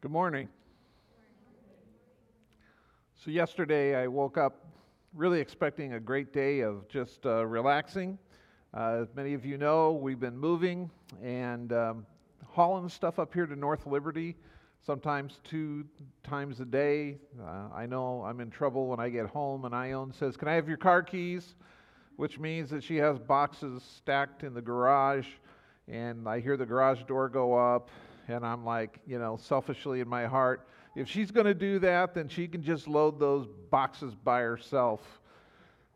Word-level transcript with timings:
Good 0.00 0.12
morning. 0.12 0.48
So, 3.16 3.32
yesterday 3.32 3.96
I 3.96 4.06
woke 4.06 4.38
up 4.38 4.64
really 5.12 5.40
expecting 5.40 5.94
a 5.94 5.98
great 5.98 6.32
day 6.32 6.60
of 6.60 6.88
just 6.88 7.26
uh, 7.26 7.44
relaxing. 7.44 8.16
Uh, 8.72 9.00
as 9.02 9.08
many 9.16 9.34
of 9.34 9.44
you 9.44 9.58
know, 9.58 9.90
we've 9.90 10.20
been 10.20 10.38
moving 10.38 10.88
and 11.20 11.72
um, 11.72 12.06
hauling 12.46 12.88
stuff 12.88 13.18
up 13.18 13.34
here 13.34 13.44
to 13.44 13.56
North 13.56 13.88
Liberty, 13.88 14.36
sometimes 14.86 15.40
two 15.42 15.84
times 16.22 16.60
a 16.60 16.64
day. 16.64 17.18
Uh, 17.42 17.64
I 17.74 17.86
know 17.86 18.22
I'm 18.22 18.38
in 18.38 18.50
trouble 18.50 18.86
when 18.86 19.00
I 19.00 19.08
get 19.08 19.26
home 19.26 19.64
and 19.64 19.74
Ione 19.74 20.12
says, 20.12 20.36
Can 20.36 20.46
I 20.46 20.52
have 20.52 20.68
your 20.68 20.76
car 20.76 21.02
keys? 21.02 21.56
Which 22.14 22.38
means 22.38 22.70
that 22.70 22.84
she 22.84 22.98
has 22.98 23.18
boxes 23.18 23.82
stacked 23.96 24.44
in 24.44 24.54
the 24.54 24.62
garage, 24.62 25.26
and 25.88 26.28
I 26.28 26.38
hear 26.38 26.56
the 26.56 26.66
garage 26.66 27.02
door 27.02 27.28
go 27.28 27.56
up, 27.56 27.90
and 28.28 28.44
I'm 28.44 28.64
like, 28.64 29.00
you 29.06 29.18
know, 29.18 29.38
selfishly 29.40 30.00
in 30.00 30.08
my 30.08 30.26
heart, 30.26 30.68
if 30.94 31.08
she's 31.08 31.30
going 31.30 31.46
to 31.46 31.54
do 31.54 31.78
that, 31.80 32.14
then 32.14 32.28
she 32.28 32.46
can 32.46 32.62
just 32.62 32.86
load 32.86 33.18
those 33.18 33.46
boxes 33.70 34.14
by 34.14 34.40
herself. 34.40 35.20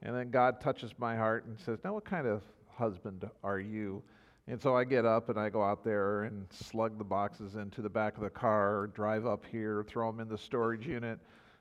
And 0.02 0.16
then 0.16 0.30
God 0.30 0.60
touches 0.60 0.92
my 0.98 1.16
heart 1.16 1.45
and 1.45 1.58
says, 1.58 1.78
Now, 1.84 1.95
what 1.95 2.05
kind 2.05 2.27
of 2.27 2.42
husband 2.68 3.28
are 3.45 3.60
you? 3.60 4.02
And 4.48 4.60
so 4.60 4.77
I 4.77 4.84
get 4.84 5.05
up 5.05 5.28
and 5.28 5.38
I 5.38 5.50
go 5.50 5.62
out 5.62 5.84
there 5.84 6.24
and 6.24 6.46
slug 6.50 6.98
the 6.98 7.05
boxes 7.05 7.55
into 7.55 7.80
the 7.80 7.88
back 7.88 8.16
of 8.16 8.22
the 8.22 8.30
car, 8.30 8.88
drive 8.88 9.24
up 9.24 9.44
here, 9.50 9.84
throw 9.86 10.10
them 10.10 10.20
in 10.20 10.28
the 10.28 10.38
storage 10.38 10.86
unit. 10.86 11.20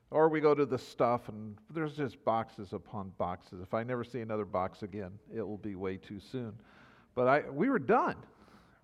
Or 0.09 0.29
we 0.29 0.41
go 0.41 0.55
to 0.55 0.65
the 0.65 0.79
stuff 0.79 1.29
and 1.29 1.55
there's 1.69 1.95
just 1.95 2.23
boxes 2.25 2.73
upon 2.73 3.13
boxes. 3.17 3.61
If 3.61 3.73
I 3.73 3.83
never 3.83 4.03
see 4.03 4.21
another 4.21 4.45
box 4.45 4.83
again, 4.83 5.11
it 5.33 5.41
will 5.41 5.57
be 5.57 5.75
way 5.75 5.97
too 5.97 6.19
soon. 6.19 6.53
But 7.13 7.27
I, 7.27 7.49
we 7.49 7.69
were 7.69 7.79
done 7.79 8.15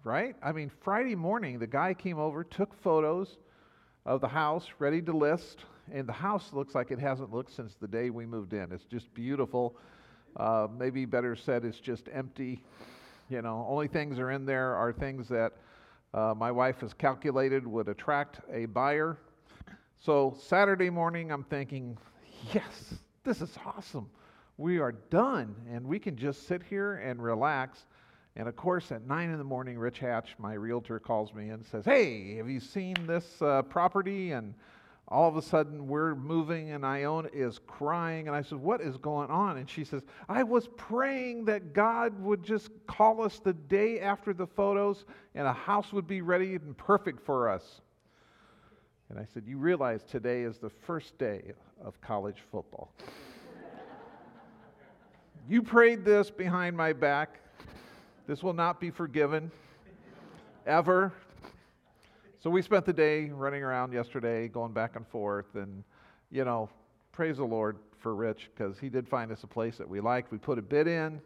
right? 0.03 0.35
I 0.41 0.51
mean, 0.51 0.71
Friday 0.81 1.15
morning, 1.15 1.59
the 1.59 1.67
guy 1.67 1.93
came 1.93 2.19
over, 2.19 2.43
took 2.43 2.73
photos 2.81 3.37
of 4.05 4.21
the 4.21 4.27
house, 4.27 4.67
ready 4.79 5.01
to 5.01 5.11
list, 5.11 5.65
and 5.91 6.07
the 6.07 6.13
house 6.13 6.53
looks 6.53 6.75
like 6.75 6.91
it 6.91 6.99
hasn't 6.99 7.33
looked 7.33 7.53
since 7.53 7.75
the 7.75 7.87
day 7.87 8.09
we 8.09 8.25
moved 8.25 8.53
in. 8.53 8.71
It's 8.71 8.85
just 8.85 9.13
beautiful. 9.13 9.75
Uh, 10.35 10.67
maybe 10.77 11.05
better 11.05 11.35
said, 11.35 11.65
it's 11.65 11.79
just 11.79 12.07
empty. 12.13 12.63
You 13.29 13.41
know, 13.41 13.65
only 13.67 13.87
things 13.87 14.19
are 14.19 14.31
in 14.31 14.45
there 14.45 14.75
are 14.75 14.93
things 14.93 15.27
that 15.29 15.53
uh, 16.13 16.33
my 16.35 16.51
wife 16.51 16.79
has 16.81 16.93
calculated 16.93 17.67
would 17.67 17.89
attract 17.89 18.39
a 18.51 18.65
buyer. 18.65 19.17
So 19.99 20.37
Saturday 20.39 20.89
morning, 20.89 21.31
I'm 21.31 21.43
thinking, 21.43 21.97
yes, 22.53 22.93
this 23.23 23.41
is 23.41 23.57
awesome. 23.65 24.09
We 24.57 24.79
are 24.79 24.93
done, 24.93 25.55
and 25.71 25.85
we 25.85 25.99
can 25.99 26.15
just 26.15 26.47
sit 26.47 26.63
here 26.63 26.95
and 26.95 27.21
relax 27.21 27.85
and 28.37 28.47
of 28.47 28.55
course, 28.55 28.91
at 28.91 29.07
9 29.07 29.31
in 29.31 29.37
the 29.39 29.43
morning, 29.43 29.79
Rich 29.79 29.97
Hatch, 29.97 30.35
my 30.37 30.53
realtor, 30.53 30.99
calls 30.99 31.33
me 31.33 31.49
and 31.49 31.65
says, 31.65 31.83
Hey, 31.83 32.35
have 32.35 32.47
you 32.47 32.59
seen 32.59 32.95
this 33.07 33.41
uh, 33.41 33.63
property? 33.63 34.31
And 34.31 34.53
all 35.07 35.27
of 35.27 35.37
a 35.37 35.41
sudden, 35.41 35.87
we're 35.87 36.13
moving, 36.13 36.69
and 36.69 36.85
Ione 36.85 37.29
is 37.33 37.59
crying. 37.65 38.27
And 38.27 38.35
I 38.35 38.43
said, 38.43 38.59
What 38.59 38.79
is 38.79 38.95
going 38.97 39.31
on? 39.31 39.57
And 39.57 39.67
she 39.67 39.83
says, 39.83 40.03
I 40.29 40.43
was 40.43 40.67
praying 40.77 41.45
that 41.45 41.73
God 41.73 42.21
would 42.21 42.43
just 42.43 42.69
call 42.85 43.23
us 43.23 43.39
the 43.39 43.53
day 43.53 44.01
after 44.01 44.33
the 44.33 44.45
photos, 44.45 45.05
and 45.33 45.47
a 45.47 45.53
house 45.53 45.91
would 45.91 46.07
be 46.07 46.21
ready 46.21 46.53
and 46.53 46.77
perfect 46.77 47.25
for 47.25 47.49
us. 47.49 47.81
And 49.09 49.17
I 49.17 49.25
said, 49.33 49.45
You 49.47 49.57
realize 49.57 50.03
today 50.03 50.43
is 50.43 50.59
the 50.59 50.69
first 50.69 51.17
day 51.17 51.53
of 51.83 51.99
college 52.01 52.43
football. 52.51 52.93
you 55.49 55.63
prayed 55.63 56.05
this 56.05 56.29
behind 56.29 56.77
my 56.77 56.93
back. 56.93 57.39
This 58.27 58.43
will 58.43 58.53
not 58.53 58.81
be 58.81 58.91
forgiven 58.91 59.49
ever. 60.65 61.13
So 62.39 62.49
we 62.49 62.61
spent 62.61 62.85
the 62.85 62.91
day 62.91 63.29
running 63.29 63.63
around 63.63 63.93
yesterday, 63.93 64.49
going 64.49 64.73
back 64.73 64.97
and 64.97 65.07
forth, 65.07 65.55
and 65.55 65.81
you 66.29 66.43
know, 66.43 66.69
praise 67.13 67.37
the 67.37 67.45
Lord 67.45 67.77
for 67.99 68.15
Rich 68.15 68.51
because 68.53 68.77
he 68.77 68.89
did 68.89 69.07
find 69.07 69.31
us 69.31 69.43
a 69.43 69.47
place 69.47 69.77
that 69.77 69.87
we 69.87 70.01
liked. 70.01 70.29
We 70.29 70.39
put 70.39 70.59
a 70.59 70.61
bid 70.61 70.89
in. 70.89 71.21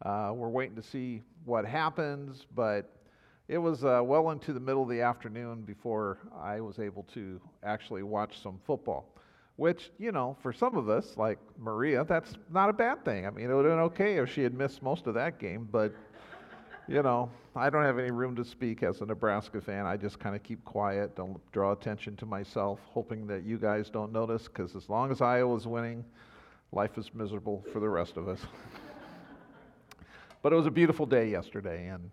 Uh, 0.00 0.32
we're 0.34 0.48
waiting 0.48 0.76
to 0.76 0.82
see 0.82 1.20
what 1.44 1.66
happens, 1.66 2.46
but 2.54 2.90
it 3.48 3.58
was 3.58 3.84
uh, 3.84 4.00
well 4.02 4.30
into 4.30 4.54
the 4.54 4.60
middle 4.60 4.82
of 4.82 4.88
the 4.88 5.02
afternoon 5.02 5.60
before 5.60 6.20
I 6.42 6.62
was 6.62 6.78
able 6.78 7.02
to 7.12 7.38
actually 7.64 8.02
watch 8.02 8.40
some 8.42 8.58
football. 8.66 9.14
Which, 9.56 9.90
you 9.98 10.10
know, 10.10 10.38
for 10.40 10.54
some 10.54 10.74
of 10.74 10.88
us, 10.88 11.18
like 11.18 11.38
Maria, 11.58 12.02
that's 12.02 12.32
not 12.50 12.70
a 12.70 12.72
bad 12.72 13.04
thing. 13.04 13.26
I 13.26 13.30
mean, 13.30 13.50
it 13.50 13.54
would 13.54 13.66
have 13.66 13.74
been 13.74 13.84
okay 13.84 14.16
if 14.16 14.32
she 14.32 14.42
had 14.42 14.54
missed 14.54 14.82
most 14.82 15.06
of 15.06 15.12
that 15.12 15.38
game, 15.38 15.68
but 15.70 15.92
you 16.88 17.02
know, 17.02 17.30
I 17.54 17.70
don't 17.70 17.84
have 17.84 17.98
any 17.98 18.10
room 18.10 18.34
to 18.36 18.44
speak 18.44 18.82
as 18.82 19.00
a 19.00 19.06
Nebraska 19.06 19.60
fan. 19.60 19.86
I 19.86 19.96
just 19.96 20.18
kind 20.18 20.34
of 20.34 20.42
keep 20.42 20.64
quiet, 20.64 21.16
don't 21.16 21.38
draw 21.52 21.72
attention 21.72 22.16
to 22.16 22.26
myself, 22.26 22.80
hoping 22.84 23.26
that 23.26 23.44
you 23.44 23.58
guys 23.58 23.90
don't 23.90 24.12
notice, 24.12 24.48
because 24.48 24.76
as 24.76 24.88
long 24.88 25.10
as 25.10 25.20
Iowa's 25.20 25.66
winning, 25.66 26.04
life 26.72 26.98
is 26.98 27.12
miserable 27.14 27.64
for 27.72 27.80
the 27.80 27.88
rest 27.88 28.16
of 28.16 28.28
us. 28.28 28.40
but 30.42 30.52
it 30.52 30.56
was 30.56 30.66
a 30.66 30.70
beautiful 30.70 31.06
day 31.06 31.28
yesterday, 31.28 31.88
and 31.88 32.10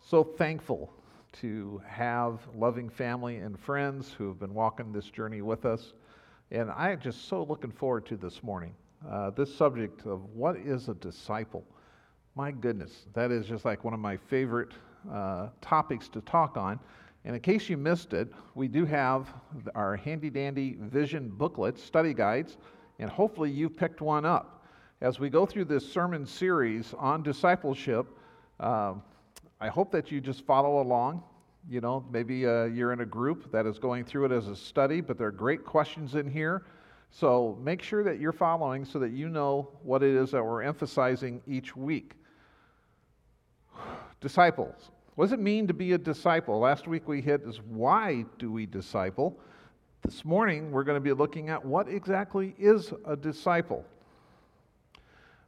so 0.00 0.22
thankful 0.22 0.92
to 1.40 1.82
have 1.86 2.40
loving 2.54 2.88
family 2.88 3.38
and 3.38 3.58
friends 3.58 4.14
who 4.16 4.28
have 4.28 4.38
been 4.38 4.54
walking 4.54 4.92
this 4.92 5.06
journey 5.06 5.42
with 5.42 5.64
us. 5.64 5.92
And 6.50 6.70
I 6.70 6.90
am 6.90 7.00
just 7.00 7.28
so 7.28 7.42
looking 7.42 7.72
forward 7.72 8.06
to 8.06 8.16
this 8.16 8.42
morning. 8.42 8.74
Uh, 9.10 9.30
this 9.30 9.54
subject 9.54 10.06
of 10.06 10.24
what 10.34 10.56
is 10.56 10.88
a 10.88 10.94
disciple. 10.94 11.64
My 12.36 12.50
goodness, 12.50 13.06
that 13.14 13.30
is 13.30 13.46
just 13.46 13.64
like 13.64 13.84
one 13.84 13.94
of 13.94 14.00
my 14.00 14.16
favorite 14.16 14.72
uh, 15.08 15.50
topics 15.60 16.08
to 16.08 16.20
talk 16.22 16.56
on. 16.56 16.80
And 17.24 17.36
in 17.36 17.40
case 17.40 17.68
you 17.68 17.76
missed 17.76 18.12
it, 18.12 18.26
we 18.56 18.66
do 18.66 18.84
have 18.84 19.32
our 19.76 19.94
handy 19.94 20.30
dandy 20.30 20.76
vision 20.80 21.28
booklets, 21.28 21.80
study 21.80 22.12
guides, 22.12 22.56
and 22.98 23.08
hopefully 23.08 23.52
you 23.52 23.70
picked 23.70 24.00
one 24.00 24.24
up. 24.24 24.66
As 25.00 25.20
we 25.20 25.30
go 25.30 25.46
through 25.46 25.66
this 25.66 25.88
sermon 25.88 26.26
series 26.26 26.92
on 26.98 27.22
discipleship, 27.22 28.08
uh, 28.58 28.94
I 29.60 29.68
hope 29.68 29.92
that 29.92 30.10
you 30.10 30.20
just 30.20 30.44
follow 30.44 30.82
along. 30.82 31.22
You 31.70 31.80
know, 31.80 32.04
maybe 32.10 32.48
uh, 32.48 32.64
you're 32.64 32.92
in 32.92 33.00
a 33.00 33.06
group 33.06 33.52
that 33.52 33.64
is 33.64 33.78
going 33.78 34.04
through 34.04 34.24
it 34.24 34.32
as 34.32 34.48
a 34.48 34.56
study, 34.56 35.00
but 35.00 35.18
there 35.18 35.28
are 35.28 35.32
great 35.32 35.64
questions 35.64 36.16
in 36.16 36.28
here. 36.28 36.64
So 37.12 37.56
make 37.62 37.80
sure 37.80 38.02
that 38.02 38.18
you're 38.18 38.32
following 38.32 38.84
so 38.84 38.98
that 38.98 39.12
you 39.12 39.28
know 39.28 39.70
what 39.84 40.02
it 40.02 40.16
is 40.16 40.32
that 40.32 40.44
we're 40.44 40.62
emphasizing 40.62 41.40
each 41.46 41.76
week. 41.76 42.14
Disciples. 44.20 44.90
What 45.14 45.26
does 45.26 45.32
it 45.32 45.40
mean 45.40 45.66
to 45.68 45.74
be 45.74 45.92
a 45.92 45.98
disciple? 45.98 46.58
Last 46.58 46.88
week 46.88 47.06
we 47.06 47.20
hit 47.20 47.42
is 47.42 47.60
why 47.60 48.24
do 48.38 48.50
we 48.50 48.66
disciple? 48.66 49.38
This 50.02 50.24
morning 50.24 50.72
we're 50.72 50.82
going 50.82 50.96
to 50.96 51.00
be 51.00 51.12
looking 51.12 51.50
at 51.50 51.64
what 51.64 51.88
exactly 51.88 52.54
is 52.58 52.92
a 53.06 53.16
disciple. 53.16 53.84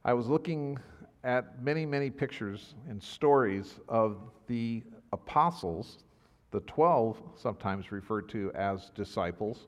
I 0.04 0.12
was 0.12 0.28
looking 0.28 0.78
at 1.24 1.60
many, 1.62 1.84
many 1.84 2.10
pictures 2.10 2.74
and 2.88 3.02
stories 3.02 3.80
of 3.88 4.18
the 4.46 4.84
apostles, 5.12 6.04
the 6.52 6.60
12 6.60 7.20
sometimes 7.34 7.90
referred 7.90 8.28
to 8.28 8.52
as 8.54 8.90
disciples. 8.94 9.66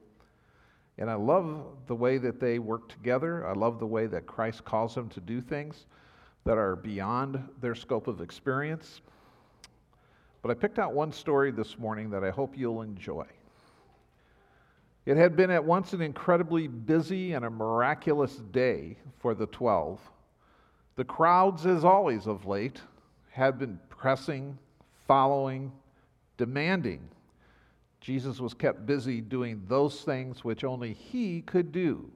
And 0.99 1.11
I 1.11 1.15
love 1.15 1.67
the 1.87 1.95
way 1.95 2.19
that 2.19 2.39
they 2.39 2.61
work 2.61 2.89
together. 2.89 3.47
I 3.47 3.53
love 3.53 3.81
the 3.81 3.87
way 3.87 4.07
that 4.07 4.27
Christ 4.27 4.65
calls 4.65 4.95
them 4.95 5.09
to 5.11 5.21
do 5.21 5.41
things 5.41 5.87
that 6.45 6.59
are 6.59 6.77
beyond 6.77 7.43
their 7.61 7.75
scope 7.75 8.07
of 8.07 8.21
experience. 8.21 9.01
But 10.43 10.51
I 10.51 10.55
picked 10.55 10.79
out 10.79 10.95
one 10.95 11.13
story 11.13 11.51
this 11.51 11.79
morning 11.79 12.11
that 12.11 12.25
I 12.25 12.31
hope 12.31 12.57
you'll 12.57 12.83
enjoy. 12.83 13.27
It 15.05 15.17
had 15.17 15.37
been 15.37 15.51
at 15.51 15.65
once 15.65 15.95
an 15.95 16.03
incredibly 16.03 16.69
busy 16.69 17.33
and 17.33 17.45
a 17.45 17.51
miraculous 17.51 18.37
day 18.53 18.99
for 19.19 19.35
the 19.35 19.47
twelve. 19.47 20.01
The 20.97 21.05
crowds, 21.05 21.65
as 21.65 21.85
always 21.85 22.27
of 22.27 22.47
late, 22.47 22.81
had 23.31 23.59
been 23.59 23.79
pressing, 23.89 24.59
following, 25.07 25.73
demanding. 26.37 27.09
Jesus 28.01 28.41
was 28.41 28.55
kept 28.55 28.87
busy 28.87 29.21
doing 29.21 29.63
those 29.67 30.03
things 30.03 30.45
which 30.45 30.65
only 30.65 30.93
he 30.93 31.43
could 31.43 31.73
do, 31.73 32.11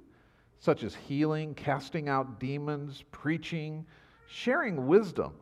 such 0.58 0.84
as 0.84 0.94
healing, 0.94 1.54
casting 1.54 2.08
out 2.08 2.38
demons, 2.38 3.04
preaching, 3.10 3.84
sharing 4.32 4.86
wisdom, 4.86 5.32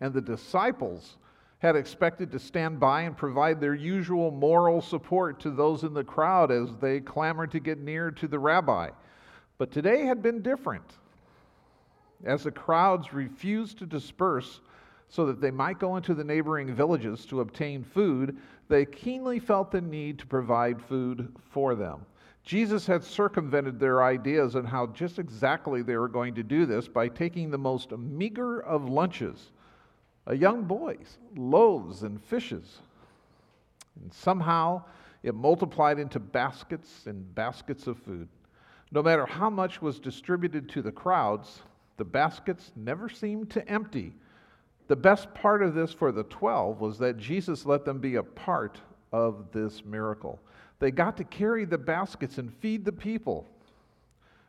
and 0.00 0.12
the 0.12 0.20
disciples 0.20 1.18
had 1.58 1.76
expected 1.76 2.30
to 2.32 2.38
stand 2.38 2.80
by 2.80 3.02
and 3.02 3.16
provide 3.16 3.60
their 3.60 3.74
usual 3.74 4.30
moral 4.30 4.80
support 4.80 5.40
to 5.40 5.50
those 5.50 5.84
in 5.84 5.94
the 5.94 6.04
crowd 6.04 6.50
as 6.50 6.76
they 6.76 7.00
clamored 7.00 7.50
to 7.50 7.60
get 7.60 7.78
near 7.78 8.10
to 8.10 8.28
the 8.28 8.38
rabbi. 8.38 8.90
But 9.58 9.70
today 9.70 10.04
had 10.04 10.22
been 10.22 10.42
different. 10.42 10.84
As 12.24 12.44
the 12.44 12.50
crowds 12.50 13.12
refused 13.12 13.78
to 13.78 13.86
disperse 13.86 14.60
so 15.08 15.26
that 15.26 15.40
they 15.40 15.50
might 15.50 15.78
go 15.78 15.96
into 15.96 16.14
the 16.14 16.24
neighboring 16.24 16.74
villages 16.74 17.24
to 17.26 17.40
obtain 17.40 17.84
food, 17.84 18.36
they 18.68 18.84
keenly 18.84 19.38
felt 19.38 19.70
the 19.70 19.80
need 19.80 20.18
to 20.18 20.26
provide 20.26 20.82
food 20.82 21.34
for 21.50 21.74
them. 21.74 22.04
Jesus 22.46 22.86
had 22.86 23.02
circumvented 23.02 23.80
their 23.80 24.04
ideas 24.04 24.54
on 24.54 24.64
how 24.64 24.86
just 24.86 25.18
exactly 25.18 25.82
they 25.82 25.96
were 25.96 26.08
going 26.08 26.32
to 26.36 26.44
do 26.44 26.64
this 26.64 26.86
by 26.86 27.08
taking 27.08 27.50
the 27.50 27.58
most 27.58 27.90
meager 27.90 28.60
of 28.60 28.88
lunches, 28.88 29.50
a 30.28 30.34
young 30.36 30.62
boy's, 30.62 31.18
loaves 31.34 32.04
and 32.04 32.22
fishes. 32.22 32.78
And 34.00 34.12
somehow 34.14 34.84
it 35.24 35.34
multiplied 35.34 35.98
into 35.98 36.20
baskets 36.20 37.06
and 37.06 37.34
baskets 37.34 37.88
of 37.88 37.98
food. 37.98 38.28
No 38.92 39.02
matter 39.02 39.26
how 39.26 39.50
much 39.50 39.82
was 39.82 39.98
distributed 39.98 40.68
to 40.68 40.82
the 40.82 40.92
crowds, 40.92 41.62
the 41.96 42.04
baskets 42.04 42.70
never 42.76 43.08
seemed 43.08 43.50
to 43.50 43.68
empty. 43.68 44.14
The 44.86 44.94
best 44.94 45.34
part 45.34 45.64
of 45.64 45.74
this 45.74 45.92
for 45.92 46.12
the 46.12 46.22
12 46.22 46.80
was 46.80 46.96
that 46.98 47.18
Jesus 47.18 47.66
let 47.66 47.84
them 47.84 47.98
be 47.98 48.14
a 48.14 48.22
part 48.22 48.78
of 49.10 49.50
this 49.52 49.84
miracle. 49.84 50.38
They 50.78 50.90
got 50.90 51.16
to 51.16 51.24
carry 51.24 51.64
the 51.64 51.78
baskets 51.78 52.38
and 52.38 52.52
feed 52.52 52.84
the 52.84 52.92
people. 52.92 53.46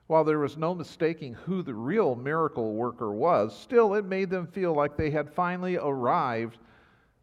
While 0.08 0.24
there 0.24 0.40
was 0.40 0.58
no 0.58 0.74
mistaking 0.74 1.34
who 1.34 1.62
the 1.62 1.74
real 1.74 2.16
miracle 2.16 2.74
worker 2.74 3.12
was, 3.12 3.58
still 3.58 3.94
it 3.94 4.06
made 4.06 4.30
them 4.30 4.48
feel 4.48 4.74
like 4.74 4.96
they 4.96 5.10
had 5.10 5.30
finally 5.30 5.78
arrived 5.78 6.58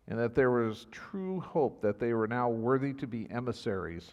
and 0.07 0.19
that 0.19 0.35
there 0.35 0.51
was 0.51 0.87
true 0.91 1.41
hope 1.41 1.81
that 1.81 1.99
they 1.99 2.13
were 2.13 2.29
now 2.29 2.51
worthy 2.51 2.93
to 2.95 3.07
be 3.07 3.31
emissaries 3.31 4.13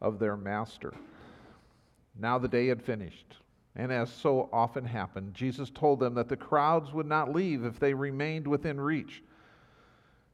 of 0.00 0.18
their 0.18 0.36
master. 0.36 0.94
Now 2.18 2.38
the 2.38 2.48
day 2.48 2.66
had 2.68 2.82
finished, 2.82 3.36
and 3.76 3.92
as 3.92 4.10
so 4.10 4.48
often 4.52 4.84
happened, 4.84 5.34
Jesus 5.34 5.70
told 5.70 6.00
them 6.00 6.14
that 6.14 6.28
the 6.28 6.36
crowds 6.36 6.92
would 6.92 7.06
not 7.06 7.34
leave 7.34 7.64
if 7.64 7.78
they 7.78 7.92
remained 7.92 8.46
within 8.46 8.80
reach. 8.80 9.22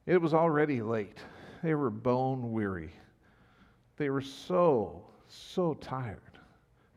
It 0.07 0.21
was 0.21 0.33
already 0.33 0.81
late. 0.81 1.19
They 1.63 1.75
were 1.75 1.91
bone 1.91 2.53
weary. 2.53 2.93
They 3.97 4.11
were 4.11 4.21
so, 4.21 5.05
so 5.29 5.75
tired. 5.75 6.21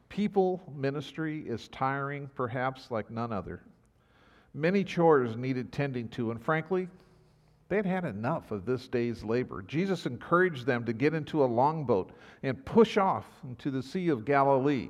People 0.10 0.62
ministry 0.76 1.42
is 1.48 1.68
tiring, 1.68 2.30
perhaps 2.36 2.92
like 2.92 3.12
none 3.12 3.32
other. 3.32 3.62
Many 4.54 4.84
chores 4.84 5.36
needed 5.36 5.72
tending 5.72 6.10
to, 6.10 6.32
and 6.32 6.42
frankly, 6.42 6.88
They'd 7.70 7.86
had 7.86 8.06
enough 8.06 8.52
of 8.52 8.66
this 8.66 8.88
day's 8.88 9.24
labor. 9.24 9.62
Jesus 9.62 10.06
encouraged 10.06 10.66
them 10.66 10.86
to 10.86 10.94
get 10.94 11.14
into 11.14 11.44
a 11.44 11.46
longboat 11.46 12.12
and 12.44 12.66
push 12.66 12.98
off 12.98 13.26
into 13.44 13.72
the 13.72 13.84
Sea 13.84 14.08
of 14.10 14.26
Galilee 14.26 14.90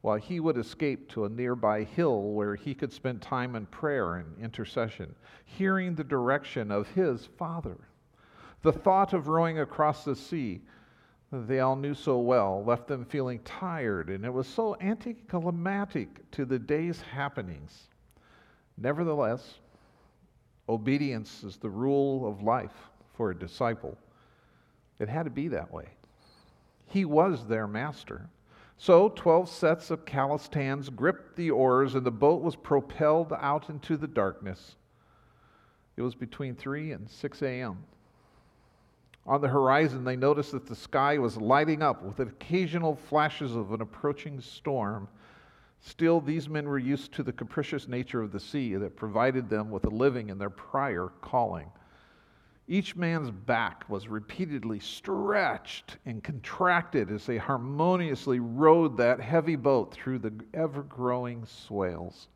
while 0.00 0.16
he 0.16 0.40
would 0.40 0.58
escape 0.58 1.08
to 1.10 1.24
a 1.24 1.28
nearby 1.28 1.84
hill 1.84 2.32
where 2.32 2.56
he 2.56 2.74
could 2.74 2.92
spend 2.92 3.22
time 3.22 3.54
in 3.54 3.66
prayer 3.66 4.16
and 4.16 4.36
intercession, 4.42 5.14
hearing 5.44 5.94
the 5.94 6.02
direction 6.02 6.72
of 6.72 6.88
his 6.88 7.26
Father. 7.38 7.76
The 8.62 8.72
thought 8.72 9.12
of 9.12 9.28
rowing 9.28 9.60
across 9.60 10.04
the 10.04 10.16
sea 10.16 10.60
they 11.32 11.60
all 11.60 11.76
knew 11.76 11.94
so 11.94 12.18
well 12.18 12.62
left 12.62 12.86
them 12.86 13.04
feeling 13.04 13.38
tired, 13.40 14.10
and 14.10 14.24
it 14.24 14.32
was 14.32 14.46
so 14.46 14.76
anticlimactic 14.80 16.30
to 16.32 16.44
the 16.44 16.58
day's 16.58 17.00
happenings. 17.00 17.88
Nevertheless, 18.76 19.54
Obedience 20.68 21.42
is 21.42 21.56
the 21.56 21.70
rule 21.70 22.26
of 22.26 22.42
life 22.42 22.90
for 23.14 23.30
a 23.30 23.38
disciple. 23.38 23.98
It 24.98 25.08
had 25.08 25.24
to 25.24 25.30
be 25.30 25.48
that 25.48 25.72
way. 25.72 25.88
He 26.86 27.04
was 27.04 27.46
their 27.46 27.66
master. 27.66 28.28
So, 28.78 29.08
12 29.10 29.48
sets 29.48 29.90
of 29.90 30.04
calloused 30.04 30.54
hands 30.54 30.88
gripped 30.88 31.36
the 31.36 31.50
oars, 31.50 31.94
and 31.94 32.04
the 32.04 32.10
boat 32.10 32.42
was 32.42 32.56
propelled 32.56 33.32
out 33.32 33.70
into 33.70 33.96
the 33.96 34.06
darkness. 34.06 34.76
It 35.96 36.02
was 36.02 36.14
between 36.14 36.54
3 36.54 36.92
and 36.92 37.08
6 37.08 37.42
a.m. 37.42 37.84
On 39.26 39.40
the 39.40 39.48
horizon, 39.48 40.04
they 40.04 40.16
noticed 40.16 40.52
that 40.52 40.66
the 40.66 40.74
sky 40.74 41.18
was 41.18 41.36
lighting 41.36 41.80
up 41.82 42.02
with 42.02 42.18
occasional 42.18 42.96
flashes 42.96 43.54
of 43.54 43.72
an 43.72 43.80
approaching 43.80 44.40
storm. 44.40 45.08
Still, 45.80 46.20
these 46.20 46.48
men 46.48 46.66
were 46.66 46.78
used 46.78 47.12
to 47.14 47.22
the 47.22 47.32
capricious 47.32 47.86
nature 47.86 48.20
of 48.20 48.32
the 48.32 48.40
sea 48.40 48.74
that 48.74 48.96
provided 48.96 49.48
them 49.48 49.70
with 49.70 49.84
a 49.84 49.90
living 49.90 50.28
in 50.28 50.38
their 50.38 50.50
prior 50.50 51.08
calling. 51.20 51.70
Each 52.68 52.96
man's 52.96 53.30
back 53.30 53.84
was 53.88 54.08
repeatedly 54.08 54.80
stretched 54.80 55.98
and 56.06 56.22
contracted 56.22 57.10
as 57.10 57.26
they 57.26 57.36
harmoniously 57.36 58.40
rowed 58.40 58.96
that 58.96 59.20
heavy 59.20 59.56
boat 59.56 59.92
through 59.92 60.20
the 60.20 60.32
ever 60.54 60.82
growing 60.82 61.44
swales. 61.44 62.28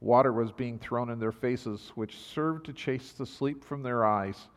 Water 0.00 0.32
was 0.32 0.52
being 0.52 0.78
thrown 0.78 1.10
in 1.10 1.18
their 1.18 1.32
faces, 1.32 1.92
which 1.94 2.18
served 2.18 2.66
to 2.66 2.72
chase 2.72 3.12
the 3.12 3.24
sleep 3.24 3.64
from 3.64 3.82
their 3.82 4.04
eyes, 4.04 4.48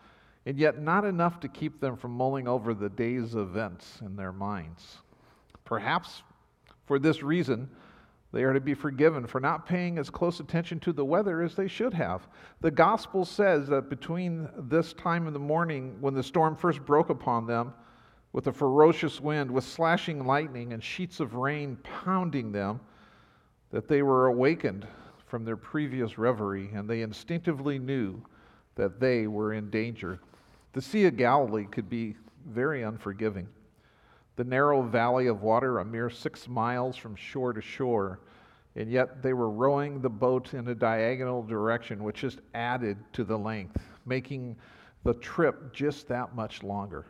and 0.48 0.58
yet 0.58 0.82
not 0.82 1.04
enough 1.04 1.42
to 1.42 1.50
keep 1.50 1.82
them 1.82 1.98
from 1.98 2.12
mulling 2.12 2.48
over 2.48 2.74
the 2.74 2.88
day's 2.88 3.36
events 3.36 4.00
in 4.00 4.16
their 4.16 4.32
minds. 4.32 5.00
Perhaps 5.66 6.24
for 6.86 7.00
this 7.00 7.22
reason, 7.22 7.70
they 8.32 8.46
are 8.46 8.54
to 8.54 8.62
be 8.62 8.74
forgiven 8.74 9.28
for 9.28 9.42
not 9.42 9.66
paying 9.66 9.98
as 9.98 10.10
close 10.10 10.40
attention 10.40 10.80
to 10.80 10.94
the 10.94 11.04
weather 11.04 11.42
as 11.42 11.54
they 11.54 11.68
should 11.68 11.94
have. 11.94 12.30
The 12.62 12.72
gospel 12.72 13.26
says 13.26 13.68
that 13.68 13.90
between 13.90 14.48
this 14.70 14.94
time 14.94 15.28
in 15.28 15.34
the 15.34 15.40
morning 15.40 15.98
when 16.00 16.14
the 16.14 16.24
storm 16.24 16.56
first 16.56 16.86
broke 16.86 17.10
upon 17.10 17.46
them, 17.46 17.74
with 18.32 18.48
a 18.48 18.54
ferocious 18.54 19.20
wind, 19.20 19.52
with 19.52 19.66
slashing 19.66 20.26
lightning 20.26 20.72
and 20.72 20.82
sheets 20.82 21.20
of 21.20 21.36
rain 21.36 21.78
pounding 21.84 22.54
them, 22.54 22.80
that 23.72 23.90
they 23.90 24.02
were 24.02 24.28
awakened 24.28 24.88
from 25.26 25.44
their 25.44 25.58
previous 25.58 26.18
reverie 26.18 26.70
and 26.74 26.90
they 26.90 27.02
instinctively 27.02 27.78
knew 27.78 28.22
that 28.76 29.02
they 29.02 29.28
were 29.28 29.52
in 29.52 29.70
danger. 29.70 30.22
The 30.78 30.84
Sea 30.84 31.06
of 31.06 31.18
Galilee 31.18 31.66
could 31.66 31.90
be 31.90 32.16
very 32.46 32.84
unforgiving 32.84 33.48
the 34.36 34.44
narrow 34.44 34.84
valley 34.84 35.26
of 35.26 35.42
water, 35.42 35.80
a 35.80 35.84
mere 35.84 36.12
six 36.12 36.48
miles 36.48 36.96
from 36.96 37.16
shore 37.16 37.52
to 37.52 37.62
shore, 37.62 38.20
and 38.76 38.88
yet 38.88 39.24
they 39.24 39.34
were 39.34 39.50
rowing 39.50 40.00
the 40.02 40.10
boat 40.12 40.54
in 40.54 40.68
a 40.68 40.76
diagonal 40.76 41.42
direction, 41.42 42.04
which 42.04 42.22
just 42.22 42.42
added 42.54 42.96
to 43.14 43.24
the 43.24 43.36
length, 43.36 43.82
making 44.06 44.56
the 45.04 45.16
trip 45.16 45.74
just 45.74 46.08
that 46.10 46.36
much 46.36 46.62
longer. 46.62 47.08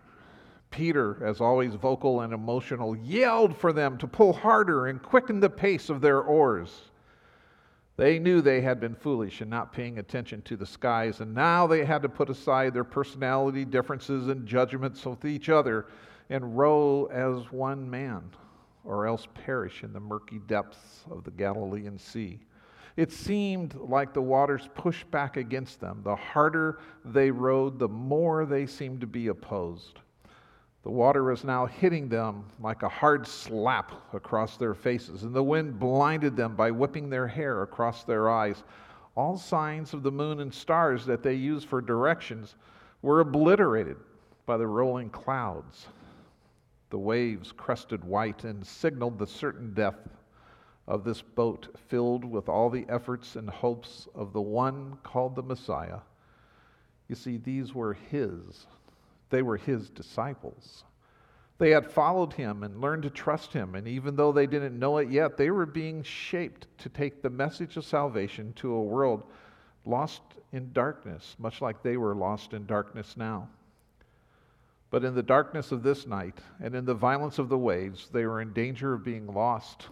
Peter, 0.72 1.22
as 1.22 1.42
always 1.42 1.76
vocal 1.76 2.22
and 2.22 2.32
emotional, 2.32 2.96
yelled 2.96 3.54
for 3.54 3.74
them 3.74 3.98
to 3.98 4.08
pull 4.08 4.32
harder 4.32 4.88
and 4.88 5.04
quicken 5.04 5.42
the 5.42 5.50
pace 5.50 5.90
of 5.90 6.00
their 6.00 6.22
oars. 6.22 6.84
They 7.98 8.20
knew 8.20 8.42
they 8.42 8.62
had 8.62 8.80
been 8.80 8.94
foolish 8.94 9.42
in 9.42 9.50
not 9.50 9.74
paying 9.74 9.98
attention 9.98 10.44
to 10.44 10.56
the 10.56 10.68
skies, 10.68 11.20
and 11.20 11.34
now 11.34 11.66
they 11.66 11.84
had 11.84 12.04
to 12.04 12.10
put 12.10 12.30
aside 12.30 12.74
their 12.74 12.84
personality 12.84 13.66
differences 13.66 14.28
and 14.28 14.46
judgments 14.46 15.04
with 15.04 15.26
each 15.26 15.50
other 15.50 15.88
and 16.30 16.56
row 16.56 17.06
as 17.06 17.52
one 17.52 17.90
man, 17.90 18.30
or 18.84 19.08
else 19.08 19.28
perish 19.34 19.84
in 19.84 19.94
the 19.94 20.00
murky 20.00 20.40
depths 20.46 21.06
of 21.10 21.24
the 21.24 21.32
Galilean 21.32 21.98
Sea. 21.98 22.40
It 22.98 23.12
seemed 23.12 23.74
like 23.74 24.14
the 24.14 24.22
waters 24.22 24.70
pushed 24.76 25.10
back 25.10 25.36
against 25.36 25.80
them. 25.80 26.02
The 26.04 26.16
harder 26.16 26.80
they 27.04 27.32
rowed, 27.32 27.80
the 27.80 27.88
more 27.88 28.46
they 28.46 28.68
seemed 28.68 29.02
to 29.02 29.08
be 29.08 29.28
opposed. 29.28 30.00
The 30.88 30.94
water 30.94 31.26
was 31.26 31.44
now 31.44 31.66
hitting 31.66 32.08
them 32.08 32.46
like 32.62 32.82
a 32.82 32.88
hard 32.88 33.28
slap 33.28 33.92
across 34.14 34.56
their 34.56 34.74
faces, 34.74 35.24
and 35.24 35.34
the 35.34 35.44
wind 35.44 35.78
blinded 35.78 36.38
them 36.38 36.56
by 36.56 36.72
whipping 36.72 37.10
their 37.10 37.28
hair 37.28 37.62
across 37.62 38.06
their 38.06 38.30
eyes. 38.30 38.64
All 39.14 39.38
signs 39.38 39.94
of 39.94 40.02
the 40.02 40.14
moon 40.14 40.40
and 40.40 40.54
stars 40.54 41.06
that 41.06 41.24
they 41.24 41.34
used 41.34 41.68
for 41.68 41.82
directions 41.82 42.56
were 43.02 43.20
obliterated 43.20 43.98
by 44.46 44.56
the 44.56 44.66
rolling 44.66 45.10
clouds. 45.10 45.88
The 46.90 47.00
waves 47.00 47.52
crested 47.52 48.02
white 48.06 48.46
and 48.46 48.66
signaled 48.66 49.20
the 49.20 49.28
certain 49.28 49.74
death 49.74 50.08
of 50.88 51.04
this 51.04 51.22
boat 51.22 51.68
filled 51.90 52.24
with 52.24 52.48
all 52.48 52.70
the 52.70 52.86
efforts 52.88 53.36
and 53.36 53.50
hopes 53.50 54.08
of 54.16 54.32
the 54.32 54.40
one 54.40 54.98
called 55.04 55.36
the 55.36 55.44
Messiah. 55.44 56.00
You 57.10 57.16
see, 57.16 57.36
these 57.36 57.76
were 57.76 57.94
his, 57.94 58.68
they 59.30 59.42
were 59.42 59.58
his 59.58 59.90
disciples. 59.90 60.84
They 61.58 61.72
had 61.72 61.90
followed 61.90 62.34
him 62.34 62.64
and 62.64 62.82
learned 62.82 63.04
to 63.04 63.10
trust 63.10 63.52
him, 63.52 63.76
and 63.76 63.88
even 63.88 64.16
though 64.16 64.32
they 64.32 64.46
didn't 64.46 64.78
know 64.78 64.98
it 64.98 65.10
yet, 65.10 65.38
they 65.38 65.50
were 65.50 65.66
being 65.66 66.04
shaped 66.04 66.68
to 66.80 66.90
take 66.90 67.22
the 67.22 67.30
message 67.30 67.78
of 67.78 67.86
salvation 67.86 68.54
to 68.54 68.74
a 68.74 68.84
world 68.84 69.24
lost 69.86 70.22
in 70.52 70.72
darkness, 70.72 71.36
much 71.40 71.62
like 71.62 71.82
they 71.82 71.98
were 71.98 72.16
lost 72.16 72.54
in 72.54 72.66
darkness 72.66 73.18
now. 73.18 73.50
But 74.90 75.04
in 75.04 75.16
the 75.16 75.24
darkness 75.24 75.72
of 75.72 75.84
this 75.84 76.08
night 76.08 76.38
and 76.62 76.76
in 76.76 76.86
the 76.86 76.94
violence 76.94 77.40
of 77.40 77.50
the 77.50 77.58
waves, 77.58 78.08
they 78.12 78.26
were 78.26 78.40
in 78.40 78.54
danger 78.54 78.94
of 78.94 79.04
being 79.04 79.28
lost. 79.28 79.88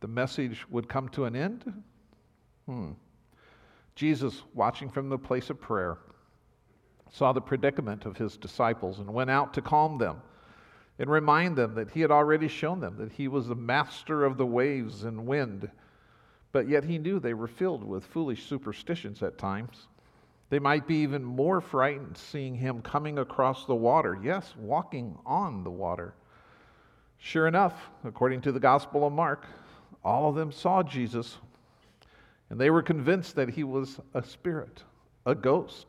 The 0.00 0.08
message 0.08 0.64
would 0.70 0.88
come 0.88 1.08
to 1.10 1.24
an 1.24 1.36
end? 1.36 1.82
Hmm. 2.66 2.92
Jesus, 3.94 4.42
watching 4.54 4.88
from 4.88 5.08
the 5.10 5.18
place 5.18 5.50
of 5.50 5.60
prayer, 5.60 5.98
saw 7.10 7.32
the 7.32 7.40
predicament 7.40 8.06
of 8.06 8.16
his 8.16 8.36
disciples 8.36 8.98
and 8.98 9.12
went 9.12 9.30
out 9.30 9.54
to 9.54 9.62
calm 9.62 9.98
them 9.98 10.22
and 10.98 11.10
remind 11.10 11.56
them 11.56 11.74
that 11.74 11.90
he 11.90 12.00
had 12.00 12.10
already 12.10 12.48
shown 12.48 12.80
them 12.80 12.96
that 12.98 13.12
he 13.12 13.28
was 13.28 13.48
the 13.48 13.54
master 13.54 14.24
of 14.24 14.36
the 14.36 14.46
waves 14.46 15.04
and 15.04 15.26
wind. 15.26 15.70
But 16.52 16.68
yet 16.68 16.84
he 16.84 16.98
knew 16.98 17.18
they 17.18 17.34
were 17.34 17.48
filled 17.48 17.84
with 17.84 18.04
foolish 18.04 18.46
superstitions 18.46 19.22
at 19.22 19.38
times. 19.38 19.86
They 20.50 20.58
might 20.58 20.86
be 20.86 20.96
even 20.96 21.24
more 21.24 21.60
frightened 21.60 22.16
seeing 22.16 22.54
him 22.54 22.82
coming 22.82 23.18
across 23.18 23.64
the 23.64 23.74
water. 23.74 24.18
Yes, 24.22 24.54
walking 24.58 25.16
on 25.24 25.64
the 25.64 25.70
water. 25.70 26.14
Sure 27.18 27.46
enough, 27.46 27.90
according 28.04 28.40
to 28.42 28.52
the 28.52 28.60
Gospel 28.60 29.06
of 29.06 29.12
Mark, 29.12 29.46
all 30.04 30.28
of 30.28 30.34
them 30.34 30.50
saw 30.52 30.82
Jesus 30.82 31.38
and 32.50 32.60
they 32.60 32.70
were 32.70 32.82
convinced 32.82 33.36
that 33.36 33.48
he 33.48 33.64
was 33.64 34.00
a 34.12 34.22
spirit, 34.22 34.82
a 35.24 35.34
ghost. 35.34 35.86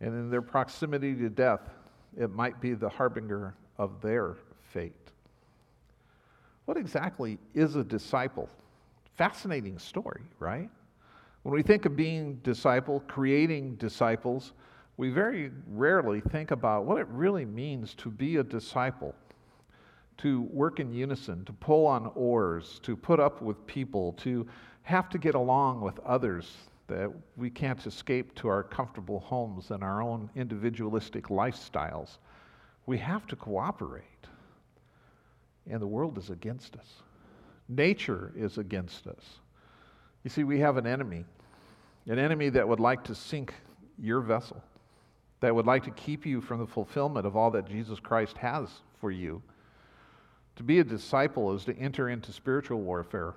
And 0.00 0.10
in 0.14 0.30
their 0.30 0.42
proximity 0.42 1.14
to 1.14 1.28
death, 1.28 1.70
it 2.18 2.30
might 2.30 2.60
be 2.60 2.74
the 2.74 2.88
harbinger 2.88 3.54
of 3.78 4.00
their 4.00 4.36
fate. 4.72 4.92
What 6.64 6.76
exactly 6.76 7.38
is 7.54 7.76
a 7.76 7.84
disciple? 7.84 8.48
Fascinating 9.16 9.78
story, 9.78 10.22
right? 10.38 10.70
When 11.42 11.54
we 11.54 11.62
think 11.62 11.84
of 11.84 11.94
being 11.94 12.36
disciple, 12.36 13.02
creating 13.06 13.76
disciples, 13.76 14.52
we 14.96 15.10
very 15.10 15.50
rarely 15.68 16.20
think 16.20 16.50
about 16.52 16.84
what 16.84 16.98
it 16.98 17.06
really 17.08 17.44
means 17.44 17.94
to 17.96 18.10
be 18.10 18.36
a 18.36 18.42
disciple, 18.42 19.14
to 20.18 20.42
work 20.42 20.80
in 20.80 20.92
unison, 20.92 21.44
to 21.44 21.52
pull 21.52 21.86
on 21.86 22.10
oars, 22.14 22.80
to 22.84 22.96
put 22.96 23.20
up 23.20 23.42
with 23.42 23.66
people, 23.66 24.12
to 24.14 24.46
have 24.82 25.08
to 25.10 25.18
get 25.18 25.34
along 25.34 25.80
with 25.80 25.98
others 26.00 26.56
that 26.86 27.10
we 27.36 27.50
can't 27.50 27.84
escape 27.86 28.34
to 28.34 28.48
our 28.48 28.62
comfortable 28.62 29.20
homes 29.20 29.70
and 29.70 29.82
our 29.82 30.02
own 30.02 30.28
individualistic 30.36 31.28
lifestyles. 31.28 32.18
We 32.86 32.98
have 32.98 33.26
to 33.28 33.36
cooperate. 33.36 34.04
And 35.70 35.80
the 35.80 35.86
world 35.86 36.18
is 36.18 36.30
against 36.30 36.76
us, 36.76 37.02
nature 37.68 38.32
is 38.36 38.58
against 38.58 39.06
us. 39.06 39.40
You 40.22 40.30
see, 40.30 40.44
we 40.44 40.60
have 40.60 40.76
an 40.76 40.86
enemy, 40.86 41.24
an 42.06 42.18
enemy 42.18 42.48
that 42.50 42.66
would 42.66 42.80
like 42.80 43.04
to 43.04 43.14
sink 43.14 43.54
your 43.98 44.20
vessel, 44.20 44.62
that 45.40 45.54
would 45.54 45.66
like 45.66 45.84
to 45.84 45.90
keep 45.90 46.26
you 46.26 46.40
from 46.40 46.60
the 46.60 46.66
fulfillment 46.66 47.26
of 47.26 47.36
all 47.36 47.50
that 47.52 47.66
Jesus 47.66 48.00
Christ 48.00 48.36
has 48.38 48.68
for 49.00 49.10
you. 49.10 49.42
To 50.56 50.62
be 50.62 50.80
a 50.80 50.84
disciple 50.84 51.54
is 51.54 51.64
to 51.64 51.76
enter 51.78 52.08
into 52.10 52.32
spiritual 52.32 52.80
warfare. 52.80 53.34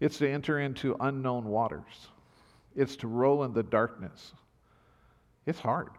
It's 0.00 0.18
to 0.18 0.28
enter 0.28 0.60
into 0.60 0.96
unknown 1.00 1.44
waters. 1.44 2.08
It's 2.76 2.96
to 2.96 3.08
roll 3.08 3.44
in 3.44 3.52
the 3.52 3.62
darkness. 3.62 4.32
It's 5.46 5.60
hard. 5.60 5.90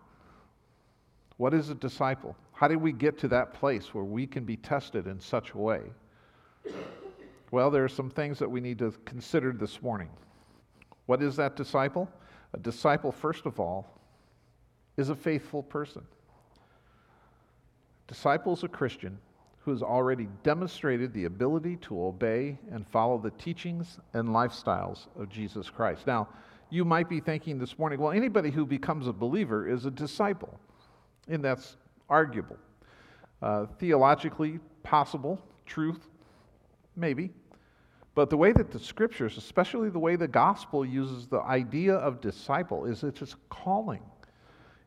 What 1.37 1.53
is 1.53 1.69
a 1.69 1.75
disciple? 1.75 2.35
How 2.53 2.67
do 2.67 2.79
we 2.79 2.91
get 2.91 3.17
to 3.19 3.27
that 3.29 3.53
place 3.53 3.93
where 3.93 4.03
we 4.03 4.25
can 4.25 4.45
be 4.45 4.57
tested 4.57 5.07
in 5.07 5.19
such 5.19 5.51
a 5.51 5.57
way? 5.57 5.81
Well, 7.51 7.69
there 7.69 7.83
are 7.83 7.89
some 7.89 8.09
things 8.09 8.39
that 8.39 8.49
we 8.49 8.61
need 8.61 8.79
to 8.79 8.93
consider 9.05 9.51
this 9.51 9.81
morning. 9.81 10.09
What 11.05 11.21
is 11.21 11.35
that 11.35 11.55
disciple? 11.55 12.09
A 12.53 12.57
disciple, 12.57 13.11
first 13.11 13.45
of 13.45 13.59
all, 13.59 13.87
is 14.97 15.09
a 15.09 15.15
faithful 15.15 15.61
person. 15.61 16.03
Disciple 18.07 18.53
is 18.53 18.63
a 18.63 18.67
Christian 18.67 19.17
who 19.59 19.71
has 19.71 19.81
already 19.81 20.27
demonstrated 20.43 21.11
the 21.11 21.25
ability 21.25 21.75
to 21.77 22.01
obey 22.05 22.57
and 22.71 22.87
follow 22.87 23.17
the 23.17 23.31
teachings 23.31 23.99
and 24.13 24.29
lifestyles 24.29 25.07
of 25.19 25.27
Jesus 25.27 25.69
Christ. 25.69 26.05
Now, 26.07 26.29
you 26.69 26.85
might 26.85 27.09
be 27.09 27.19
thinking 27.19 27.59
this 27.59 27.77
morning, 27.77 27.99
well, 27.99 28.11
anybody 28.11 28.51
who 28.51 28.65
becomes 28.65 29.07
a 29.07 29.13
believer 29.13 29.67
is 29.67 29.85
a 29.85 29.91
disciple. 29.91 30.59
And 31.27 31.43
that's 31.43 31.77
arguable. 32.09 32.57
Uh, 33.41 33.65
theologically 33.79 34.59
possible, 34.83 35.41
truth, 35.65 36.07
maybe. 36.95 37.31
But 38.13 38.29
the 38.29 38.37
way 38.37 38.53
that 38.53 38.71
the 38.71 38.79
scriptures, 38.79 39.37
especially 39.37 39.89
the 39.89 39.99
way 39.99 40.15
the 40.15 40.27
gospel 40.27 40.85
uses 40.85 41.27
the 41.27 41.41
idea 41.41 41.95
of 41.95 42.21
disciple, 42.21 42.85
is 42.85 43.03
it's 43.03 43.21
a 43.21 43.27
calling. 43.49 44.01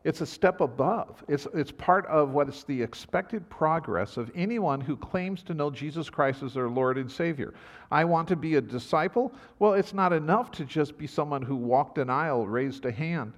It's 0.05 0.21
a 0.21 0.27
step 0.27 0.61
above. 0.61 1.25
It's, 1.29 1.47
it's 1.55 1.73
part 1.73 2.07
of 2.07 2.31
what 2.31 2.49
is 2.49 2.65
the 2.65 2.81
expected 2.81 3.49
progress 3.51 4.17
of 4.17 4.31
anyone 4.35 4.81
who 4.81 4.97
claims 4.97 5.43
to 5.45 5.55
know 5.55 5.71
Jesus 5.71 6.09
Christ 6.09 6.43
as 6.43 6.55
their 6.55 6.69
Lord 6.69 6.99
and 6.99 7.11
Savior. 7.11 7.53
I 7.91 8.05
want 8.05 8.29
to 8.29 8.37
be 8.37 8.55
a 8.55 8.61
disciple. 8.61 9.33
Well, 9.59 9.75
it's 9.75 9.93
not 9.93 10.13
enough 10.13 10.53
to 10.53 10.65
just 10.65 10.97
be 10.97 11.09
someone 11.09 11.43
who 11.43 11.57
walked 11.57 11.99
an 11.99 12.11
aisle, 12.11 12.47
raised 12.47 12.87
a 12.87 12.93
hand, 12.93 13.33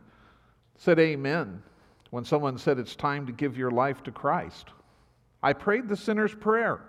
said 0.77 0.99
amen, 0.99 1.63
when 2.11 2.25
someone 2.25 2.59
said 2.59 2.79
it's 2.79 2.95
time 2.95 3.27
to 3.27 3.33
give 3.33 3.57
your 3.57 3.71
life 3.71 4.03
to 4.03 4.11
Christ. 4.11 4.69
I 5.43 5.55
prayed 5.55 5.89
the 5.89 5.97
sinner's 5.97 6.35
prayer. 6.35 6.83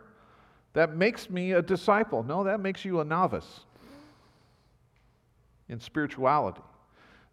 That 0.73 0.95
makes 0.95 1.29
me 1.29 1.53
a 1.53 1.61
disciple. 1.61 2.23
No, 2.23 2.43
that 2.43 2.59
makes 2.59 2.83
you 2.83 2.99
a 2.99 3.05
novice 3.05 3.61
in 5.69 5.79
spirituality. 5.79 6.61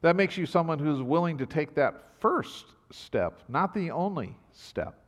That 0.01 0.17
makes 0.17 0.37
you 0.37 0.47
someone 0.47 0.79
who's 0.79 1.03
willing 1.03 1.39
to 1.39 1.47
take 1.47 1.75
that 1.75 2.05
first 2.21 2.67
step, 2.91 3.43
not 3.49 3.75
the 3.75 3.91
only 3.91 4.37
step. 4.53 4.99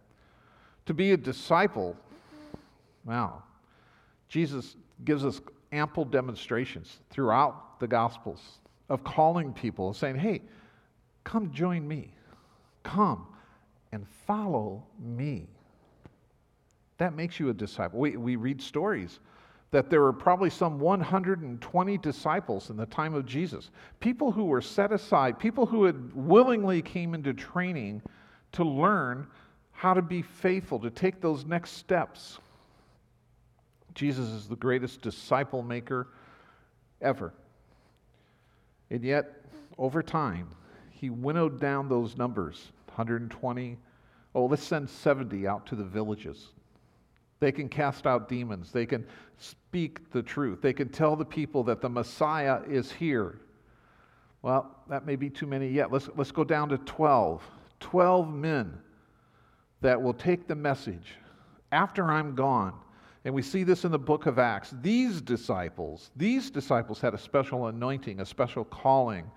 To 0.87 0.95
be 0.95 1.13
a 1.13 1.17
disciple, 1.17 1.97
wow, 3.05 3.43
Jesus 4.29 4.77
gives 5.05 5.25
us 5.25 5.41
ample 5.73 6.05
demonstrations 6.05 6.99
throughout 7.11 7.79
the 7.79 7.87
Gospels 7.87 8.59
of 8.89 9.05
calling 9.05 9.53
people, 9.53 9.89
and 9.89 9.97
saying, 9.97 10.17
hey, 10.17 10.43
come 11.23 11.53
join 11.53 11.87
me. 11.87 12.13
Come 12.83 13.27
and 13.93 14.07
follow 14.27 14.83
me. 14.99 15.47
That 16.99 17.15
makes 17.15 17.39
you 17.39 17.51
a 17.51 17.55
disciple. 17.55 18.01
We, 18.01 18.17
we 18.17 18.37
read 18.37 18.61
stories 18.61 19.21
that 19.71 19.89
there 19.89 20.01
were 20.01 20.13
probably 20.13 20.51
some 20.51 20.81
120 20.81 21.99
disciples 21.99 22.71
in 22.71 22.77
the 22.77 22.87
time 22.87 23.15
of 23.15 23.25
Jesus. 23.25 23.71
People 24.01 24.33
who 24.33 24.45
were 24.45 24.61
set 24.61 24.93
aside, 24.93 25.39
people 25.39 25.65
who 25.65 25.85
had 25.85 26.15
willingly 26.15 26.83
came 26.83 27.15
into 27.15 27.33
training 27.33 28.03
to 28.53 28.65
learn 28.65 29.27
how 29.71 29.95
to 29.95 30.03
be 30.03 30.23
faithful, 30.23 30.79
to 30.81 30.91
take 30.91 31.21
those 31.21 31.45
next 31.45 31.73
steps. 31.73 32.39
Jesus 33.95 34.29
is 34.29 34.49
the 34.49 34.57
greatest 34.57 35.03
disciple 35.03 35.63
maker 35.63 36.09
ever. 37.01 37.33
And 38.91 39.05
yet, 39.05 39.45
over 39.79 40.03
time, 40.03 40.49
he 40.91 41.11
winnowed 41.11 41.61
down 41.61 41.89
those 41.89 42.17
numbers 42.17 42.73
120. 42.89 43.79
Oh, 44.35 44.47
let's 44.47 44.65
send 44.65 44.91
70 44.91 45.47
out 45.47 45.65
to 45.67 45.77
the 45.77 45.85
villages. 45.85 46.49
They 47.41 47.51
can 47.51 47.69
cast 47.69 48.07
out 48.07 48.29
demons. 48.29 48.71
They 48.71 48.87
can 48.87 49.07
speak 49.39 50.11
the 50.13 50.23
truth. 50.23 50.61
They 50.61 50.75
can 50.75 50.91
tell 50.91 51.17
the 51.17 51.25
people 51.25 51.65
that 51.65 51.81
the 51.81 51.89
Messiah 51.89 52.61
is 52.69 52.93
here. 52.93 53.41
Well, 54.43 54.77
that 54.89 55.07
may 55.07 55.17
be 55.17 55.31
too 55.31 55.47
many 55.47 55.69
yet. 55.69 55.91
Let's, 55.91 56.09
let's 56.17 56.33
go 56.33 56.45
down 56.45 56.69
to 56.69 56.79
12. 56.79 57.43
12 57.81 58.33
men 58.33 58.79
that 59.81 60.01
will 60.01 60.15
take 60.15 60.47
the 60.47 60.55
message 60.55 61.15
after 61.73 62.11
I'm 62.11 62.35
gone. 62.35 62.75
And 63.25 63.35
we 63.35 63.43
see 63.43 63.65
this 63.65 63.85
in 63.85 63.93
the 63.93 63.99
book 63.99 64.27
of 64.27 64.39
Acts. 64.39 64.75
These 64.81 65.21
disciples, 65.21 66.11
these 66.17 66.51
disciples 66.51 67.01
had 67.01 67.13
a 67.13 67.19
special 67.19 67.67
anointing, 67.67 68.21
a 68.21 68.27
special 68.27 68.65
calling. 68.65 69.31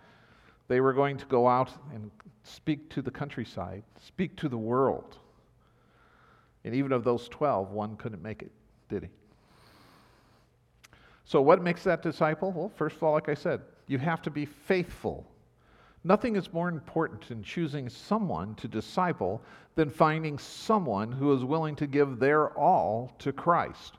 They 0.69 0.79
were 0.79 0.93
going 0.93 1.17
to 1.17 1.25
go 1.25 1.47
out 1.47 1.69
and 1.93 2.09
speak 2.43 2.89
to 2.91 3.01
the 3.01 3.11
countryside, 3.11 3.83
speak 3.99 4.37
to 4.37 4.49
the 4.49 4.57
world. 4.57 5.17
And 6.65 6.73
even 6.73 6.91
of 6.91 7.03
those 7.03 7.27
12, 7.29 7.71
one 7.71 7.95
couldn't 7.97 8.21
make 8.21 8.41
it, 8.41 8.51
did 8.89 9.03
he? 9.03 9.09
So, 11.25 11.41
what 11.41 11.61
makes 11.61 11.83
that 11.83 12.01
disciple? 12.01 12.51
Well, 12.51 12.71
first 12.75 12.97
of 12.97 13.03
all, 13.03 13.13
like 13.13 13.29
I 13.29 13.33
said, 13.33 13.61
you 13.87 13.97
have 13.97 14.21
to 14.23 14.29
be 14.29 14.45
faithful. 14.45 15.25
Nothing 16.03 16.35
is 16.35 16.51
more 16.51 16.67
important 16.67 17.31
in 17.31 17.43
choosing 17.43 17.87
someone 17.87 18.55
to 18.55 18.67
disciple 18.67 19.41
than 19.75 19.89
finding 19.89 20.37
someone 20.37 21.11
who 21.11 21.33
is 21.33 21.45
willing 21.45 21.75
to 21.77 21.87
give 21.87 22.19
their 22.19 22.49
all 22.57 23.13
to 23.19 23.31
Christ. 23.31 23.95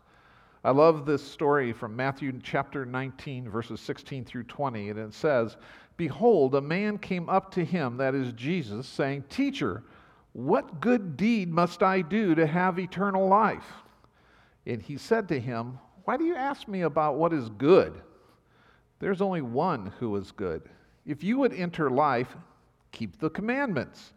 I 0.64 0.70
love 0.70 1.06
this 1.06 1.22
story 1.22 1.72
from 1.72 1.96
Matthew 1.96 2.32
chapter 2.42 2.86
19, 2.86 3.48
verses 3.48 3.80
16 3.80 4.24
through 4.24 4.44
20, 4.44 4.90
and 4.90 4.98
it 4.98 5.14
says, 5.14 5.56
Behold, 5.96 6.54
a 6.54 6.60
man 6.60 6.98
came 6.98 7.28
up 7.28 7.50
to 7.52 7.64
him, 7.64 7.96
that 7.98 8.14
is 8.14 8.32
Jesus, 8.32 8.86
saying, 8.86 9.24
Teacher, 9.28 9.82
what 10.34 10.80
good 10.80 11.16
deed 11.16 11.48
must 11.48 11.82
I 11.82 12.02
do 12.02 12.34
to 12.34 12.46
have 12.46 12.78
eternal 12.78 13.28
life? 13.28 13.72
And 14.66 14.82
he 14.82 14.98
said 14.98 15.28
to 15.28 15.40
him, 15.40 15.78
Why 16.04 16.16
do 16.16 16.24
you 16.24 16.34
ask 16.34 16.68
me 16.68 16.82
about 16.82 17.16
what 17.16 17.32
is 17.32 17.48
good? 17.50 18.02
There's 18.98 19.20
only 19.20 19.42
one 19.42 19.92
who 19.98 20.14
is 20.16 20.32
good. 20.32 20.62
If 21.06 21.22
you 21.22 21.38
would 21.38 21.54
enter 21.54 21.88
life, 21.88 22.34
keep 22.90 23.18
the 23.18 23.30
commandments. 23.30 24.12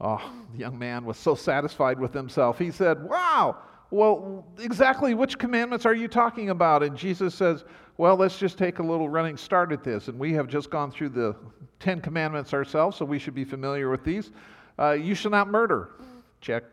Oh, 0.00 0.30
the 0.52 0.58
young 0.58 0.78
man 0.78 1.04
was 1.04 1.16
so 1.16 1.34
satisfied 1.34 1.98
with 1.98 2.14
himself. 2.14 2.56
He 2.56 2.70
said, 2.70 3.02
Wow, 3.02 3.56
well, 3.90 4.46
exactly 4.60 5.14
which 5.14 5.38
commandments 5.38 5.86
are 5.86 5.94
you 5.94 6.06
talking 6.06 6.50
about? 6.50 6.84
And 6.84 6.96
Jesus 6.96 7.34
says, 7.34 7.64
Well, 7.96 8.14
let's 8.14 8.38
just 8.38 8.58
take 8.58 8.78
a 8.78 8.82
little 8.82 9.08
running 9.08 9.36
start 9.36 9.72
at 9.72 9.82
this. 9.82 10.06
And 10.06 10.20
we 10.20 10.32
have 10.34 10.46
just 10.46 10.70
gone 10.70 10.92
through 10.92 11.08
the 11.08 11.34
Ten 11.80 12.00
Commandments 12.00 12.54
ourselves, 12.54 12.96
so 12.96 13.04
we 13.04 13.18
should 13.18 13.34
be 13.34 13.44
familiar 13.44 13.90
with 13.90 14.04
these. 14.04 14.30
Uh, 14.78 14.92
you 14.92 15.14
shall 15.14 15.30
not 15.30 15.48
murder. 15.48 15.90
Check. 16.40 16.64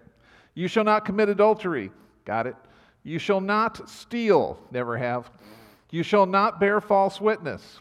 You 0.54 0.68
shall 0.68 0.84
not 0.84 1.06
commit 1.06 1.30
adultery. 1.30 1.92
Got 2.24 2.48
it. 2.48 2.56
You 3.04 3.20
shall 3.20 3.42
not 3.42 3.90
steal. 3.90 4.60
Never 4.72 4.98
have. 4.98 5.30
You 5.92 6.04
shall 6.04 6.26
not 6.26 6.60
bear 6.60 6.82
false 6.82 7.22
witness. 7.22 7.80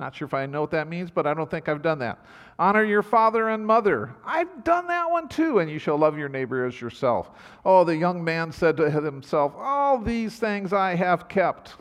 Not 0.00 0.14
sure 0.14 0.26
if 0.26 0.34
I 0.34 0.46
know 0.46 0.60
what 0.60 0.70
that 0.70 0.88
means, 0.88 1.10
but 1.10 1.26
I 1.26 1.34
don't 1.34 1.50
think 1.50 1.68
I've 1.68 1.82
done 1.82 1.98
that. 1.98 2.24
Honor 2.58 2.84
your 2.84 3.02
father 3.02 3.48
and 3.48 3.66
mother. 3.66 4.14
I've 4.24 4.64
done 4.64 4.86
that 4.88 5.10
one 5.10 5.28
too. 5.28 5.58
And 5.58 5.70
you 5.70 5.78
shall 5.78 5.96
love 5.96 6.16
your 6.16 6.28
neighbor 6.28 6.64
as 6.64 6.80
yourself. 6.80 7.30
Oh, 7.64 7.84
the 7.84 7.96
young 7.96 8.22
man 8.22 8.52
said 8.52 8.76
to 8.78 8.90
himself, 8.90 9.52
All 9.56 9.98
these 9.98 10.38
things 10.38 10.72
I 10.72 10.94
have 10.94 11.28
kept. 11.28 11.74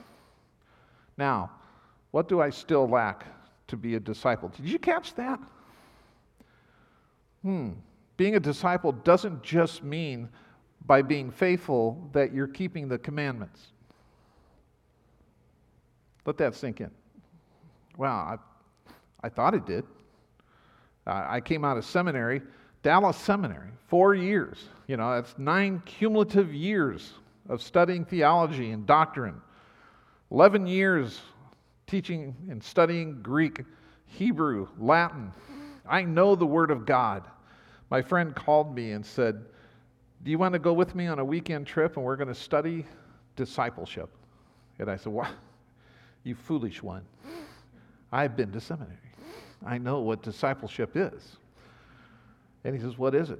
Now, 1.17 1.51
what 2.11 2.27
do 2.27 2.41
I 2.41 2.49
still 2.49 2.87
lack 2.87 3.25
to 3.67 3.77
be 3.77 3.95
a 3.95 3.99
disciple? 3.99 4.49
Did 4.49 4.67
you 4.67 4.79
catch 4.79 5.13
that? 5.15 5.39
Hmm. 7.47 7.69
Being 8.17 8.35
a 8.35 8.41
disciple 8.41 8.91
doesn't 8.91 9.41
just 9.41 9.81
mean 9.81 10.27
by 10.85 11.01
being 11.01 11.31
faithful 11.31 12.09
that 12.11 12.33
you're 12.33 12.45
keeping 12.45 12.89
the 12.89 12.97
commandments. 12.97 13.67
Let 16.25 16.35
that 16.39 16.55
sink 16.55 16.81
in. 16.81 16.91
Well, 17.95 18.11
I, 18.11 18.35
I 19.23 19.29
thought 19.29 19.53
it 19.53 19.65
did. 19.65 19.85
I 21.05 21.39
came 21.39 21.63
out 21.63 21.77
of 21.77 21.85
seminary, 21.85 22.41
Dallas 22.83 23.15
Seminary, 23.15 23.69
four 23.87 24.13
years. 24.13 24.57
You 24.87 24.97
know, 24.97 25.15
that's 25.15 25.33
nine 25.37 25.81
cumulative 25.85 26.53
years 26.53 27.13
of 27.47 27.61
studying 27.61 28.03
theology 28.03 28.71
and 28.71 28.85
doctrine, 28.85 29.39
11 30.31 30.67
years 30.67 31.21
teaching 31.85 32.35
and 32.49 32.61
studying 32.61 33.21
Greek, 33.21 33.63
Hebrew, 34.05 34.67
Latin. 34.77 35.31
I 35.87 36.01
know 36.01 36.35
the 36.35 36.45
Word 36.45 36.71
of 36.71 36.85
God. 36.85 37.23
My 37.89 38.01
friend 38.01 38.35
called 38.35 38.75
me 38.75 38.91
and 38.91 39.05
said, 39.05 39.45
Do 40.23 40.31
you 40.31 40.37
want 40.37 40.53
to 40.53 40.59
go 40.59 40.73
with 40.73 40.95
me 40.95 41.07
on 41.07 41.19
a 41.19 41.25
weekend 41.25 41.67
trip 41.67 41.95
and 41.95 42.05
we're 42.05 42.15
going 42.15 42.27
to 42.27 42.35
study 42.35 42.85
discipleship? 43.35 44.09
And 44.79 44.89
I 44.89 44.97
said, 44.97 45.13
What? 45.13 45.29
You 46.23 46.35
foolish 46.35 46.83
one. 46.83 47.03
I've 48.11 48.35
been 48.35 48.51
to 48.51 48.59
seminary. 48.59 48.97
I 49.65 49.77
know 49.77 50.01
what 50.01 50.21
discipleship 50.21 50.91
is. 50.95 51.37
And 52.63 52.75
he 52.75 52.81
says, 52.81 52.97
What 52.97 53.15
is 53.15 53.29
it? 53.29 53.39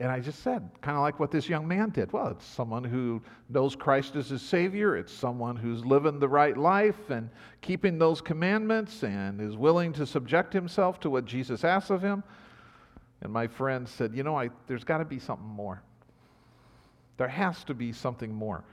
And 0.00 0.10
I 0.10 0.18
just 0.18 0.42
said, 0.42 0.68
kind 0.80 0.96
of 0.96 1.02
like 1.02 1.20
what 1.20 1.30
this 1.30 1.48
young 1.48 1.68
man 1.68 1.90
did. 1.90 2.12
Well, 2.12 2.26
it's 2.28 2.44
someone 2.44 2.82
who 2.82 3.22
knows 3.48 3.76
Christ 3.76 4.16
as 4.16 4.28
his 4.28 4.42
Savior. 4.42 4.96
It's 4.96 5.12
someone 5.12 5.54
who's 5.54 5.84
living 5.84 6.18
the 6.18 6.28
right 6.28 6.56
life 6.56 7.10
and 7.10 7.30
keeping 7.60 7.96
those 7.96 8.20
commandments 8.20 9.04
and 9.04 9.40
is 9.40 9.56
willing 9.56 9.92
to 9.92 10.04
subject 10.04 10.52
himself 10.52 10.98
to 11.00 11.10
what 11.10 11.26
Jesus 11.26 11.62
asks 11.62 11.90
of 11.90 12.02
him. 12.02 12.24
And 13.24 13.32
my 13.32 13.46
friend 13.46 13.88
said, 13.88 14.14
You 14.14 14.22
know, 14.22 14.38
I, 14.38 14.50
there's 14.68 14.84
got 14.84 14.98
to 14.98 15.04
be 15.04 15.18
something 15.18 15.48
more. 15.48 15.82
There 17.16 17.28
has 17.28 17.64
to 17.64 17.74
be 17.74 17.92
something 17.92 18.32
more. 18.32 18.64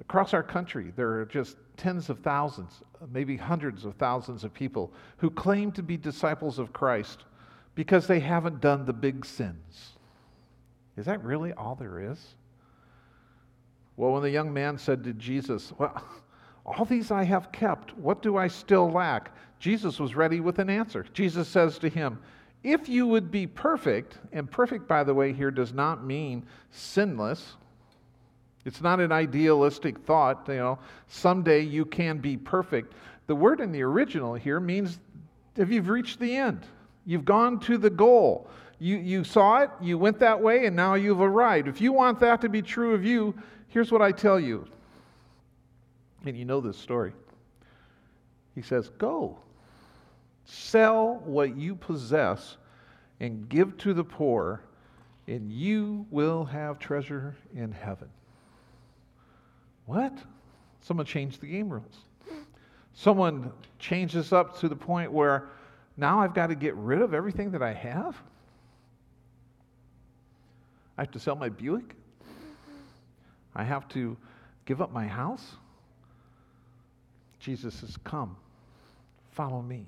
Across 0.00 0.34
our 0.34 0.42
country, 0.42 0.92
there 0.96 1.20
are 1.20 1.24
just 1.26 1.56
tens 1.76 2.10
of 2.10 2.20
thousands, 2.20 2.80
maybe 3.12 3.36
hundreds 3.36 3.84
of 3.84 3.96
thousands 3.96 4.44
of 4.44 4.54
people 4.54 4.92
who 5.16 5.30
claim 5.30 5.72
to 5.72 5.82
be 5.82 5.96
disciples 5.96 6.58
of 6.58 6.72
Christ 6.72 7.24
because 7.74 8.06
they 8.06 8.20
haven't 8.20 8.60
done 8.60 8.84
the 8.84 8.92
big 8.92 9.26
sins. 9.26 9.96
Is 10.96 11.06
that 11.06 11.24
really 11.24 11.52
all 11.54 11.74
there 11.74 12.12
is? 12.12 12.36
Well, 13.96 14.12
when 14.12 14.22
the 14.22 14.30
young 14.30 14.52
man 14.52 14.78
said 14.78 15.02
to 15.04 15.12
Jesus, 15.12 15.72
Well, 15.76 16.04
all 16.64 16.84
these 16.84 17.10
I 17.10 17.24
have 17.24 17.50
kept, 17.50 17.96
what 17.98 18.22
do 18.22 18.36
I 18.36 18.46
still 18.46 18.90
lack? 18.90 19.34
Jesus 19.58 19.98
was 19.98 20.14
ready 20.14 20.38
with 20.38 20.60
an 20.60 20.70
answer. 20.70 21.04
Jesus 21.12 21.48
says 21.48 21.78
to 21.78 21.88
him, 21.88 22.18
If 22.62 22.88
you 22.88 23.06
would 23.06 23.30
be 23.30 23.46
perfect, 23.46 24.18
and 24.32 24.50
perfect, 24.50 24.86
by 24.86 25.04
the 25.04 25.14
way, 25.14 25.32
here 25.32 25.50
does 25.50 25.72
not 25.72 26.04
mean 26.04 26.46
sinless. 26.70 27.56
It's 28.66 28.82
not 28.82 29.00
an 29.00 29.12
idealistic 29.12 29.98
thought, 30.00 30.44
you 30.48 30.56
know, 30.56 30.78
someday 31.08 31.60
you 31.60 31.86
can 31.86 32.18
be 32.18 32.36
perfect. 32.36 32.92
The 33.26 33.34
word 33.34 33.60
in 33.60 33.72
the 33.72 33.82
original 33.82 34.34
here 34.34 34.60
means 34.60 34.98
if 35.56 35.70
you've 35.70 35.88
reached 35.88 36.20
the 36.20 36.36
end, 36.36 36.66
you've 37.06 37.24
gone 37.24 37.60
to 37.60 37.78
the 37.78 37.88
goal. 37.88 38.50
You, 38.78 38.96
you 38.98 39.24
saw 39.24 39.58
it, 39.58 39.70
you 39.80 39.96
went 39.96 40.18
that 40.18 40.40
way, 40.40 40.66
and 40.66 40.76
now 40.76 40.94
you've 40.94 41.20
arrived. 41.20 41.68
If 41.68 41.80
you 41.80 41.92
want 41.92 42.20
that 42.20 42.42
to 42.42 42.48
be 42.48 42.60
true 42.60 42.94
of 42.94 43.04
you, 43.04 43.34
here's 43.68 43.90
what 43.90 44.02
I 44.02 44.12
tell 44.12 44.38
you. 44.38 44.66
And 46.26 46.36
you 46.36 46.44
know 46.44 46.60
this 46.60 46.76
story. 46.76 47.12
He 48.54 48.62
says, 48.62 48.90
Go, 48.98 49.38
sell 50.44 51.20
what 51.24 51.56
you 51.56 51.74
possess 51.74 52.56
and 53.20 53.48
give 53.48 53.76
to 53.78 53.94
the 53.94 54.04
poor, 54.04 54.62
and 55.26 55.52
you 55.52 56.06
will 56.10 56.44
have 56.44 56.78
treasure 56.78 57.36
in 57.54 57.70
heaven. 57.70 58.08
What? 59.86 60.12
Someone 60.80 61.06
changed 61.06 61.40
the 61.40 61.46
game 61.46 61.68
rules. 61.68 61.98
Someone 62.94 63.52
changed 63.78 64.14
this 64.14 64.32
up 64.32 64.58
to 64.60 64.68
the 64.68 64.76
point 64.76 65.12
where 65.12 65.48
now 65.96 66.20
I've 66.20 66.34
got 66.34 66.48
to 66.48 66.54
get 66.54 66.74
rid 66.76 67.02
of 67.02 67.14
everything 67.14 67.50
that 67.52 67.62
I 67.62 67.72
have? 67.72 68.16
I 70.96 71.02
have 71.02 71.10
to 71.12 71.18
sell 71.18 71.36
my 71.36 71.48
Buick. 71.48 71.94
I 73.54 73.64
have 73.64 73.88
to 73.90 74.16
give 74.64 74.80
up 74.80 74.92
my 74.92 75.06
house. 75.06 75.56
Jesus 77.38 77.74
says, 77.74 77.96
Come, 78.04 78.36
follow 79.32 79.62
me. 79.62 79.86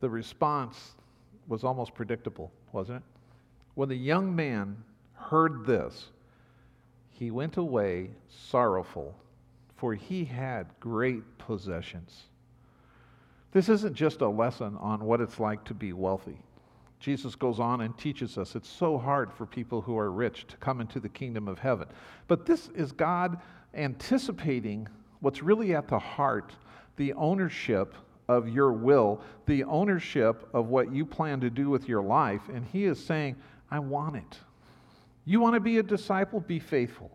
The 0.00 0.10
response 0.10 0.94
was 1.46 1.64
almost 1.64 1.94
predictable, 1.94 2.50
wasn't 2.72 2.98
it? 2.98 3.02
When 3.74 3.88
the 3.88 3.96
young 3.96 4.34
man 4.34 4.76
heard 5.14 5.64
this, 5.64 6.08
he 7.10 7.30
went 7.30 7.56
away 7.56 8.10
sorrowful, 8.28 9.14
for 9.76 9.94
he 9.94 10.24
had 10.24 10.66
great 10.80 11.22
possessions. 11.38 12.24
This 13.52 13.68
isn't 13.68 13.94
just 13.94 14.20
a 14.20 14.28
lesson 14.28 14.76
on 14.78 15.04
what 15.04 15.20
it's 15.20 15.40
like 15.40 15.64
to 15.64 15.74
be 15.74 15.92
wealthy. 15.92 16.38
Jesus 17.00 17.34
goes 17.34 17.58
on 17.58 17.80
and 17.80 17.96
teaches 17.96 18.36
us 18.38 18.54
it's 18.54 18.68
so 18.68 18.98
hard 18.98 19.32
for 19.32 19.46
people 19.46 19.80
who 19.80 19.98
are 19.98 20.10
rich 20.10 20.46
to 20.48 20.56
come 20.58 20.80
into 20.80 21.00
the 21.00 21.08
kingdom 21.08 21.48
of 21.48 21.58
heaven. 21.58 21.88
But 22.28 22.46
this 22.46 22.68
is 22.74 22.92
God 22.92 23.40
anticipating 23.74 24.86
what's 25.20 25.42
really 25.42 25.74
at 25.74 25.88
the 25.88 25.98
heart 25.98 26.52
the 26.96 27.12
ownership 27.14 27.94
of 28.30 28.48
your 28.48 28.72
will, 28.72 29.20
the 29.46 29.64
ownership 29.64 30.48
of 30.54 30.68
what 30.68 30.92
you 30.92 31.04
plan 31.04 31.40
to 31.40 31.50
do 31.50 31.68
with 31.68 31.88
your 31.88 32.00
life. 32.00 32.42
And 32.48 32.64
He 32.64 32.84
is 32.84 33.04
saying, 33.04 33.34
I 33.70 33.80
want 33.80 34.16
it. 34.16 34.38
You 35.24 35.40
want 35.40 35.54
to 35.54 35.60
be 35.60 35.78
a 35.78 35.82
disciple? 35.82 36.38
Be 36.38 36.60
faithful. 36.60 37.10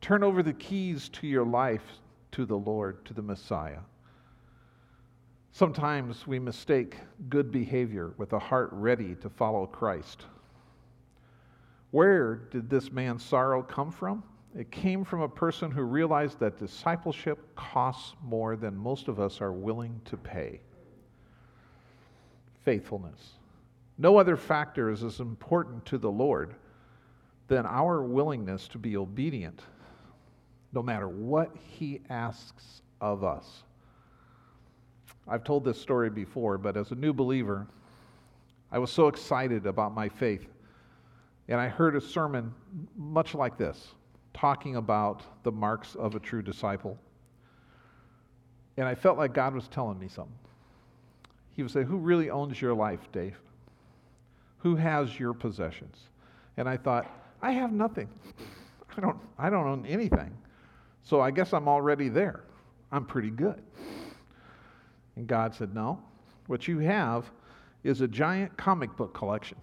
Turn 0.00 0.24
over 0.24 0.42
the 0.42 0.52
keys 0.52 1.08
to 1.10 1.28
your 1.28 1.44
life 1.44 1.84
to 2.32 2.44
the 2.44 2.56
Lord, 2.56 3.04
to 3.04 3.14
the 3.14 3.22
Messiah. 3.22 3.78
Sometimes 5.52 6.26
we 6.26 6.40
mistake 6.40 6.96
good 7.28 7.52
behavior 7.52 8.12
with 8.18 8.32
a 8.32 8.38
heart 8.38 8.70
ready 8.72 9.14
to 9.16 9.30
follow 9.30 9.66
Christ. 9.66 10.24
Where 11.92 12.34
did 12.50 12.68
this 12.68 12.90
man's 12.90 13.24
sorrow 13.24 13.62
come 13.62 13.92
from? 13.92 14.24
It 14.58 14.70
came 14.70 15.04
from 15.04 15.20
a 15.20 15.28
person 15.28 15.70
who 15.70 15.82
realized 15.82 16.40
that 16.40 16.58
discipleship 16.58 17.54
costs 17.54 18.14
more 18.22 18.56
than 18.56 18.76
most 18.76 19.08
of 19.08 19.20
us 19.20 19.40
are 19.40 19.52
willing 19.52 20.00
to 20.06 20.16
pay. 20.16 20.60
Faithfulness. 22.64 23.34
No 23.96 24.16
other 24.16 24.36
factor 24.36 24.90
is 24.90 25.04
as 25.04 25.20
important 25.20 25.86
to 25.86 25.98
the 25.98 26.10
Lord 26.10 26.54
than 27.48 27.64
our 27.66 28.02
willingness 28.02 28.66
to 28.68 28.78
be 28.78 28.96
obedient, 28.96 29.62
no 30.72 30.82
matter 30.82 31.08
what 31.08 31.54
He 31.54 32.00
asks 32.08 32.82
of 33.00 33.22
us. 33.22 33.62
I've 35.28 35.44
told 35.44 35.64
this 35.64 35.80
story 35.80 36.10
before, 36.10 36.58
but 36.58 36.76
as 36.76 36.90
a 36.90 36.96
new 36.96 37.12
believer, 37.12 37.66
I 38.72 38.78
was 38.78 38.90
so 38.90 39.06
excited 39.06 39.66
about 39.66 39.94
my 39.94 40.08
faith. 40.08 40.46
And 41.48 41.60
I 41.60 41.68
heard 41.68 41.96
a 41.96 42.00
sermon 42.00 42.54
much 42.96 43.34
like 43.34 43.56
this, 43.56 43.94
talking 44.40 44.76
about 44.76 45.22
the 45.42 45.52
marks 45.52 45.94
of 45.96 46.14
a 46.14 46.18
true 46.18 46.40
disciple. 46.40 46.98
And 48.78 48.88
I 48.88 48.94
felt 48.94 49.18
like 49.18 49.34
God 49.34 49.54
was 49.54 49.68
telling 49.68 49.98
me 49.98 50.08
something. 50.08 50.32
He 51.54 51.62
would 51.62 51.70
say, 51.70 51.84
Who 51.84 51.98
really 51.98 52.30
owns 52.30 52.60
your 52.60 52.72
life, 52.72 53.00
Dave? 53.12 53.36
Who 54.58 54.76
has 54.76 55.18
your 55.18 55.34
possessions? 55.34 55.96
And 56.56 56.68
I 56.68 56.78
thought, 56.78 57.10
I 57.42 57.52
have 57.52 57.72
nothing. 57.72 58.08
I 58.96 59.00
don't, 59.00 59.18
I 59.38 59.50
don't 59.50 59.66
own 59.66 59.86
anything. 59.86 60.34
So 61.02 61.20
I 61.20 61.30
guess 61.30 61.52
I'm 61.52 61.68
already 61.68 62.08
there. 62.08 62.40
I'm 62.92 63.04
pretty 63.04 63.30
good. 63.30 63.62
And 65.16 65.26
God 65.26 65.54
said, 65.54 65.74
No, 65.74 66.00
what 66.46 66.66
you 66.66 66.78
have 66.78 67.30
is 67.84 68.00
a 68.00 68.08
giant 68.08 68.56
comic 68.56 68.96
book 68.96 69.12
collection. 69.12 69.58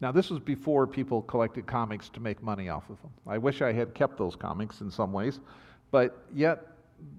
Now, 0.00 0.10
this 0.10 0.30
was 0.30 0.40
before 0.40 0.86
people 0.86 1.22
collected 1.22 1.66
comics 1.66 2.08
to 2.10 2.20
make 2.20 2.42
money 2.42 2.70
off 2.70 2.88
of 2.88 3.00
them. 3.02 3.10
I 3.26 3.36
wish 3.36 3.60
I 3.60 3.72
had 3.72 3.94
kept 3.94 4.16
those 4.16 4.34
comics 4.34 4.80
in 4.80 4.90
some 4.90 5.12
ways, 5.12 5.40
but 5.90 6.24
yet 6.34 6.66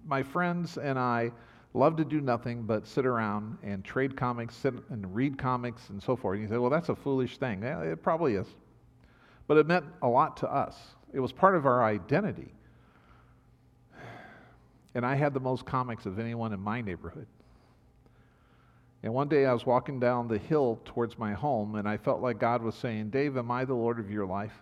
my 0.06 0.24
friends 0.24 0.78
and 0.78 0.98
I 0.98 1.32
love 1.74 1.96
to 1.98 2.04
do 2.04 2.22
nothing 2.22 2.64
but 2.64 2.88
sit 2.88 3.06
around 3.06 3.58
and 3.64 3.84
trade 3.84 4.18
comics, 4.18 4.56
sit 4.56 4.74
and 4.90 5.16
read 5.16 5.38
comics, 5.38 5.90
and 5.90 6.02
so 6.02 6.16
forth. 6.16 6.36
And 6.36 6.44
you 6.44 6.50
say, 6.50 6.58
well, 6.58 6.72
that's 6.72 6.90
a 6.90 6.96
foolish 6.96 7.38
thing. 7.38 7.62
Yeah, 7.62 7.82
it 7.82 8.02
probably 8.02 8.36
is. 8.36 8.48
But 9.48 9.58
it 9.58 9.68
meant 9.68 9.86
a 10.02 10.08
lot 10.08 10.38
to 10.38 10.52
us. 10.52 10.78
It 11.14 11.20
was 11.20 11.32
part 11.32 11.56
of 11.56 11.66
our 11.66 11.84
identity. 11.84 12.54
And 14.96 15.06
I 15.06 15.16
had 15.16 15.34
the 15.34 15.40
most 15.40 15.66
comics 15.66 16.06
of 16.06 16.20
anyone 16.20 16.52
in 16.52 16.60
my 16.60 16.82
neighborhood. 16.82 17.28
And 19.04 19.14
one 19.14 19.28
day 19.28 19.46
I 19.46 19.54
was 19.54 19.66
walking 19.66 20.00
down 20.00 20.28
the 20.28 20.38
hill 20.38 20.80
towards 20.86 21.18
my 21.18 21.34
home, 21.34 21.76
and 21.76 21.88
I 21.88 21.98
felt 21.98 22.22
like 22.22 22.40
God 22.40 22.62
was 22.62 22.76
saying, 22.76 23.10
Dave, 23.10 23.36
am 23.36 23.50
I 23.50 23.66
the 23.66 23.74
Lord 23.74 24.00
of 24.00 24.12
your 24.12 24.28
life? 24.28 24.54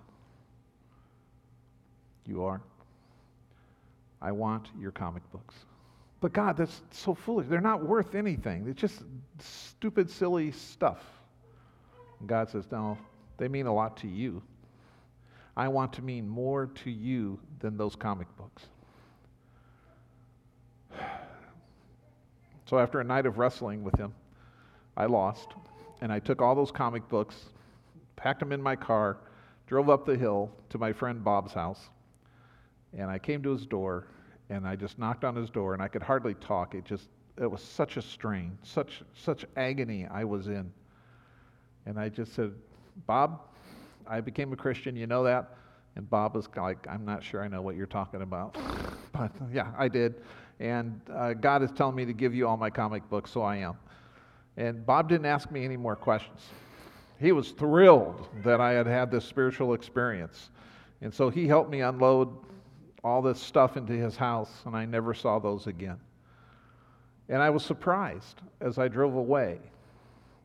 You 2.25 2.43
are. 2.43 2.61
I 4.21 4.31
want 4.31 4.67
your 4.79 4.91
comic 4.91 5.29
books. 5.31 5.55
But 6.21 6.33
God, 6.33 6.57
that's 6.57 6.81
so 6.91 7.13
foolish. 7.13 7.47
They're 7.49 7.61
not 7.61 7.85
worth 7.85 8.15
anything. 8.15 8.67
It's 8.67 8.79
just 8.79 9.03
stupid, 9.39 10.09
silly 10.09 10.51
stuff. 10.51 11.03
And 12.19 12.27
God 12.27 12.49
says, 12.49 12.65
No, 12.71 12.97
they 13.37 13.47
mean 13.47 13.65
a 13.65 13.73
lot 13.73 13.97
to 13.97 14.07
you. 14.07 14.41
I 15.55 15.67
want 15.67 15.93
to 15.93 16.01
mean 16.01 16.27
more 16.27 16.67
to 16.83 16.91
you 16.91 17.39
than 17.59 17.77
those 17.77 17.95
comic 17.95 18.27
books. 18.37 18.63
So 22.65 22.77
after 22.77 22.99
a 22.99 23.03
night 23.03 23.25
of 23.25 23.39
wrestling 23.39 23.83
with 23.83 23.97
him, 23.97 24.13
I 24.99 25.05
lost, 25.05 25.53
and 26.01 26.11
I 26.11 26.19
took 26.19 26.41
all 26.41 26.53
those 26.53 26.71
comic 26.71 27.07
books, 27.07 27.45
packed 28.17 28.41
them 28.41 28.51
in 28.51 28.61
my 28.61 28.75
car, 28.75 29.17
drove 29.65 29.89
up 29.89 30.05
the 30.05 30.17
hill 30.17 30.51
to 30.69 30.77
my 30.77 30.91
friend 30.91 31.23
Bob's 31.23 31.53
house, 31.53 31.89
and 32.97 33.09
I 33.09 33.17
came 33.17 33.41
to 33.43 33.51
his 33.51 33.65
door, 33.65 34.07
and 34.49 34.67
I 34.67 34.75
just 34.75 34.99
knocked 34.99 35.23
on 35.23 35.37
his 35.37 35.49
door, 35.49 35.73
and 35.73 35.81
I 35.81 35.87
could 35.87 36.03
hardly 36.03 36.33
talk. 36.35 36.75
It 36.75 36.83
just 36.83 37.07
it 37.37 37.49
was 37.49 37.61
such 37.61 37.95
a 37.95 38.01
strain, 38.01 38.57
such 38.61 39.01
such 39.15 39.45
agony 39.55 40.05
I 40.05 40.25
was 40.25 40.47
in. 40.47 40.69
And 41.85 41.97
I 41.97 42.09
just 42.09 42.35
said, 42.35 42.51
Bob, 43.07 43.39
I 44.05 44.19
became 44.19 44.51
a 44.51 44.57
Christian, 44.57 44.97
you 44.97 45.07
know 45.07 45.23
that? 45.23 45.55
And 45.95 46.09
Bob 46.09 46.35
was 46.35 46.49
like, 46.57 46.85
I'm 46.89 47.05
not 47.05 47.23
sure 47.23 47.41
I 47.41 47.47
know 47.47 47.61
what 47.61 47.77
you're 47.77 47.87
talking 47.87 48.21
about. 48.21 48.57
but 49.13 49.31
yeah, 49.53 49.71
I 49.77 49.87
did. 49.87 50.15
And 50.59 50.99
uh, 51.13 51.33
God 51.33 51.63
is 51.63 51.71
telling 51.71 51.95
me 51.95 52.05
to 52.05 52.13
give 52.13 52.35
you 52.35 52.47
all 52.47 52.57
my 52.57 52.69
comic 52.69 53.09
books, 53.09 53.31
so 53.31 53.41
I 53.41 53.57
am. 53.57 53.77
And 54.57 54.85
Bob 54.85 55.09
didn't 55.09 55.25
ask 55.25 55.51
me 55.51 55.63
any 55.63 55.77
more 55.77 55.95
questions. 55.95 56.41
He 57.19 57.31
was 57.31 57.51
thrilled 57.51 58.27
that 58.43 58.61
I 58.61 58.71
had 58.71 58.87
had 58.87 59.11
this 59.11 59.25
spiritual 59.25 59.73
experience. 59.73 60.49
And 61.01 61.13
so 61.13 61.29
he 61.29 61.47
helped 61.47 61.69
me 61.69 61.81
unload 61.81 62.29
all 63.03 63.21
this 63.21 63.39
stuff 63.39 63.77
into 63.77 63.93
his 63.93 64.17
house, 64.17 64.51
and 64.65 64.75
I 64.75 64.85
never 64.85 65.13
saw 65.13 65.39
those 65.39 65.67
again. 65.67 65.97
And 67.29 67.41
I 67.41 67.49
was 67.49 67.63
surprised 67.63 68.41
as 68.59 68.77
I 68.77 68.87
drove 68.87 69.15
away. 69.15 69.59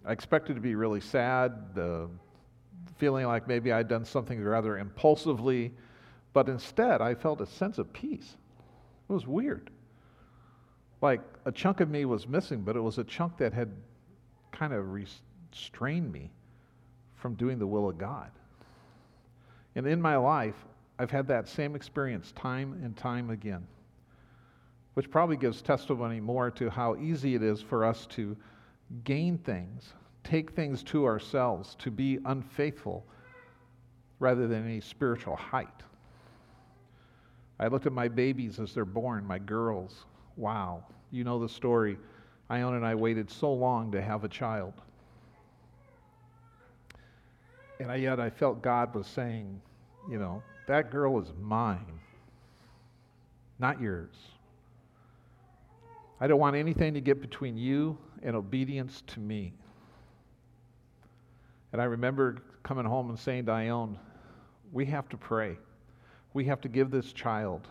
I 0.04 0.12
expected 0.12 0.54
to 0.54 0.60
be 0.60 0.74
really 0.74 1.00
sad, 1.00 1.52
feeling 2.96 3.26
like 3.26 3.48
maybe 3.48 3.72
I'd 3.72 3.88
done 3.88 4.04
something 4.04 4.42
rather 4.42 4.78
impulsively, 4.78 5.72
but 6.32 6.48
instead 6.48 7.00
I 7.00 7.14
felt 7.14 7.40
a 7.40 7.46
sense 7.46 7.78
of 7.78 7.92
peace. 7.92 8.36
It 9.08 9.12
was 9.12 9.26
weird. 9.26 9.70
Like 11.00 11.20
a 11.44 11.52
chunk 11.52 11.80
of 11.80 11.90
me 11.90 12.04
was 12.04 12.28
missing, 12.28 12.62
but 12.62 12.76
it 12.76 12.80
was 12.80 12.98
a 12.98 13.04
chunk 13.04 13.36
that 13.38 13.52
had 13.52 13.70
kind 14.54 14.72
of 14.72 14.92
restrained 14.92 16.10
me 16.10 16.30
from 17.16 17.34
doing 17.34 17.58
the 17.58 17.66
will 17.66 17.88
of 17.88 17.98
God. 17.98 18.30
And 19.74 19.86
in 19.86 20.00
my 20.00 20.16
life, 20.16 20.54
I've 20.98 21.10
had 21.10 21.26
that 21.28 21.48
same 21.48 21.74
experience 21.74 22.32
time 22.32 22.80
and 22.84 22.96
time 22.96 23.30
again, 23.30 23.66
which 24.94 25.10
probably 25.10 25.36
gives 25.36 25.60
testimony 25.60 26.20
more 26.20 26.50
to 26.52 26.70
how 26.70 26.96
easy 26.96 27.34
it 27.34 27.42
is 27.42 27.60
for 27.60 27.84
us 27.84 28.06
to 28.10 28.36
gain 29.02 29.38
things, 29.38 29.92
take 30.22 30.52
things 30.52 30.82
to 30.84 31.04
ourselves, 31.04 31.74
to 31.80 31.90
be 31.90 32.18
unfaithful 32.24 33.04
rather 34.20 34.46
than 34.46 34.64
any 34.64 34.80
spiritual 34.80 35.34
height. 35.34 35.82
I 37.58 37.66
looked 37.68 37.86
at 37.86 37.92
my 37.92 38.08
babies 38.08 38.60
as 38.60 38.74
they're 38.74 38.84
born, 38.84 39.26
my 39.26 39.38
girls. 39.38 40.04
Wow, 40.36 40.84
you 41.10 41.24
know 41.24 41.38
the 41.38 41.48
story. 41.48 41.98
Ione 42.54 42.76
and 42.76 42.86
I 42.86 42.94
waited 42.94 43.30
so 43.30 43.52
long 43.52 43.90
to 43.92 44.00
have 44.00 44.22
a 44.22 44.28
child. 44.28 44.74
And 47.80 47.90
I, 47.90 47.96
yet 47.96 48.20
I 48.20 48.30
felt 48.30 48.62
God 48.62 48.94
was 48.94 49.08
saying, 49.08 49.60
you 50.08 50.18
know, 50.18 50.40
that 50.68 50.92
girl 50.92 51.20
is 51.20 51.32
mine, 51.40 51.98
not 53.58 53.80
yours. 53.80 54.14
I 56.20 56.28
don't 56.28 56.38
want 56.38 56.54
anything 56.54 56.94
to 56.94 57.00
get 57.00 57.20
between 57.20 57.56
you 57.56 57.98
and 58.22 58.36
obedience 58.36 59.02
to 59.08 59.20
me. 59.20 59.52
And 61.72 61.82
I 61.82 61.86
remember 61.86 62.38
coming 62.62 62.84
home 62.84 63.10
and 63.10 63.18
saying 63.18 63.46
to 63.46 63.52
Ione, 63.52 63.98
we 64.72 64.86
have 64.86 65.08
to 65.08 65.16
pray. 65.16 65.58
We 66.34 66.44
have 66.44 66.60
to 66.60 66.68
give 66.68 66.92
this 66.92 67.12
child 67.12 67.66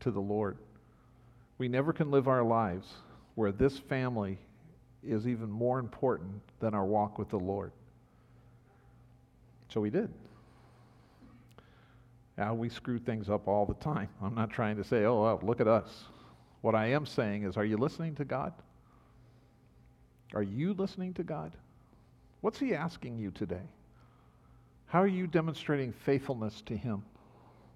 to 0.00 0.12
the 0.12 0.20
Lord. 0.20 0.56
We 1.58 1.66
never 1.66 1.92
can 1.92 2.12
live 2.12 2.28
our 2.28 2.44
lives 2.44 2.94
where 3.34 3.52
this 3.52 3.78
family 3.78 4.38
is 5.02 5.26
even 5.26 5.50
more 5.50 5.78
important 5.78 6.42
than 6.60 6.74
our 6.74 6.84
walk 6.84 7.18
with 7.18 7.30
the 7.30 7.38
Lord. 7.38 7.72
So 9.68 9.80
we 9.80 9.90
did. 9.90 10.12
Now, 12.36 12.54
we 12.54 12.68
screw 12.68 12.98
things 12.98 13.28
up 13.28 13.48
all 13.48 13.66
the 13.66 13.74
time. 13.74 14.08
I'm 14.22 14.34
not 14.34 14.50
trying 14.50 14.76
to 14.76 14.84
say, 14.84 15.04
oh, 15.04 15.22
well, 15.22 15.40
look 15.42 15.60
at 15.60 15.68
us. 15.68 16.04
What 16.62 16.74
I 16.74 16.86
am 16.86 17.06
saying 17.06 17.44
is, 17.44 17.56
are 17.56 17.64
you 17.64 17.76
listening 17.76 18.14
to 18.16 18.24
God? 18.24 18.52
Are 20.34 20.42
you 20.42 20.74
listening 20.74 21.14
to 21.14 21.22
God? 21.22 21.52
What's 22.40 22.58
He 22.58 22.74
asking 22.74 23.18
you 23.18 23.30
today? 23.30 23.68
How 24.86 25.02
are 25.02 25.06
you 25.06 25.26
demonstrating 25.26 25.92
faithfulness 25.92 26.62
to 26.66 26.76
Him? 26.76 27.02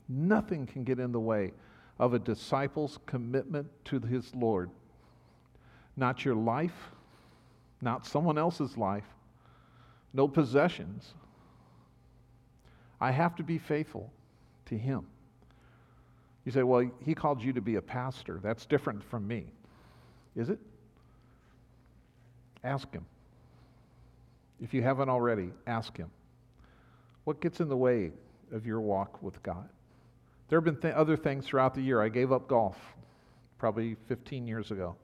Nothing 0.08 0.66
can 0.66 0.84
get 0.84 0.98
in 0.98 1.12
the 1.12 1.20
way 1.20 1.52
of 1.98 2.14
a 2.14 2.18
disciple's 2.18 2.98
commitment 3.06 3.66
to 3.86 4.00
his 4.00 4.34
Lord. 4.34 4.70
Not 5.96 6.24
your 6.24 6.34
life, 6.34 6.90
not 7.80 8.06
someone 8.06 8.38
else's 8.38 8.76
life, 8.76 9.04
no 10.12 10.28
possessions. 10.28 11.14
I 13.00 13.10
have 13.10 13.36
to 13.36 13.42
be 13.42 13.58
faithful 13.58 14.10
to 14.66 14.76
Him. 14.76 15.06
You 16.44 16.52
say, 16.52 16.62
well, 16.62 16.90
He 17.04 17.14
called 17.14 17.42
you 17.42 17.52
to 17.52 17.60
be 17.60 17.76
a 17.76 17.82
pastor. 17.82 18.40
That's 18.42 18.66
different 18.66 19.02
from 19.04 19.26
me. 19.26 19.46
Is 20.36 20.50
it? 20.50 20.58
Ask 22.62 22.90
Him. 22.92 23.04
If 24.62 24.72
you 24.72 24.82
haven't 24.82 25.08
already, 25.08 25.50
ask 25.66 25.96
Him. 25.96 26.10
What 27.24 27.40
gets 27.40 27.60
in 27.60 27.68
the 27.68 27.76
way 27.76 28.12
of 28.52 28.66
your 28.66 28.80
walk 28.80 29.22
with 29.22 29.42
God? 29.42 29.68
There 30.48 30.58
have 30.58 30.64
been 30.64 30.76
th- 30.76 30.94
other 30.94 31.16
things 31.16 31.46
throughout 31.46 31.74
the 31.74 31.80
year. 31.80 32.00
I 32.00 32.08
gave 32.08 32.32
up 32.32 32.48
golf 32.48 32.76
probably 33.58 33.96
15 34.08 34.46
years 34.46 34.70
ago. 34.70 34.94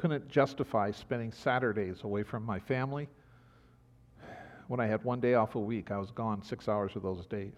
Couldn't 0.00 0.30
justify 0.30 0.92
spending 0.92 1.30
Saturdays 1.30 2.04
away 2.04 2.22
from 2.22 2.42
my 2.42 2.58
family. 2.58 3.06
When 4.66 4.80
I 4.80 4.86
had 4.86 5.04
one 5.04 5.20
day 5.20 5.34
off 5.34 5.56
a 5.56 5.60
week, 5.60 5.90
I 5.90 5.98
was 5.98 6.10
gone 6.10 6.42
six 6.42 6.70
hours 6.70 6.96
of 6.96 7.02
those 7.02 7.26
days. 7.26 7.52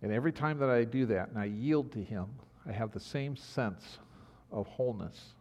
And 0.00 0.12
every 0.12 0.30
time 0.30 0.60
that 0.60 0.70
I 0.70 0.84
do 0.84 1.06
that 1.06 1.30
and 1.30 1.36
I 1.36 1.46
yield 1.46 1.90
to 1.90 1.98
Him, 1.98 2.26
I 2.68 2.70
have 2.70 2.92
the 2.92 3.00
same 3.00 3.34
sense 3.34 3.98
of 4.52 4.68
wholeness, 4.68 5.34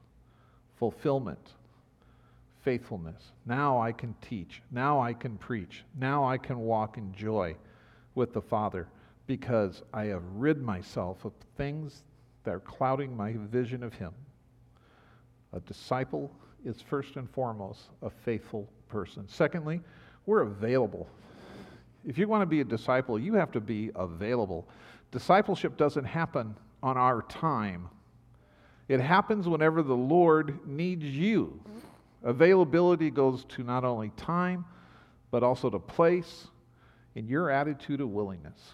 fulfillment, 0.77 1.53
faithfulness. 2.63 3.33
Now 3.45 3.79
I 3.79 3.91
can 3.91 4.15
teach. 4.19 4.63
Now 4.71 4.99
I 4.99 5.13
can 5.13 5.37
preach. 5.37 5.83
Now 5.95 6.25
I 6.25 6.39
can 6.39 6.57
walk 6.57 6.97
in 6.97 7.13
joy 7.13 7.55
with 8.15 8.33
the 8.33 8.41
Father 8.41 8.87
because 9.27 9.83
I 9.93 10.05
have 10.05 10.23
rid 10.33 10.59
myself 10.59 11.23
of 11.23 11.33
things 11.55 12.01
that 12.45 12.55
are 12.55 12.61
clouding 12.61 13.15
my 13.15 13.33
vision 13.37 13.83
of 13.83 13.93
Him. 13.93 14.11
A 15.53 15.59
disciple 15.61 16.31
is 16.65 16.81
first 16.81 17.15
and 17.15 17.29
foremost 17.29 17.89
a 18.01 18.09
faithful 18.09 18.67
person. 18.89 19.27
Secondly, 19.27 19.81
we're 20.25 20.41
available. 20.41 21.07
If 22.05 22.17
you 22.17 22.27
want 22.27 22.41
to 22.41 22.45
be 22.45 22.61
a 22.61 22.65
disciple, 22.65 23.19
you 23.19 23.33
have 23.35 23.51
to 23.51 23.61
be 23.61 23.91
available. 23.95 24.67
Discipleship 25.11 25.77
doesn't 25.77 26.05
happen 26.05 26.55
on 26.81 26.97
our 26.97 27.21
time, 27.23 27.89
it 28.89 28.99
happens 28.99 29.47
whenever 29.47 29.81
the 29.81 29.95
Lord 29.95 30.67
needs 30.67 31.05
you. 31.05 31.61
Availability 32.23 33.09
goes 33.09 33.45
to 33.45 33.63
not 33.63 33.85
only 33.85 34.09
time, 34.17 34.65
but 35.31 35.43
also 35.43 35.69
to 35.69 35.79
place 35.79 36.47
and 37.15 37.29
your 37.29 37.49
attitude 37.49 38.01
of 38.01 38.09
willingness. 38.09 38.73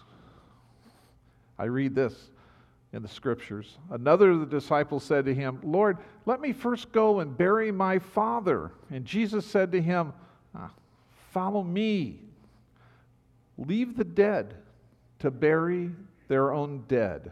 I 1.58 1.64
read 1.64 1.94
this 1.94 2.30
in 2.92 3.02
the 3.02 3.08
scriptures. 3.08 3.78
Another 3.90 4.30
of 4.30 4.40
the 4.40 4.46
disciples 4.46 5.04
said 5.04 5.24
to 5.24 5.34
him, 5.34 5.60
Lord, 5.62 5.98
let 6.26 6.40
me 6.40 6.52
first 6.52 6.90
go 6.92 7.20
and 7.20 7.36
bury 7.36 7.70
my 7.70 7.98
father. 7.98 8.72
And 8.90 9.04
Jesus 9.04 9.46
said 9.46 9.70
to 9.72 9.80
him, 9.80 10.12
ah, 10.54 10.70
Follow 11.30 11.62
me. 11.62 12.18
Leave 13.56 13.96
the 13.96 14.04
dead 14.04 14.54
to 15.20 15.30
bury 15.30 15.90
their 16.28 16.52
own 16.52 16.84
dead. 16.88 17.30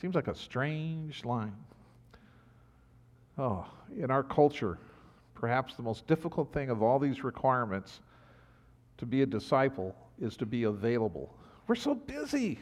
Seems 0.00 0.14
like 0.14 0.28
a 0.28 0.34
strange 0.34 1.24
line. 1.24 1.56
Oh, 3.38 3.66
in 3.98 4.10
our 4.10 4.22
culture, 4.22 4.78
perhaps 5.34 5.74
the 5.74 5.82
most 5.82 6.06
difficult 6.06 6.52
thing 6.52 6.70
of 6.70 6.82
all 6.82 6.98
these 6.98 7.24
requirements 7.24 8.00
to 8.98 9.06
be 9.06 9.22
a 9.22 9.26
disciple 9.26 9.94
is 10.20 10.36
to 10.36 10.46
be 10.46 10.64
available. 10.64 11.34
We're 11.66 11.74
so 11.74 11.94
busy. 11.94 12.58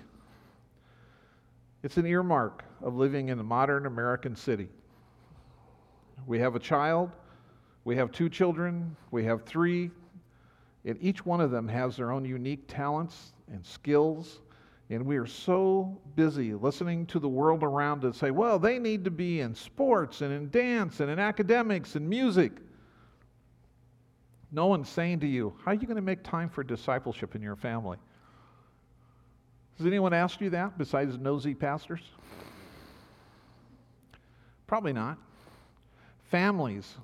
It's 1.83 1.97
an 1.97 2.07
earmark 2.07 2.64
of 2.81 2.95
living 2.95 3.29
in 3.29 3.38
a 3.38 3.42
modern 3.42 3.87
American 3.87 4.37
city. 4.37 4.68
We 6.27 6.38
have 6.38 6.55
a 6.55 6.61
child, 6.61 7.11
we 7.85 7.97
have 7.97 8.12
two 8.12 8.29
children, 8.29 8.97
we 9.11 9.25
have 9.25 9.42
three, 9.42 9.90
and 10.85 10.97
each 11.01 11.27
one 11.27 11.40
of 11.40 11.51
them 11.51 11.66
has 11.68 11.97
their 11.97 12.12
own 12.12 12.25
unique 12.25 12.64
talents 12.68 13.33
and 13.53 13.64
skills. 13.64 14.40
And 14.90 15.07
we 15.07 15.16
are 15.16 15.27
so 15.27 15.99
busy 16.16 16.55
listening 16.55 17.07
to 17.07 17.18
the 17.18 17.29
world 17.29 17.62
around 17.62 18.05
us 18.05 18.18
say, 18.18 18.31
well, 18.31 18.59
they 18.59 18.79
need 18.79 19.05
to 19.05 19.11
be 19.11 19.40
in 19.40 19.55
sports 19.55 20.21
and 20.21 20.33
in 20.33 20.51
dance 20.51 21.01
and 21.01 21.11
in 21.11 21.18
academics 21.18 21.97
and 21.97 22.09
music. 22.09 22.53
No 24.53 24.66
one's 24.66 24.88
saying 24.88 25.21
to 25.21 25.27
you, 25.27 25.55
How 25.64 25.71
are 25.71 25.75
you 25.75 25.87
going 25.87 25.97
to 25.97 26.03
make 26.03 26.23
time 26.23 26.51
for 26.51 26.62
discipleship 26.62 27.35
in 27.35 27.40
your 27.40 27.57
family? 27.57 27.97
Has 29.78 29.87
anyone 29.87 30.12
asked 30.12 30.40
you 30.40 30.50
that 30.50 30.78
besides 30.78 31.18
nosy 31.18 31.54
pastors? 31.54 32.02
Probably 34.66 34.92
not. 34.92 35.18
Families, 36.30 36.96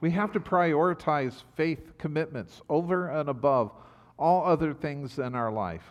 we 0.00 0.10
have 0.12 0.32
to 0.32 0.40
prioritize 0.40 1.42
faith 1.56 1.98
commitments 1.98 2.60
over 2.68 3.08
and 3.08 3.28
above 3.28 3.72
all 4.18 4.44
other 4.44 4.72
things 4.72 5.18
in 5.18 5.34
our 5.34 5.50
life. 5.50 5.82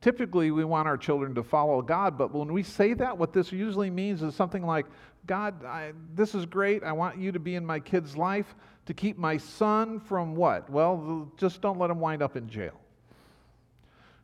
Typically, 0.00 0.50
we 0.50 0.64
want 0.64 0.88
our 0.88 0.96
children 0.96 1.34
to 1.36 1.42
follow 1.44 1.80
God, 1.80 2.18
but 2.18 2.34
when 2.34 2.52
we 2.52 2.62
say 2.64 2.92
that, 2.94 3.18
what 3.18 3.32
this 3.32 3.52
usually 3.52 3.90
means 3.90 4.22
is 4.22 4.34
something 4.34 4.64
like, 4.64 4.86
God, 5.26 5.64
I, 5.64 5.92
this 6.14 6.34
is 6.34 6.44
great. 6.44 6.82
I 6.82 6.92
want 6.92 7.18
you 7.18 7.30
to 7.30 7.38
be 7.38 7.54
in 7.54 7.64
my 7.64 7.78
kid's 7.78 8.16
life 8.16 8.54
to 8.86 8.94
keep 8.94 9.16
my 9.16 9.36
son 9.36 10.00
from 10.00 10.34
what? 10.34 10.68
Well, 10.68 11.30
just 11.36 11.60
don't 11.60 11.78
let 11.78 11.90
him 11.90 12.00
wind 12.00 12.20
up 12.20 12.36
in 12.36 12.48
jail. 12.48 12.81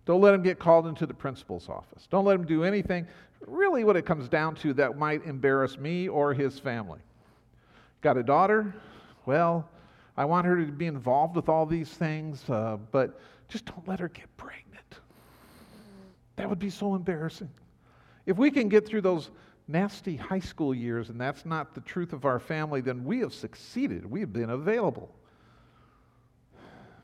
Don't 0.08 0.22
let 0.22 0.32
him 0.32 0.42
get 0.42 0.58
called 0.58 0.86
into 0.86 1.04
the 1.04 1.12
principal's 1.12 1.68
office. 1.68 2.08
Don't 2.10 2.24
let 2.24 2.34
him 2.34 2.46
do 2.46 2.64
anything, 2.64 3.06
really, 3.46 3.84
what 3.84 3.94
it 3.94 4.06
comes 4.06 4.26
down 4.26 4.54
to, 4.54 4.72
that 4.72 4.96
might 4.96 5.22
embarrass 5.26 5.76
me 5.76 6.08
or 6.08 6.32
his 6.32 6.58
family. 6.58 7.00
Got 8.00 8.16
a 8.16 8.22
daughter? 8.22 8.74
Well, 9.26 9.68
I 10.16 10.24
want 10.24 10.46
her 10.46 10.64
to 10.64 10.72
be 10.72 10.86
involved 10.86 11.36
with 11.36 11.50
all 11.50 11.66
these 11.66 11.90
things, 11.90 12.48
uh, 12.48 12.78
but 12.90 13.20
just 13.50 13.66
don't 13.66 13.86
let 13.86 14.00
her 14.00 14.08
get 14.08 14.34
pregnant. 14.38 14.98
That 16.36 16.48
would 16.48 16.58
be 16.58 16.70
so 16.70 16.94
embarrassing. 16.94 17.50
If 18.24 18.38
we 18.38 18.50
can 18.50 18.70
get 18.70 18.86
through 18.86 19.02
those 19.02 19.28
nasty 19.66 20.16
high 20.16 20.40
school 20.40 20.74
years 20.74 21.10
and 21.10 21.20
that's 21.20 21.44
not 21.44 21.74
the 21.74 21.82
truth 21.82 22.14
of 22.14 22.24
our 22.24 22.38
family, 22.38 22.80
then 22.80 23.04
we 23.04 23.18
have 23.18 23.34
succeeded. 23.34 24.10
We 24.10 24.20
have 24.20 24.32
been 24.32 24.48
available. 24.48 25.14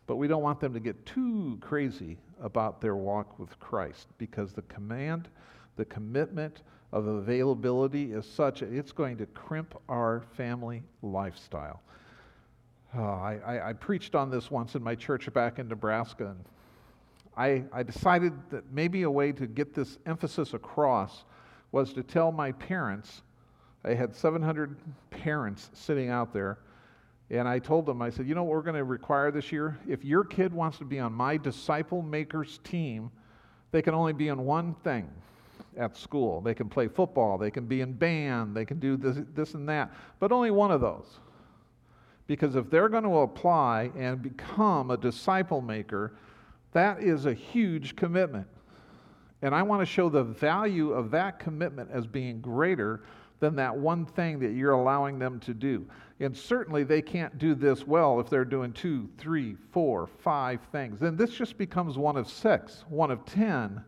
But 0.06 0.16
we 0.16 0.26
don't 0.26 0.42
want 0.42 0.58
them 0.58 0.72
to 0.72 0.80
get 0.80 1.04
too 1.04 1.58
crazy 1.60 2.16
about 2.42 2.80
their 2.80 2.96
walk 2.96 3.38
with 3.38 3.58
Christ 3.60 4.08
because 4.18 4.52
the 4.52 4.62
command, 4.62 5.28
the 5.76 5.84
commitment 5.84 6.62
of 6.92 7.06
availability 7.06 8.12
is 8.12 8.24
such 8.24 8.62
it's 8.62 8.92
going 8.92 9.16
to 9.18 9.26
crimp 9.26 9.74
our 9.88 10.22
family 10.36 10.82
lifestyle. 11.02 11.82
Uh, 12.96 13.02
I, 13.02 13.40
I, 13.44 13.68
I, 13.70 13.72
preached 13.72 14.14
on 14.14 14.30
this 14.30 14.52
once 14.52 14.76
in 14.76 14.82
my 14.82 14.94
church 14.94 15.32
back 15.32 15.58
in 15.58 15.66
Nebraska, 15.66 16.26
and 16.26 16.44
I, 17.36 17.64
I 17.72 17.82
decided 17.82 18.32
that 18.50 18.72
maybe 18.72 19.02
a 19.02 19.10
way 19.10 19.32
to 19.32 19.48
get 19.48 19.74
this 19.74 19.98
emphasis 20.06 20.54
across 20.54 21.24
was 21.72 21.92
to 21.94 22.04
tell 22.04 22.30
my 22.30 22.52
parents. 22.52 23.22
I 23.84 23.94
had 23.94 24.14
700 24.14 24.76
parents 25.10 25.70
sitting 25.72 26.08
out 26.08 26.32
there, 26.32 26.58
and 27.30 27.48
I 27.48 27.58
told 27.58 27.86
them, 27.86 28.02
I 28.02 28.10
said, 28.10 28.28
you 28.28 28.34
know 28.34 28.44
what 28.44 28.52
we're 28.52 28.62
going 28.62 28.76
to 28.76 28.84
require 28.84 29.30
this 29.30 29.50
year? 29.50 29.78
If 29.88 30.04
your 30.04 30.24
kid 30.24 30.52
wants 30.52 30.78
to 30.78 30.84
be 30.84 31.00
on 31.00 31.12
my 31.12 31.36
disciple 31.36 32.02
makers 32.02 32.60
team, 32.64 33.10
they 33.72 33.82
can 33.82 33.94
only 33.94 34.12
be 34.12 34.30
on 34.30 34.44
one 34.44 34.74
thing 34.84 35.08
at 35.76 35.96
school. 35.96 36.40
They 36.40 36.54
can 36.54 36.68
play 36.68 36.86
football, 36.88 37.38
they 37.38 37.50
can 37.50 37.66
be 37.66 37.80
in 37.80 37.92
band, 37.92 38.54
they 38.54 38.64
can 38.64 38.78
do 38.78 38.96
this, 38.96 39.18
this 39.34 39.54
and 39.54 39.68
that, 39.68 39.92
but 40.20 40.32
only 40.32 40.50
one 40.50 40.70
of 40.70 40.80
those. 40.80 41.18
Because 42.26 42.56
if 42.56 42.70
they're 42.70 42.88
going 42.88 43.04
to 43.04 43.18
apply 43.18 43.90
and 43.96 44.22
become 44.22 44.90
a 44.90 44.96
disciple 44.96 45.60
maker, 45.60 46.14
that 46.72 47.02
is 47.02 47.26
a 47.26 47.34
huge 47.34 47.96
commitment. 47.96 48.46
And 49.42 49.54
I 49.54 49.62
want 49.62 49.82
to 49.82 49.86
show 49.86 50.08
the 50.08 50.24
value 50.24 50.92
of 50.92 51.10
that 51.10 51.38
commitment 51.38 51.90
as 51.90 52.06
being 52.06 52.40
greater 52.40 53.02
than 53.44 53.56
that 53.56 53.76
one 53.76 54.06
thing 54.06 54.38
that 54.38 54.52
you're 54.52 54.72
allowing 54.72 55.18
them 55.18 55.38
to 55.40 55.52
do. 55.52 55.86
And 56.18 56.34
certainly 56.34 56.82
they 56.82 57.02
can't 57.02 57.36
do 57.36 57.54
this 57.54 57.86
well 57.86 58.18
if 58.18 58.30
they're 58.30 58.46
doing 58.46 58.72
two, 58.72 59.06
three, 59.18 59.54
four, 59.70 60.06
five 60.06 60.60
things. 60.72 60.98
Then 60.98 61.14
this 61.14 61.30
just 61.30 61.58
becomes 61.58 61.98
one 61.98 62.16
of 62.16 62.26
six, 62.26 62.86
one 62.88 63.10
of 63.10 63.22
ten, 63.26 63.84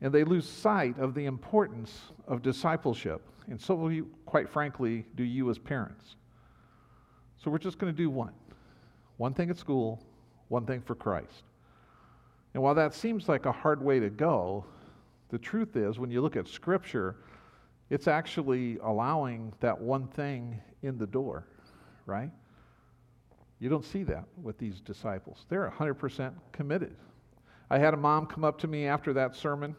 and 0.00 0.14
they 0.14 0.24
lose 0.24 0.48
sight 0.48 0.98
of 0.98 1.14
the 1.14 1.26
importance 1.26 2.12
of 2.26 2.40
discipleship. 2.40 3.20
And 3.48 3.60
so, 3.60 3.74
will 3.74 3.92
you, 3.92 4.08
quite 4.24 4.48
frankly, 4.48 5.04
do 5.14 5.24
you 5.24 5.50
as 5.50 5.58
parents. 5.58 6.16
So, 7.36 7.50
we're 7.50 7.58
just 7.58 7.78
going 7.78 7.92
to 7.92 7.96
do 7.96 8.08
one 8.08 8.32
one 9.18 9.34
thing 9.34 9.50
at 9.50 9.58
school, 9.58 10.02
one 10.48 10.64
thing 10.64 10.80
for 10.80 10.94
Christ. 10.94 11.44
And 12.54 12.62
while 12.62 12.74
that 12.76 12.94
seems 12.94 13.28
like 13.28 13.44
a 13.44 13.52
hard 13.52 13.82
way 13.82 14.00
to 14.00 14.08
go, 14.08 14.64
the 15.28 15.38
truth 15.38 15.76
is, 15.76 15.98
when 15.98 16.10
you 16.10 16.22
look 16.22 16.36
at 16.36 16.48
Scripture, 16.48 17.16
it's 17.92 18.08
actually 18.08 18.78
allowing 18.78 19.52
that 19.60 19.78
one 19.78 20.06
thing 20.06 20.58
in 20.82 20.96
the 20.96 21.06
door, 21.06 21.46
right? 22.06 22.30
You 23.58 23.68
don't 23.68 23.84
see 23.84 24.02
that 24.04 24.24
with 24.42 24.56
these 24.56 24.80
disciples. 24.80 25.44
They're 25.50 25.70
100% 25.70 26.32
committed. 26.52 26.96
I 27.68 27.78
had 27.78 27.92
a 27.92 27.98
mom 27.98 28.24
come 28.24 28.44
up 28.44 28.58
to 28.60 28.66
me 28.66 28.86
after 28.86 29.12
that 29.12 29.36
sermon, 29.36 29.76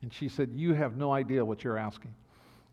and 0.00 0.10
she 0.10 0.26
said, 0.26 0.52
You 0.54 0.72
have 0.72 0.96
no 0.96 1.12
idea 1.12 1.44
what 1.44 1.62
you're 1.62 1.76
asking. 1.76 2.14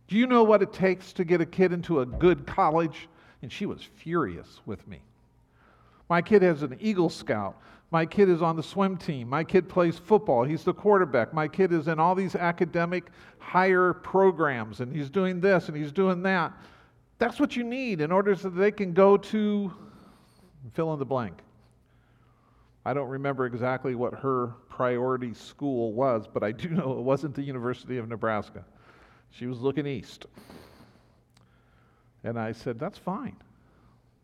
Do 0.07 0.15
you 0.15 0.25
know 0.25 0.43
what 0.43 0.61
it 0.61 0.71
takes 0.71 1.11
to 1.13 1.25
get 1.25 1.41
a 1.41 1.45
kid 1.45 1.73
into 1.73 1.99
a 1.99 2.05
good 2.05 2.47
college? 2.47 3.09
And 3.41 3.51
she 3.51 3.65
was 3.65 3.81
furious 3.97 4.61
with 4.65 4.87
me. 4.87 5.01
My 6.09 6.21
kid 6.21 6.43
has 6.43 6.63
an 6.63 6.77
Eagle 6.79 7.09
Scout. 7.09 7.57
My 7.91 8.05
kid 8.05 8.29
is 8.29 8.41
on 8.41 8.55
the 8.55 8.63
swim 8.63 8.95
team. 8.95 9.27
My 9.27 9.43
kid 9.43 9.67
plays 9.67 9.97
football. 9.99 10.45
He's 10.45 10.63
the 10.63 10.73
quarterback. 10.73 11.33
My 11.33 11.49
kid 11.49 11.73
is 11.73 11.89
in 11.89 11.99
all 11.99 12.15
these 12.15 12.35
academic 12.35 13.11
higher 13.37 13.91
programs, 13.93 14.79
and 14.79 14.95
he's 14.95 15.09
doing 15.09 15.41
this 15.41 15.67
and 15.67 15.75
he's 15.75 15.91
doing 15.91 16.23
that. 16.23 16.53
That's 17.19 17.39
what 17.39 17.57
you 17.57 17.63
need 17.63 17.99
in 17.99 18.11
order 18.11 18.33
so 18.35 18.49
that 18.49 18.57
they 18.57 18.71
can 18.71 18.93
go 18.93 19.17
to 19.17 19.73
fill 20.73 20.93
in 20.93 20.99
the 20.99 21.05
blank. 21.05 21.37
I 22.85 22.93
don't 22.93 23.09
remember 23.09 23.45
exactly 23.45 23.93
what 23.93 24.13
her 24.15 24.55
priority 24.69 25.33
school 25.33 25.91
was, 25.91 26.27
but 26.31 26.43
I 26.43 26.53
do 26.53 26.69
know 26.71 26.93
it 26.93 27.03
wasn't 27.03 27.35
the 27.35 27.43
University 27.43 27.97
of 27.97 28.07
Nebraska. 28.07 28.63
She 29.31 29.47
was 29.47 29.59
looking 29.59 29.85
east. 29.85 30.25
And 32.23 32.39
I 32.39 32.53
said, 32.53 32.79
That's 32.79 32.97
fine. 32.97 33.35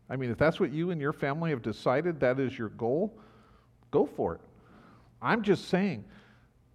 I 0.08 0.16
mean, 0.16 0.30
if 0.30 0.38
that's 0.38 0.58
what 0.58 0.72
you 0.72 0.90
and 0.90 1.00
your 1.00 1.12
family 1.12 1.50
have 1.50 1.60
decided 1.60 2.18
that 2.20 2.40
is 2.40 2.58
your 2.58 2.70
goal, 2.70 3.20
go 3.90 4.06
for 4.06 4.34
it. 4.34 4.40
I'm 5.20 5.42
just 5.42 5.68
saying, 5.68 6.04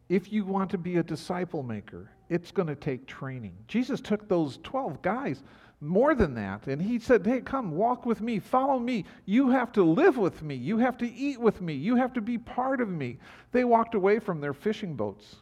if 0.10 0.32
you 0.32 0.46
want 0.46 0.70
to 0.72 0.78
be 0.78 0.98
a 0.98 1.04
disciple 1.04 1.64
maker, 1.64 2.10
it's 2.30 2.52
going 2.52 2.68
to 2.68 2.76
take 2.76 3.08
training. 3.08 3.54
Jesus 3.68 4.02
took 4.02 4.28
those 4.28 4.60
12 4.64 5.02
guys, 5.02 5.44
more 5.82 6.16
than 6.16 6.34
that, 6.36 6.68
and 6.68 6.82
he 6.82 6.98
said, 6.98 7.26
Hey, 7.26 7.42
come, 7.42 7.72
walk 7.72 8.06
with 8.06 8.22
me, 8.22 8.40
follow 8.40 8.80
me. 8.80 9.04
You 9.26 9.50
have 9.50 9.72
to 9.74 9.84
live 9.84 10.18
with 10.18 10.42
me. 10.42 10.56
You 10.56 10.78
have 10.78 10.98
to 11.00 11.12
eat 11.12 11.40
with 11.40 11.62
me. 11.62 11.74
You 11.74 11.96
have 11.98 12.14
to 12.14 12.22
be 12.22 12.38
part 12.38 12.80
of 12.80 12.88
me. 12.90 13.18
They 13.52 13.66
walked 13.66 13.94
away 13.94 14.20
from 14.20 14.40
their 14.40 14.54
fishing 14.54 14.96
boats, 14.96 15.36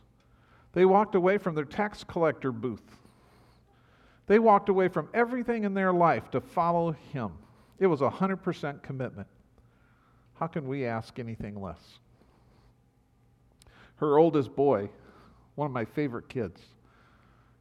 they 0.73 0.85
walked 0.85 1.15
away 1.15 1.37
from 1.37 1.55
their 1.55 1.65
tax 1.65 2.03
collector 2.03 2.51
booth. 2.51 2.97
They 4.27 4.39
walked 4.39 4.69
away 4.69 4.87
from 4.87 5.09
everything 5.13 5.65
in 5.65 5.73
their 5.73 5.91
life 5.91 6.31
to 6.31 6.39
follow 6.39 6.93
him. 7.11 7.31
It 7.79 7.87
was 7.87 8.01
a 8.01 8.09
100% 8.09 8.81
commitment. 8.81 9.27
How 10.41 10.47
can 10.47 10.67
we 10.67 10.87
ask 10.87 11.19
anything 11.19 11.61
less? 11.61 11.99
Her 13.97 14.17
oldest 14.17 14.55
boy, 14.55 14.89
one 15.53 15.67
of 15.67 15.71
my 15.71 15.85
favorite 15.85 16.29
kids, 16.29 16.59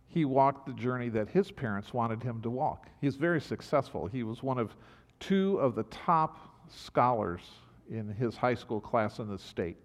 he 0.08 0.24
walked 0.24 0.66
the 0.66 0.72
journey 0.72 1.10
that 1.10 1.28
his 1.28 1.50
parents 1.50 1.92
wanted 1.92 2.22
him 2.22 2.40
to 2.40 2.48
walk. 2.48 2.88
He's 3.02 3.16
very 3.16 3.38
successful. 3.38 4.06
He 4.06 4.22
was 4.22 4.42
one 4.42 4.58
of 4.58 4.74
two 5.18 5.58
of 5.58 5.74
the 5.74 5.82
top 5.82 6.38
scholars 6.70 7.42
in 7.90 8.08
his 8.08 8.34
high 8.34 8.54
school 8.54 8.80
class 8.80 9.18
in 9.18 9.28
the 9.28 9.38
state. 9.38 9.76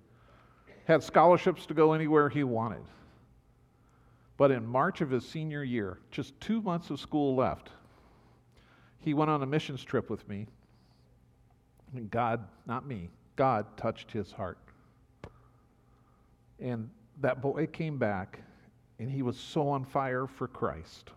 Had 0.86 1.03
scholarships 1.03 1.65
to 1.65 1.73
go 1.73 1.91
anywhere 1.91 2.29
he 2.29 2.45
wanted. 2.45 2.86
But 4.38 4.51
in 4.51 4.65
March 4.65 5.01
of 5.01 5.10
his 5.10 5.27
senior 5.27 5.65
year, 5.65 5.97
just 6.12 6.39
two 6.39 6.62
months 6.62 6.89
of 6.91 7.01
school 7.01 7.36
left, 7.36 7.71
he 8.99 9.13
went 9.13 9.29
on 9.29 9.43
a 9.43 9.45
missions 9.45 9.84
trip 9.84 10.10
with 10.10 10.25
me. 10.29 10.47
And 11.95 12.12
God, 12.12 12.45
not 12.65 12.86
me, 12.86 13.10
God 13.36 13.65
touched 13.77 14.12
his 14.12 14.31
heart. 14.31 14.58
And 16.60 16.89
that 17.21 17.41
boy 17.41 17.67
came 17.67 17.97
back, 17.97 18.39
and 18.99 19.10
he 19.10 19.21
was 19.21 19.38
so 19.38 19.69
on 19.69 19.86
fire 19.86 20.27
for 20.27 20.47
Christ. 20.47 21.10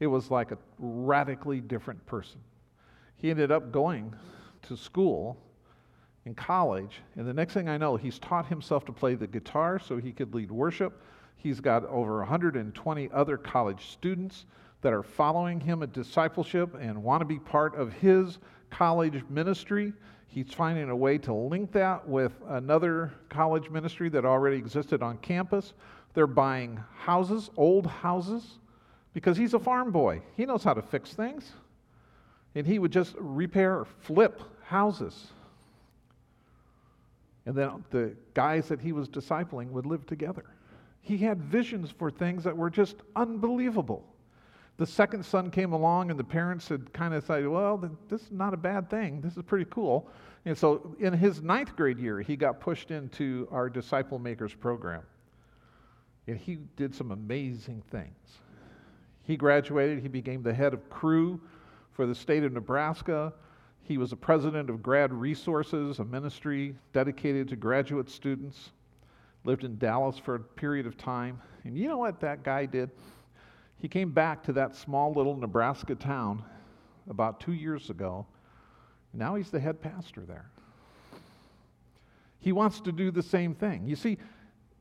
It 0.00 0.06
was 0.06 0.30
like 0.30 0.50
a 0.50 0.58
radically 0.78 1.60
different 1.60 2.04
person. 2.06 2.40
He 3.16 3.30
ended 3.30 3.50
up 3.50 3.72
going 3.72 4.14
to 4.62 4.76
school 4.76 5.36
in 6.26 6.34
college, 6.34 7.00
and 7.16 7.26
the 7.26 7.34
next 7.34 7.54
thing 7.54 7.68
I 7.68 7.76
know, 7.76 7.96
he's 7.96 8.18
taught 8.18 8.46
himself 8.46 8.84
to 8.86 8.92
play 8.92 9.14
the 9.14 9.26
guitar 9.26 9.78
so 9.78 9.98
he 9.98 10.12
could 10.12 10.34
lead 10.34 10.50
worship. 10.50 11.02
He's 11.36 11.60
got 11.60 11.84
over 11.86 12.18
120 12.18 13.10
other 13.12 13.36
college 13.36 13.90
students 13.90 14.46
that 14.80 14.92
are 14.92 15.02
following 15.02 15.60
him 15.60 15.82
at 15.82 15.92
discipleship 15.92 16.74
and 16.80 17.02
want 17.02 17.20
to 17.20 17.26
be 17.26 17.38
part 17.38 17.74
of 17.74 17.92
his 17.92 18.38
college 18.74 19.22
ministry. 19.28 19.92
He's 20.26 20.52
finding 20.52 20.90
a 20.90 20.96
way 20.96 21.16
to 21.18 21.32
link 21.32 21.70
that 21.72 22.06
with 22.08 22.32
another 22.48 23.12
college 23.28 23.70
ministry 23.70 24.08
that 24.08 24.24
already 24.24 24.56
existed 24.56 25.00
on 25.00 25.18
campus. 25.18 25.74
They're 26.12 26.26
buying 26.26 26.82
houses, 26.96 27.50
old 27.56 27.86
houses, 27.86 28.58
because 29.12 29.36
he's 29.36 29.54
a 29.54 29.60
farm 29.60 29.92
boy. 29.92 30.22
He 30.36 30.44
knows 30.44 30.64
how 30.64 30.74
to 30.74 30.82
fix 30.82 31.12
things. 31.12 31.52
And 32.56 32.66
he 32.66 32.78
would 32.80 32.90
just 32.90 33.14
repair 33.18 33.78
or 33.78 33.86
flip 34.00 34.40
houses. 34.64 35.28
And 37.46 37.54
then 37.54 37.84
the 37.90 38.14
guys 38.32 38.68
that 38.68 38.80
he 38.80 38.92
was 38.92 39.08
discipling 39.08 39.70
would 39.70 39.86
live 39.86 40.04
together. 40.06 40.44
He 41.00 41.16
had 41.18 41.40
visions 41.42 41.90
for 41.90 42.10
things 42.10 42.42
that 42.44 42.56
were 42.56 42.70
just 42.70 42.96
unbelievable. 43.14 44.04
The 44.76 44.86
second 44.86 45.24
son 45.24 45.50
came 45.50 45.72
along, 45.72 46.10
and 46.10 46.18
the 46.18 46.24
parents 46.24 46.68
had 46.68 46.92
kind 46.92 47.14
of 47.14 47.24
said, 47.24 47.46
Well, 47.46 47.78
this 48.08 48.22
is 48.22 48.32
not 48.32 48.54
a 48.54 48.56
bad 48.56 48.90
thing. 48.90 49.20
This 49.20 49.36
is 49.36 49.42
pretty 49.44 49.66
cool. 49.70 50.08
And 50.46 50.56
so 50.56 50.94
in 50.98 51.12
his 51.12 51.42
ninth 51.42 51.76
grade 51.76 51.98
year, 51.98 52.20
he 52.20 52.36
got 52.36 52.60
pushed 52.60 52.90
into 52.90 53.48
our 53.50 53.70
Disciple 53.70 54.18
Makers 54.18 54.52
program. 54.52 55.02
And 56.26 56.36
he 56.36 56.58
did 56.76 56.94
some 56.94 57.12
amazing 57.12 57.82
things. 57.90 58.38
He 59.22 59.36
graduated, 59.36 60.00
he 60.00 60.08
became 60.08 60.42
the 60.42 60.52
head 60.52 60.74
of 60.74 60.90
Cru 60.90 61.40
for 61.92 62.06
the 62.06 62.14
state 62.14 62.44
of 62.44 62.52
Nebraska. 62.52 63.32
He 63.82 63.96
was 63.96 64.10
the 64.10 64.16
president 64.16 64.68
of 64.70 64.82
Grad 64.82 65.12
Resources, 65.12 65.98
a 65.98 66.04
ministry 66.04 66.74
dedicated 66.92 67.48
to 67.48 67.56
graduate 67.56 68.10
students. 68.10 68.70
Lived 69.44 69.64
in 69.64 69.78
Dallas 69.78 70.18
for 70.18 70.34
a 70.34 70.40
period 70.40 70.86
of 70.86 70.96
time. 70.96 71.40
And 71.64 71.76
you 71.76 71.86
know 71.86 71.98
what 71.98 72.20
that 72.20 72.42
guy 72.42 72.66
did? 72.66 72.90
He 73.84 73.88
came 73.88 74.12
back 74.12 74.42
to 74.44 74.52
that 74.54 74.74
small 74.74 75.12
little 75.12 75.36
Nebraska 75.36 75.94
town 75.94 76.42
about 77.10 77.38
two 77.38 77.52
years 77.52 77.90
ago. 77.90 78.24
Now 79.12 79.34
he's 79.34 79.50
the 79.50 79.60
head 79.60 79.82
pastor 79.82 80.22
there. 80.22 80.46
He 82.40 82.50
wants 82.50 82.80
to 82.80 82.92
do 82.92 83.10
the 83.10 83.22
same 83.22 83.54
thing. 83.54 83.86
You 83.86 83.94
see, 83.94 84.16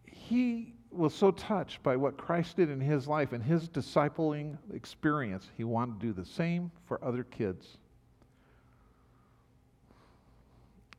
he 0.05 0.73
was 0.89 1.13
so 1.13 1.31
touched 1.31 1.83
by 1.83 1.97
what 1.97 2.15
Christ 2.15 2.55
did 2.55 2.69
in 2.69 2.79
his 2.79 3.05
life 3.05 3.33
and 3.33 3.43
his 3.43 3.67
discipling 3.67 4.57
experience, 4.73 5.49
he 5.57 5.65
wanted 5.65 5.99
to 5.99 6.05
do 6.07 6.13
the 6.13 6.25
same 6.25 6.71
for 6.87 7.03
other 7.03 7.25
kids. 7.25 7.77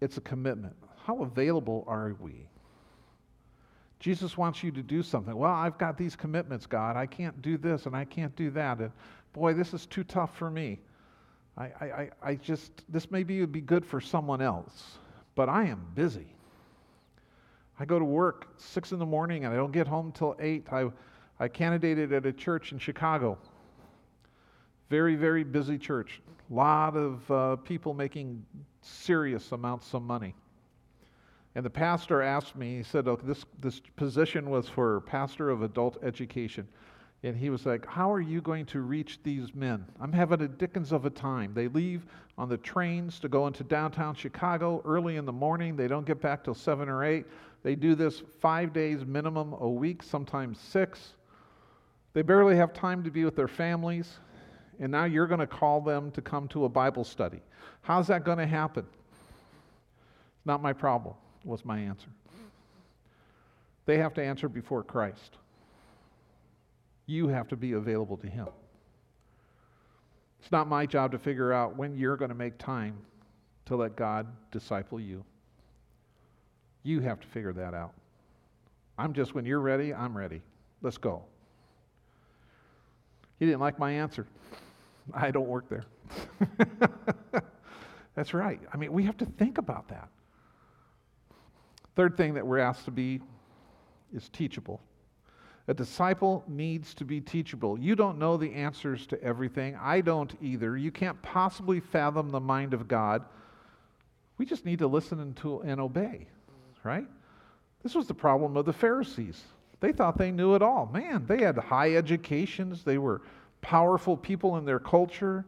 It's 0.02 0.18
a 0.18 0.20
commitment. 0.20 0.76
How 1.06 1.22
available 1.22 1.84
are 1.86 2.14
we? 2.20 2.48
Jesus 4.04 4.36
wants 4.36 4.62
you 4.62 4.70
to 4.70 4.82
do 4.82 5.02
something. 5.02 5.34
Well, 5.34 5.50
I've 5.50 5.78
got 5.78 5.96
these 5.96 6.14
commitments, 6.14 6.66
God. 6.66 6.94
I 6.94 7.06
can't 7.06 7.40
do 7.40 7.56
this 7.56 7.86
and 7.86 7.96
I 7.96 8.04
can't 8.04 8.36
do 8.36 8.50
that. 8.50 8.78
And 8.80 8.90
boy, 9.32 9.54
this 9.54 9.72
is 9.72 9.86
too 9.86 10.04
tough 10.04 10.36
for 10.36 10.50
me. 10.50 10.78
I, 11.56 11.64
I, 11.64 12.10
I 12.22 12.34
just, 12.34 12.70
this 12.90 13.10
maybe 13.10 13.40
would 13.40 13.50
be 13.50 13.62
good 13.62 13.82
for 13.82 14.02
someone 14.02 14.42
else, 14.42 14.98
but 15.34 15.48
I 15.48 15.64
am 15.64 15.86
busy. 15.94 16.26
I 17.80 17.86
go 17.86 17.98
to 17.98 18.04
work 18.04 18.48
six 18.58 18.92
in 18.92 18.98
the 18.98 19.06
morning 19.06 19.46
and 19.46 19.54
I 19.54 19.56
don't 19.56 19.72
get 19.72 19.86
home 19.86 20.12
till 20.12 20.36
eight. 20.38 20.66
I, 20.70 20.90
I 21.40 21.48
candidated 21.48 22.12
at 22.12 22.26
a 22.26 22.32
church 22.34 22.72
in 22.72 22.78
Chicago. 22.78 23.38
Very, 24.90 25.16
very 25.16 25.44
busy 25.44 25.78
church. 25.78 26.20
A 26.50 26.54
lot 26.54 26.94
of 26.94 27.30
uh, 27.30 27.56
people 27.56 27.94
making 27.94 28.44
serious 28.82 29.50
amounts 29.52 29.94
of 29.94 30.02
money. 30.02 30.34
And 31.54 31.64
the 31.64 31.70
pastor 31.70 32.20
asked 32.20 32.56
me, 32.56 32.78
he 32.78 32.82
said, 32.82 33.06
oh, 33.06 33.18
this, 33.22 33.44
this 33.60 33.80
position 33.96 34.50
was 34.50 34.68
for 34.68 35.00
pastor 35.02 35.50
of 35.50 35.62
adult 35.62 35.98
education. 36.02 36.66
And 37.24 37.34
he 37.34 37.48
was 37.48 37.64
like, 37.64 37.86
How 37.86 38.12
are 38.12 38.20
you 38.20 38.42
going 38.42 38.66
to 38.66 38.80
reach 38.80 39.18
these 39.22 39.54
men? 39.54 39.86
I'm 39.98 40.12
having 40.12 40.42
a 40.42 40.48
dickens 40.48 40.92
of 40.92 41.06
a 41.06 41.10
time. 41.10 41.54
They 41.54 41.68
leave 41.68 42.04
on 42.36 42.50
the 42.50 42.58
trains 42.58 43.18
to 43.20 43.28
go 43.30 43.46
into 43.46 43.64
downtown 43.64 44.14
Chicago 44.14 44.82
early 44.84 45.16
in 45.16 45.24
the 45.24 45.32
morning. 45.32 45.74
They 45.74 45.88
don't 45.88 46.04
get 46.04 46.20
back 46.20 46.44
till 46.44 46.54
7 46.54 46.86
or 46.86 47.02
8. 47.02 47.24
They 47.62 47.76
do 47.76 47.94
this 47.94 48.22
five 48.40 48.74
days 48.74 49.06
minimum 49.06 49.54
a 49.54 49.68
week, 49.68 50.02
sometimes 50.02 50.58
six. 50.60 51.14
They 52.12 52.20
barely 52.20 52.56
have 52.56 52.74
time 52.74 53.02
to 53.04 53.10
be 53.10 53.24
with 53.24 53.36
their 53.36 53.48
families. 53.48 54.18
And 54.78 54.92
now 54.92 55.04
you're 55.04 55.26
going 55.26 55.40
to 55.40 55.46
call 55.46 55.80
them 55.80 56.10
to 56.10 56.20
come 56.20 56.46
to 56.48 56.66
a 56.66 56.68
Bible 56.68 57.04
study. 57.04 57.40
How's 57.80 58.06
that 58.08 58.24
going 58.24 58.38
to 58.38 58.46
happen? 58.46 58.84
It's 59.12 60.46
Not 60.46 60.60
my 60.60 60.74
problem, 60.74 61.14
was 61.44 61.64
my 61.64 61.78
answer. 61.78 62.09
They 63.87 63.98
have 63.98 64.14
to 64.14 64.24
answer 64.24 64.48
before 64.48 64.83
Christ. 64.83 65.37
You 67.07 67.28
have 67.28 67.48
to 67.48 67.57
be 67.57 67.72
available 67.72 68.16
to 68.18 68.26
Him. 68.26 68.48
It's 70.40 70.52
not 70.52 70.68
my 70.68 70.87
job 70.87 71.12
to 71.12 71.18
figure 71.18 71.52
out 71.52 71.76
when 71.76 71.96
you're 71.96 72.16
going 72.16 72.30
to 72.30 72.35
make 72.35 72.59
time 72.59 72.96
to 73.66 73.76
let 73.76 73.96
God 73.96 74.26
disciple 74.50 75.00
you. 75.00 75.24
You 76.83 77.00
have 77.00 77.20
to 77.20 77.26
figure 77.26 77.52
that 77.54 77.74
out. 77.74 77.94
I'm 78.98 79.12
just, 79.12 79.35
when 79.35 79.44
you're 79.44 79.61
ready, 79.61 79.92
I'm 79.92 80.16
ready. 80.16 80.42
Let's 80.83 80.98
go. 80.98 81.22
He 83.38 83.46
didn't 83.46 83.61
like 83.61 83.78
my 83.78 83.90
answer. 83.90 84.26
I 85.12 85.30
don't 85.30 85.48
work 85.48 85.68
there. 85.68 85.85
That's 88.14 88.33
right. 88.33 88.61
I 88.72 88.76
mean, 88.76 88.92
we 88.92 89.02
have 89.04 89.16
to 89.18 89.26
think 89.26 89.59
about 89.59 89.88
that. 89.88 90.09
Third 91.96 92.16
thing 92.16 92.35
that 92.35 92.46
we're 92.46 92.59
asked 92.59 92.85
to 92.87 92.90
be 92.90 93.20
is 94.14 94.28
teachable. 94.28 94.80
A 95.66 95.74
disciple 95.74 96.44
needs 96.46 96.92
to 96.94 97.04
be 97.04 97.20
teachable. 97.20 97.78
You 97.78 97.94
don't 97.94 98.18
know 98.18 98.37
the 98.37 98.52
answers 98.52 99.07
to 99.07 99.22
everything. 99.22 99.76
I 99.80 100.02
don't 100.02 100.35
either. 100.42 100.76
You 100.76 100.90
can't 100.90 101.20
possibly 101.22 101.80
fathom 101.80 102.30
the 102.30 102.40
mind 102.40 102.74
of 102.74 102.87
God. 102.87 103.24
We 104.37 104.44
just 104.44 104.66
need 104.66 104.80
to 104.80 104.87
listen 104.87 105.20
and, 105.20 105.37
to, 105.38 105.61
and 105.61 105.80
obey, 105.80 106.26
right? 106.83 107.07
This 107.83 107.94
was 107.94 108.07
the 108.07 108.14
problem 108.14 108.57
of 108.57 108.66
the 108.66 108.72
Pharisees. 108.72 109.42
They 109.80 109.92
thought 109.92 110.18
they 110.18 110.33
knew 110.33 110.54
it 110.54 110.62
all. 110.62 110.87
Man, 110.87 111.24
they 111.26 111.42
had 111.42 111.57
high 111.57 111.94
educations, 111.94 112.83
they 112.83 112.98
were 112.98 113.22
powerful 113.61 114.16
people 114.16 114.57
in 114.59 114.64
their 114.64 114.78
culture. 114.78 115.46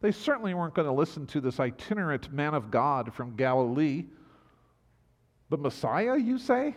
They 0.00 0.12
certainly 0.12 0.54
weren't 0.54 0.74
going 0.74 0.86
to 0.86 0.92
listen 0.92 1.26
to 1.28 1.40
this 1.40 1.58
itinerant 1.58 2.32
man 2.32 2.54
of 2.54 2.70
God 2.70 3.12
from 3.12 3.34
Galilee. 3.36 4.04
But 5.50 5.60
Messiah, 5.60 6.16
you 6.16 6.38
say? 6.38 6.76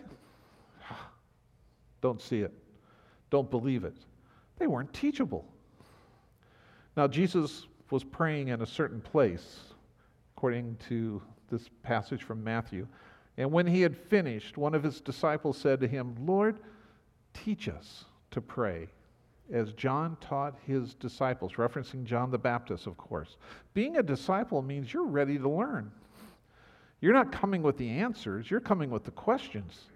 Don't 2.01 2.21
see 2.21 2.39
it 2.39 2.53
don't 3.31 3.49
believe 3.49 3.83
it. 3.83 3.95
They 4.59 4.67
weren't 4.67 4.93
teachable. 4.93 5.45
Now, 6.95 7.07
Jesus 7.07 7.65
was 7.89 8.03
praying 8.03 8.49
in 8.49 8.61
a 8.61 8.65
certain 8.65 9.01
place, 9.01 9.73
according 10.35 10.77
to 10.89 11.21
this 11.49 11.69
passage 11.81 12.21
from 12.21 12.43
Matthew. 12.43 12.87
And 13.37 13.51
when 13.51 13.65
he 13.65 13.81
had 13.81 13.97
finished, 13.97 14.57
one 14.57 14.75
of 14.75 14.83
his 14.83 15.01
disciples 15.01 15.57
said 15.57 15.79
to 15.79 15.87
him, 15.87 16.15
Lord, 16.19 16.59
teach 17.33 17.69
us 17.69 18.05
to 18.31 18.41
pray, 18.41 18.89
as 19.51 19.73
John 19.73 20.17
taught 20.21 20.57
his 20.67 20.93
disciples, 20.93 21.53
referencing 21.53 22.03
John 22.03 22.29
the 22.29 22.37
Baptist, 22.37 22.87
of 22.87 22.97
course. 22.97 23.37
Being 23.73 23.97
a 23.97 24.03
disciple 24.03 24.61
means 24.61 24.93
you're 24.93 25.05
ready 25.05 25.37
to 25.37 25.49
learn. 25.49 25.91
You're 27.01 27.13
not 27.13 27.31
coming 27.31 27.63
with 27.63 27.77
the 27.77 27.89
answers, 27.89 28.49
you're 28.49 28.59
coming 28.59 28.91
with 28.91 29.03
the 29.03 29.11
questions. 29.11 29.89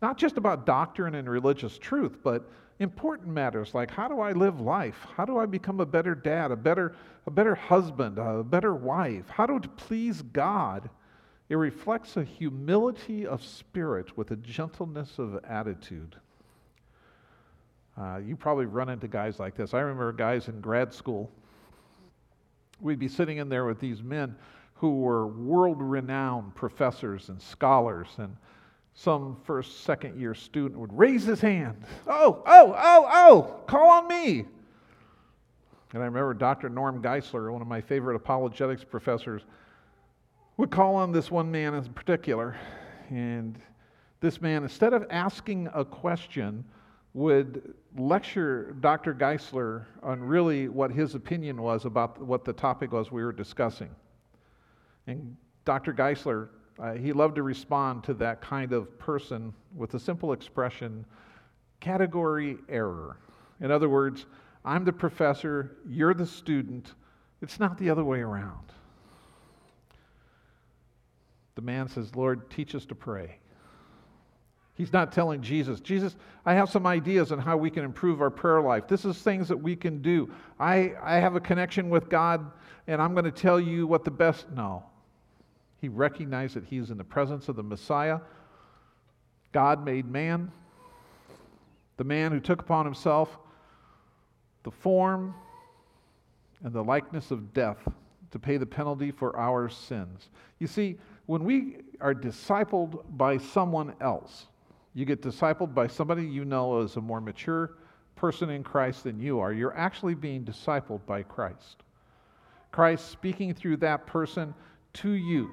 Not 0.00 0.16
just 0.16 0.36
about 0.36 0.66
doctrine 0.66 1.16
and 1.16 1.28
religious 1.28 1.78
truth, 1.78 2.18
but 2.22 2.50
important 2.78 3.28
matters 3.28 3.74
like 3.74 3.90
how 3.90 4.08
do 4.08 4.20
I 4.20 4.32
live 4.32 4.60
life? 4.60 5.06
How 5.16 5.24
do 5.24 5.38
I 5.38 5.46
become 5.46 5.80
a 5.80 5.86
better 5.86 6.14
dad, 6.14 6.50
a 6.50 6.56
better, 6.56 6.94
a 7.26 7.30
better 7.30 7.54
husband, 7.54 8.18
a 8.18 8.42
better 8.42 8.74
wife? 8.74 9.28
How 9.28 9.46
do 9.46 9.58
to 9.58 9.68
please 9.68 10.22
God? 10.22 10.88
It 11.48 11.56
reflects 11.56 12.16
a 12.16 12.24
humility 12.24 13.26
of 13.26 13.42
spirit 13.42 14.16
with 14.16 14.30
a 14.30 14.36
gentleness 14.36 15.18
of 15.18 15.44
attitude. 15.44 16.16
Uh, 17.96 18.18
you 18.18 18.34
probably 18.34 18.66
run 18.66 18.88
into 18.88 19.08
guys 19.08 19.38
like 19.38 19.56
this. 19.56 19.74
I 19.74 19.80
remember 19.80 20.12
guys 20.12 20.48
in 20.48 20.60
grad 20.60 20.92
school. 20.92 21.30
We'd 22.80 22.98
be 22.98 23.08
sitting 23.08 23.38
in 23.38 23.48
there 23.48 23.66
with 23.66 23.78
these 23.78 24.02
men 24.02 24.36
who 24.84 24.96
were 24.96 25.26
world 25.26 25.80
renowned 25.80 26.54
professors 26.54 27.30
and 27.30 27.40
scholars 27.40 28.08
and 28.18 28.36
some 28.92 29.38
first, 29.44 29.82
second 29.82 30.20
year 30.20 30.34
student 30.34 30.78
would 30.78 30.92
raise 30.92 31.24
his 31.24 31.40
hand. 31.40 31.86
Oh, 32.06 32.42
oh, 32.44 32.74
oh, 32.76 33.08
oh, 33.10 33.60
call 33.66 33.88
on 33.88 34.08
me. 34.08 34.44
And 35.94 36.02
I 36.02 36.04
remember 36.04 36.34
Dr. 36.34 36.68
Norm 36.68 37.00
Geisler, 37.00 37.50
one 37.50 37.62
of 37.62 37.66
my 37.66 37.80
favorite 37.80 38.14
apologetics 38.14 38.84
professors, 38.84 39.40
would 40.58 40.70
call 40.70 40.96
on 40.96 41.12
this 41.12 41.30
one 41.30 41.50
man 41.50 41.72
in 41.72 41.84
particular. 41.94 42.54
And 43.08 43.58
this 44.20 44.42
man, 44.42 44.64
instead 44.64 44.92
of 44.92 45.06
asking 45.08 45.70
a 45.72 45.82
question, 45.82 46.62
would 47.14 47.72
lecture 47.96 48.76
Dr. 48.80 49.14
Geisler 49.14 49.86
on 50.02 50.20
really 50.20 50.68
what 50.68 50.90
his 50.90 51.14
opinion 51.14 51.62
was 51.62 51.86
about 51.86 52.20
what 52.20 52.44
the 52.44 52.52
topic 52.52 52.92
was 52.92 53.10
we 53.10 53.24
were 53.24 53.32
discussing. 53.32 53.88
And 55.06 55.36
Dr. 55.64 55.92
Geisler 55.92 56.48
uh, 56.78 56.94
he 56.94 57.12
loved 57.12 57.36
to 57.36 57.42
respond 57.42 58.02
to 58.04 58.14
that 58.14 58.40
kind 58.40 58.72
of 58.72 58.98
person 58.98 59.52
with 59.74 59.94
a 59.94 59.98
simple 59.98 60.32
expression 60.32 61.04
category 61.80 62.56
error. 62.68 63.18
In 63.60 63.70
other 63.70 63.88
words, 63.88 64.26
I'm 64.64 64.84
the 64.84 64.92
professor, 64.92 65.76
you're 65.86 66.14
the 66.14 66.26
student. 66.26 66.94
It's 67.42 67.60
not 67.60 67.76
the 67.78 67.90
other 67.90 68.04
way 68.04 68.20
around. 68.20 68.72
The 71.54 71.62
man 71.62 71.88
says, 71.88 72.16
Lord, 72.16 72.50
teach 72.50 72.74
us 72.74 72.86
to 72.86 72.94
pray. 72.94 73.38
He's 74.76 74.92
not 74.92 75.12
telling 75.12 75.40
Jesus, 75.40 75.78
Jesus, 75.78 76.16
I 76.44 76.54
have 76.54 76.68
some 76.68 76.84
ideas 76.84 77.30
on 77.30 77.38
how 77.38 77.56
we 77.56 77.70
can 77.70 77.84
improve 77.84 78.20
our 78.20 78.30
prayer 78.30 78.60
life. 78.60 78.88
This 78.88 79.04
is 79.04 79.18
things 79.18 79.46
that 79.46 79.56
we 79.56 79.76
can 79.76 80.02
do. 80.02 80.32
I, 80.58 80.94
I 81.00 81.16
have 81.16 81.36
a 81.36 81.40
connection 81.40 81.90
with 81.90 82.08
God, 82.08 82.50
and 82.88 83.00
I'm 83.00 83.12
going 83.12 83.24
to 83.24 83.30
tell 83.30 83.60
you 83.60 83.86
what 83.86 84.04
the 84.04 84.10
best. 84.10 84.50
No. 84.50 84.82
He 85.84 85.90
recognized 85.90 86.56
that 86.56 86.64
he's 86.64 86.90
in 86.90 86.96
the 86.96 87.04
presence 87.04 87.50
of 87.50 87.56
the 87.56 87.62
Messiah, 87.62 88.20
God 89.52 89.84
made 89.84 90.10
man, 90.10 90.50
the 91.98 92.04
man 92.04 92.32
who 92.32 92.40
took 92.40 92.62
upon 92.62 92.86
himself 92.86 93.36
the 94.62 94.70
form 94.70 95.34
and 96.62 96.72
the 96.72 96.82
likeness 96.82 97.30
of 97.30 97.52
death 97.52 97.76
to 98.30 98.38
pay 98.38 98.56
the 98.56 98.64
penalty 98.64 99.10
for 99.10 99.36
our 99.36 99.68
sins. 99.68 100.30
You 100.58 100.68
see, 100.68 100.96
when 101.26 101.44
we 101.44 101.76
are 102.00 102.14
discipled 102.14 103.04
by 103.18 103.36
someone 103.36 103.92
else, 104.00 104.46
you 104.94 105.04
get 105.04 105.20
discipled 105.20 105.74
by 105.74 105.86
somebody 105.86 106.24
you 106.24 106.46
know 106.46 106.80
as 106.80 106.96
a 106.96 107.02
more 107.02 107.20
mature 107.20 107.76
person 108.16 108.48
in 108.48 108.62
Christ 108.62 109.04
than 109.04 109.20
you 109.20 109.38
are, 109.38 109.52
you're 109.52 109.76
actually 109.76 110.14
being 110.14 110.46
discipled 110.46 111.04
by 111.04 111.24
Christ. 111.24 111.82
Christ 112.72 113.10
speaking 113.10 113.52
through 113.52 113.76
that 113.78 114.06
person 114.06 114.54
to 114.94 115.10
you. 115.10 115.50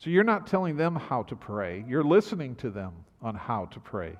So 0.00 0.08
you're 0.08 0.24
not 0.24 0.46
telling 0.46 0.78
them 0.78 0.96
how 0.96 1.24
to 1.24 1.36
pray, 1.36 1.84
you're 1.86 2.02
listening 2.02 2.54
to 2.56 2.70
them 2.70 2.92
on 3.20 3.34
how 3.34 3.66
to 3.66 3.78
pray. 3.78 4.16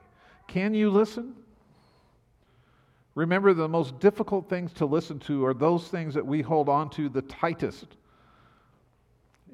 Can 0.47 0.75
you 0.75 0.91
listen? 0.91 1.35
Remember, 3.15 3.55
the 3.55 3.67
most 3.67 3.99
difficult 3.99 4.49
things 4.49 4.75
to 4.75 4.85
listen 4.85 5.19
to 5.21 5.45
are 5.45 5.55
those 5.55 5.89
things 5.89 6.13
that 6.15 6.25
we 6.25 6.43
hold 6.43 6.69
on 6.69 6.91
to 6.91 7.09
the 7.09 7.23
tightest. 7.23 7.87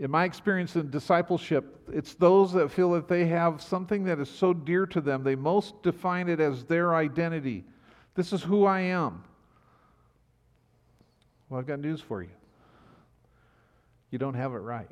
In 0.00 0.10
my 0.10 0.24
experience 0.24 0.74
in 0.74 0.90
discipleship, 0.90 1.80
it's 1.92 2.14
those 2.14 2.52
that 2.54 2.72
feel 2.72 2.90
that 2.92 3.06
they 3.06 3.26
have 3.26 3.62
something 3.62 4.02
that 4.04 4.18
is 4.18 4.28
so 4.28 4.52
dear 4.52 4.84
to 4.86 5.00
them, 5.00 5.22
they 5.22 5.36
most 5.36 5.80
define 5.82 6.28
it 6.28 6.40
as 6.40 6.64
their 6.64 6.96
identity. 6.96 7.64
This 8.16 8.32
is 8.32 8.42
who 8.42 8.64
I 8.66 8.80
am. 8.80 9.22
Well, 11.48 11.60
I've 11.60 11.66
got 11.66 11.78
news 11.78 12.00
for 12.00 12.20
you. 12.20 12.30
You 14.10 14.18
don't 14.18 14.34
have 14.34 14.52
it 14.52 14.58
right. 14.58 14.90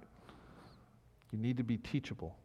You 1.35 1.41
need 1.41 1.57
to 1.57 1.65
be 1.65 1.79
teachable. 1.79 2.37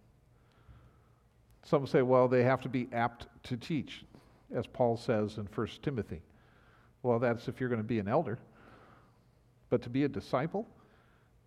Some 1.64 1.86
say, 1.86 2.02
well, 2.02 2.28
they 2.28 2.42
have 2.42 2.60
to 2.62 2.70
be 2.70 2.90
apt 2.92 3.28
to 3.44 3.56
teach, 3.56 4.04
as 4.52 4.66
Paul 4.66 4.98
says 4.98 5.38
in 5.38 5.46
1 5.46 5.68
Timothy. 5.84 6.24
Well, 7.04 7.20
that's 7.20 7.48
if 7.48 7.60
you're 7.60 7.70
going 7.70 7.82
to 7.82 7.88
be 7.88 8.00
an 8.00 8.08
elder. 8.08 8.40
But 9.70 9.84
to 9.84 9.92
be 9.92 10.06
a 10.06 10.08
disciple, 10.08 10.68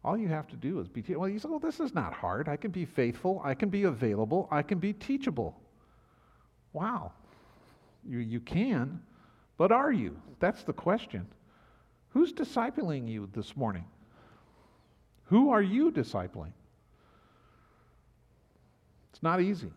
all 0.05 0.16
you 0.16 0.28
have 0.28 0.47
to 0.49 0.57
do 0.57 0.78
is 0.78 0.86
be, 0.86 1.03
te- 1.03 1.16
well, 1.16 1.28
you 1.28 1.40
say, 1.40 1.49
well, 1.49 1.59
this 1.59 1.80
is 1.80 1.93
not 1.95 2.12
hard. 2.12 2.49
I 2.49 2.55
can 2.55 2.70
be 2.70 2.84
faithful. 2.84 3.43
I 3.45 3.55
can 3.55 3.70
be 3.70 3.84
available. 3.84 4.47
I 4.53 4.62
can 4.62 4.78
be 4.78 4.93
teachable. 4.93 5.61
Wow. 6.72 7.11
You, 8.09 8.18
you 8.18 8.38
can, 8.38 9.01
but 9.59 9.72
are 9.72 9.90
you? 9.90 10.16
That's 10.38 10.62
the 10.62 10.72
question. 10.72 11.26
Who's 12.11 12.32
discipling 12.32 13.09
you 13.09 13.28
this 13.32 13.57
morning? 13.57 13.84
Who 15.24 15.51
are 15.51 15.62
you 15.62 15.90
discipling? 15.90 16.53
Not 19.22 19.40
easy. 19.40 19.70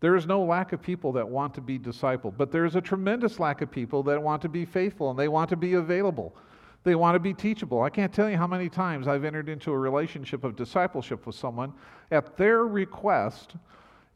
There 0.00 0.14
is 0.14 0.26
no 0.26 0.44
lack 0.44 0.72
of 0.72 0.82
people 0.82 1.10
that 1.12 1.26
want 1.26 1.54
to 1.54 1.60
be 1.60 1.78
discipled, 1.78 2.34
but 2.36 2.52
there 2.52 2.66
is 2.66 2.76
a 2.76 2.80
tremendous 2.80 3.40
lack 3.40 3.62
of 3.62 3.70
people 3.70 4.02
that 4.04 4.22
want 4.22 4.42
to 4.42 4.48
be 4.48 4.66
faithful 4.66 5.10
and 5.10 5.18
they 5.18 5.28
want 5.28 5.48
to 5.50 5.56
be 5.56 5.74
available. 5.74 6.36
They 6.84 6.94
want 6.94 7.16
to 7.16 7.18
be 7.18 7.32
teachable. 7.34 7.82
I 7.82 7.90
can't 7.90 8.12
tell 8.12 8.30
you 8.30 8.36
how 8.36 8.46
many 8.46 8.68
times 8.68 9.08
I've 9.08 9.24
entered 9.24 9.48
into 9.48 9.72
a 9.72 9.78
relationship 9.78 10.44
of 10.44 10.54
discipleship 10.54 11.26
with 11.26 11.34
someone 11.34 11.72
at 12.10 12.36
their 12.36 12.66
request 12.66 13.56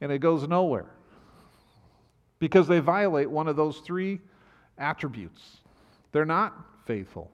and 0.00 0.12
it 0.12 0.18
goes 0.18 0.46
nowhere 0.46 0.86
because 2.38 2.68
they 2.68 2.78
violate 2.78 3.28
one 3.28 3.48
of 3.48 3.56
those 3.56 3.78
three 3.78 4.20
attributes. 4.78 5.58
They're 6.12 6.24
not 6.24 6.54
faithful, 6.86 7.30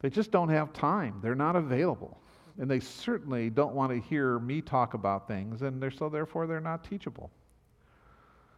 they 0.00 0.10
just 0.10 0.30
don't 0.30 0.48
have 0.48 0.72
time, 0.72 1.20
they're 1.22 1.34
not 1.34 1.54
available. 1.54 2.20
And 2.58 2.68
they 2.68 2.80
certainly 2.80 3.50
don't 3.50 3.74
want 3.74 3.92
to 3.92 4.00
hear 4.00 4.38
me 4.40 4.60
talk 4.60 4.94
about 4.94 5.28
things, 5.28 5.62
and 5.62 5.80
they're, 5.80 5.92
so 5.92 6.08
therefore 6.08 6.46
they're 6.46 6.60
not 6.60 6.82
teachable. 6.82 7.30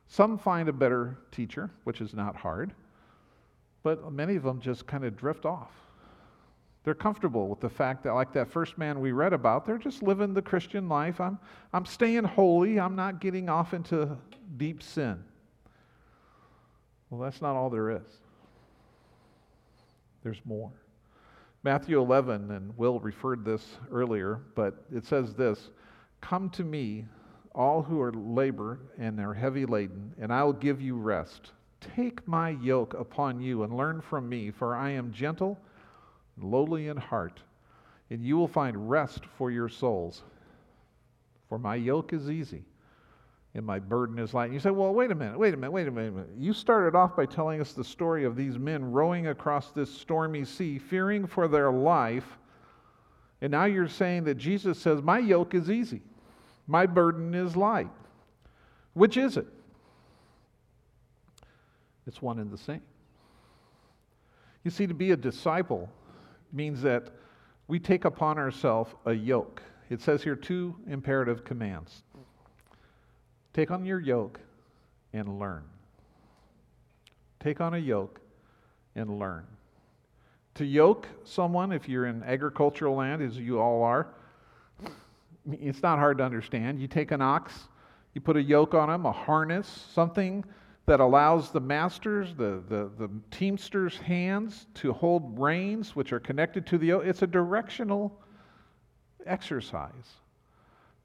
Some 0.09 0.38
find 0.38 0.68
a 0.68 0.72
better 0.72 1.18
teacher, 1.30 1.70
which 1.84 2.01
is 2.01 2.14
not 2.14 2.34
hard, 2.34 2.72
but 3.82 4.11
many 4.11 4.36
of 4.36 4.42
them 4.42 4.61
just 4.61 4.86
kind 4.86 5.05
of 5.05 5.16
drift 5.16 5.44
off. 5.44 5.70
They're 6.82 6.94
comfortable 6.94 7.48
with 7.48 7.61
the 7.61 7.68
fact 7.68 8.03
that, 8.05 8.14
like 8.14 8.32
that 8.32 8.48
first 8.48 8.78
man 8.78 9.01
we 9.01 9.12
read 9.12 9.34
about, 9.34 9.66
they're 9.66 9.76
just 9.76 10.03
living 10.03 10.32
the 10.32 10.40
Christian 10.40 10.88
life. 10.88 11.20
I'm, 11.20 11.38
I'm 11.74 11.84
staying 11.84 12.24
holy. 12.24 12.80
I'm 12.80 12.96
not 12.96 13.20
getting 13.20 13.51
off 13.51 13.74
into 13.74 14.16
deep 14.57 14.82
sin. 14.82 15.22
Well, 17.11 17.20
that's 17.20 17.42
not 17.42 17.55
all 17.55 17.68
there 17.68 17.90
is. 17.90 18.09
There's 20.22 20.40
more. 20.46 20.72
Matthew 21.63 22.01
11, 22.01 22.51
and 22.51 22.77
Will 22.79 23.01
referred 23.01 23.45
this 23.45 23.77
earlier, 23.91 24.41
but 24.55 24.83
it 24.91 25.05
says 25.05 25.35
this 25.35 25.71
Come 26.23 26.49
to 26.51 26.65
me, 26.65 27.07
all 27.55 27.83
who 27.83 28.01
are 28.01 28.13
labor 28.13 28.79
and 28.99 29.21
are 29.21 29.35
heavy 29.35 29.67
laden, 29.67 30.15
and 30.19 30.33
I 30.33 30.43
will 30.43 30.55
give 30.55 30.81
you 30.81 30.97
rest. 30.97 31.53
Take 31.81 32.27
my 32.27 32.51
yoke 32.51 32.95
upon 32.95 33.41
you 33.41 33.63
and 33.63 33.77
learn 33.77 34.01
from 34.01 34.29
me, 34.29 34.51
for 34.51 34.75
I 34.75 34.91
am 34.91 35.13
gentle 35.13 35.61
lowly 36.39 36.89
in 36.89 36.97
heart, 36.97 37.43
and 38.09 38.25
you 38.25 38.39
will 38.39 38.49
find 38.49 38.89
rest 38.89 39.27
for 39.27 39.51
your 39.51 39.69
souls. 39.69 40.23
For 41.49 41.59
my 41.59 41.75
yoke 41.75 42.15
is 42.15 42.31
easy 42.31 42.65
and 43.55 43.66
my 43.66 43.78
burden 43.78 44.18
is 44.18 44.32
light. 44.32 44.46
And 44.46 44.55
you 44.55 44.61
say, 44.61 44.70
well, 44.70 44.94
wait 44.94 45.11
a 45.11 45.14
minute, 45.14 45.38
wait 45.38 45.55
a 45.55 45.57
minute, 45.57 45.72
wait 45.72 45.88
a 45.88 45.90
minute. 45.90 46.28
You 46.38 46.53
started 46.53 46.96
off 46.96 47.16
by 47.16 47.26
telling 47.26 47.61
us 47.61 47.72
the 47.72 47.82
story 47.82 48.24
of 48.24 48.36
these 48.36 48.59
men 48.59 48.92
rowing 48.92 49.26
across 49.26 49.72
this 49.72 49.92
stormy 49.92 50.44
sea, 50.44 50.78
fearing 50.78 51.26
for 51.26 51.48
their 51.48 51.72
life. 51.72 52.38
And 53.40 53.51
now 53.51 53.64
you're 53.64 53.88
saying 53.88 54.24
that 54.24 54.36
Jesus 54.36 54.78
says, 54.78 55.03
My 55.03 55.18
yoke 55.18 55.55
is 55.55 55.70
easy, 55.70 56.03
my 56.66 56.86
burden 56.86 57.34
is 57.34 57.57
light. 57.57 57.90
Which 58.94 59.16
is 59.16 59.36
it? 59.36 59.46
It's 62.07 62.20
one 62.20 62.38
and 62.38 62.51
the 62.51 62.59
same. 62.59 62.82
You 64.64 64.70
see, 64.70 64.86
to 64.86 64.94
be 64.94 65.12
a 65.12 65.16
disciple 65.16 65.88
means 66.53 66.82
that 66.82 67.09
we 67.66 67.78
take 67.78 68.05
upon 68.05 68.36
ourselves 68.36 68.92
a 69.07 69.12
yoke. 69.12 69.62
It 69.90 70.01
says 70.01 70.22
here 70.22 70.36
two 70.36 70.76
imperative 70.86 71.44
commands 71.44 72.03
take 73.53 73.70
on 73.70 73.84
your 73.84 74.01
yoke 74.01 74.40
and 75.12 75.38
learn. 75.38 75.64
Take 77.40 77.61
on 77.61 77.74
a 77.74 77.78
yoke 77.78 78.20
and 78.94 79.18
learn. 79.18 79.46
To 80.57 80.64
yoke 80.64 81.07
someone, 81.24 81.72
if 81.72 81.88
you're 81.88 82.07
in 82.07 82.22
agricultural 82.22 82.96
land, 82.96 83.22
as 83.22 83.36
you 83.36 83.59
all 83.61 83.82
are, 83.82 84.09
it's 85.51 85.82
not 85.82 85.98
hard 85.98 86.18
to 86.18 86.24
understand. 86.24 86.80
You 86.80 86.86
take 86.86 87.12
an 87.12 87.22
ox, 87.22 87.68
you 88.14 88.20
put 88.20 88.36
a 88.36 88.42
yoke 88.42 88.74
on 88.74 88.90
him, 88.90 89.07
a 89.07 89.12
harness, 89.12 89.86
something 89.94 90.44
that 90.86 91.01
allows 91.01 91.51
the 91.51 91.61
masters, 91.61 92.34
the, 92.34 92.62
the, 92.68 92.90
the 92.98 93.09
teamsters' 93.30 93.96
hands 93.96 94.66
to 94.74 94.92
hold 94.92 95.38
reins 95.38 95.94
which 95.94 96.12
are 96.12 96.20
connected 96.20 96.66
to 96.66 96.78
the 96.78 96.88
yoke. 96.88 97.05
It's 97.07 97.22
a 97.22 97.26
directional 97.26 98.20
exercise. 99.24 100.16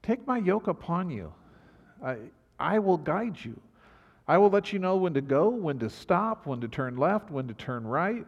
Take 0.02 0.26
my 0.26 0.38
yoke 0.38 0.66
upon 0.66 1.10
you. 1.10 1.32
I 2.58 2.78
will 2.78 2.96
guide 2.96 3.36
you. 3.42 3.60
I 4.28 4.38
will 4.38 4.50
let 4.50 4.72
you 4.72 4.78
know 4.78 4.96
when 4.96 5.14
to 5.14 5.20
go, 5.20 5.48
when 5.48 5.78
to 5.78 5.90
stop, 5.90 6.46
when 6.46 6.60
to 6.60 6.68
turn 6.68 6.96
left, 6.96 7.30
when 7.30 7.46
to 7.48 7.54
turn 7.54 7.86
right. 7.86 8.26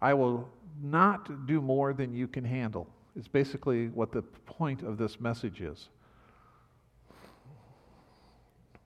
I 0.00 0.14
will 0.14 0.48
not 0.82 1.46
do 1.46 1.60
more 1.60 1.92
than 1.92 2.12
you 2.12 2.28
can 2.28 2.44
handle. 2.44 2.86
It's 3.16 3.28
basically 3.28 3.88
what 3.88 4.12
the 4.12 4.22
point 4.22 4.82
of 4.82 4.98
this 4.98 5.20
message 5.20 5.60
is. 5.60 5.88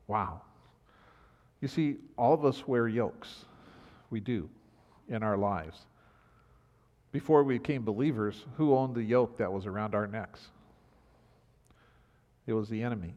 Wow. 0.06 0.42
You 1.60 1.68
see, 1.68 1.96
all 2.16 2.32
of 2.32 2.44
us 2.44 2.66
wear 2.66 2.88
yokes. 2.88 3.44
We 4.10 4.20
do 4.20 4.48
in 5.08 5.22
our 5.22 5.36
lives. 5.36 5.86
Before 7.12 7.42
we 7.42 7.58
became 7.58 7.84
believers, 7.84 8.44
who 8.56 8.74
owned 8.74 8.94
the 8.94 9.02
yoke 9.02 9.38
that 9.38 9.52
was 9.52 9.66
around 9.66 9.94
our 9.94 10.06
necks? 10.06 10.48
It 12.46 12.52
was 12.52 12.68
the 12.68 12.82
enemy. 12.82 13.14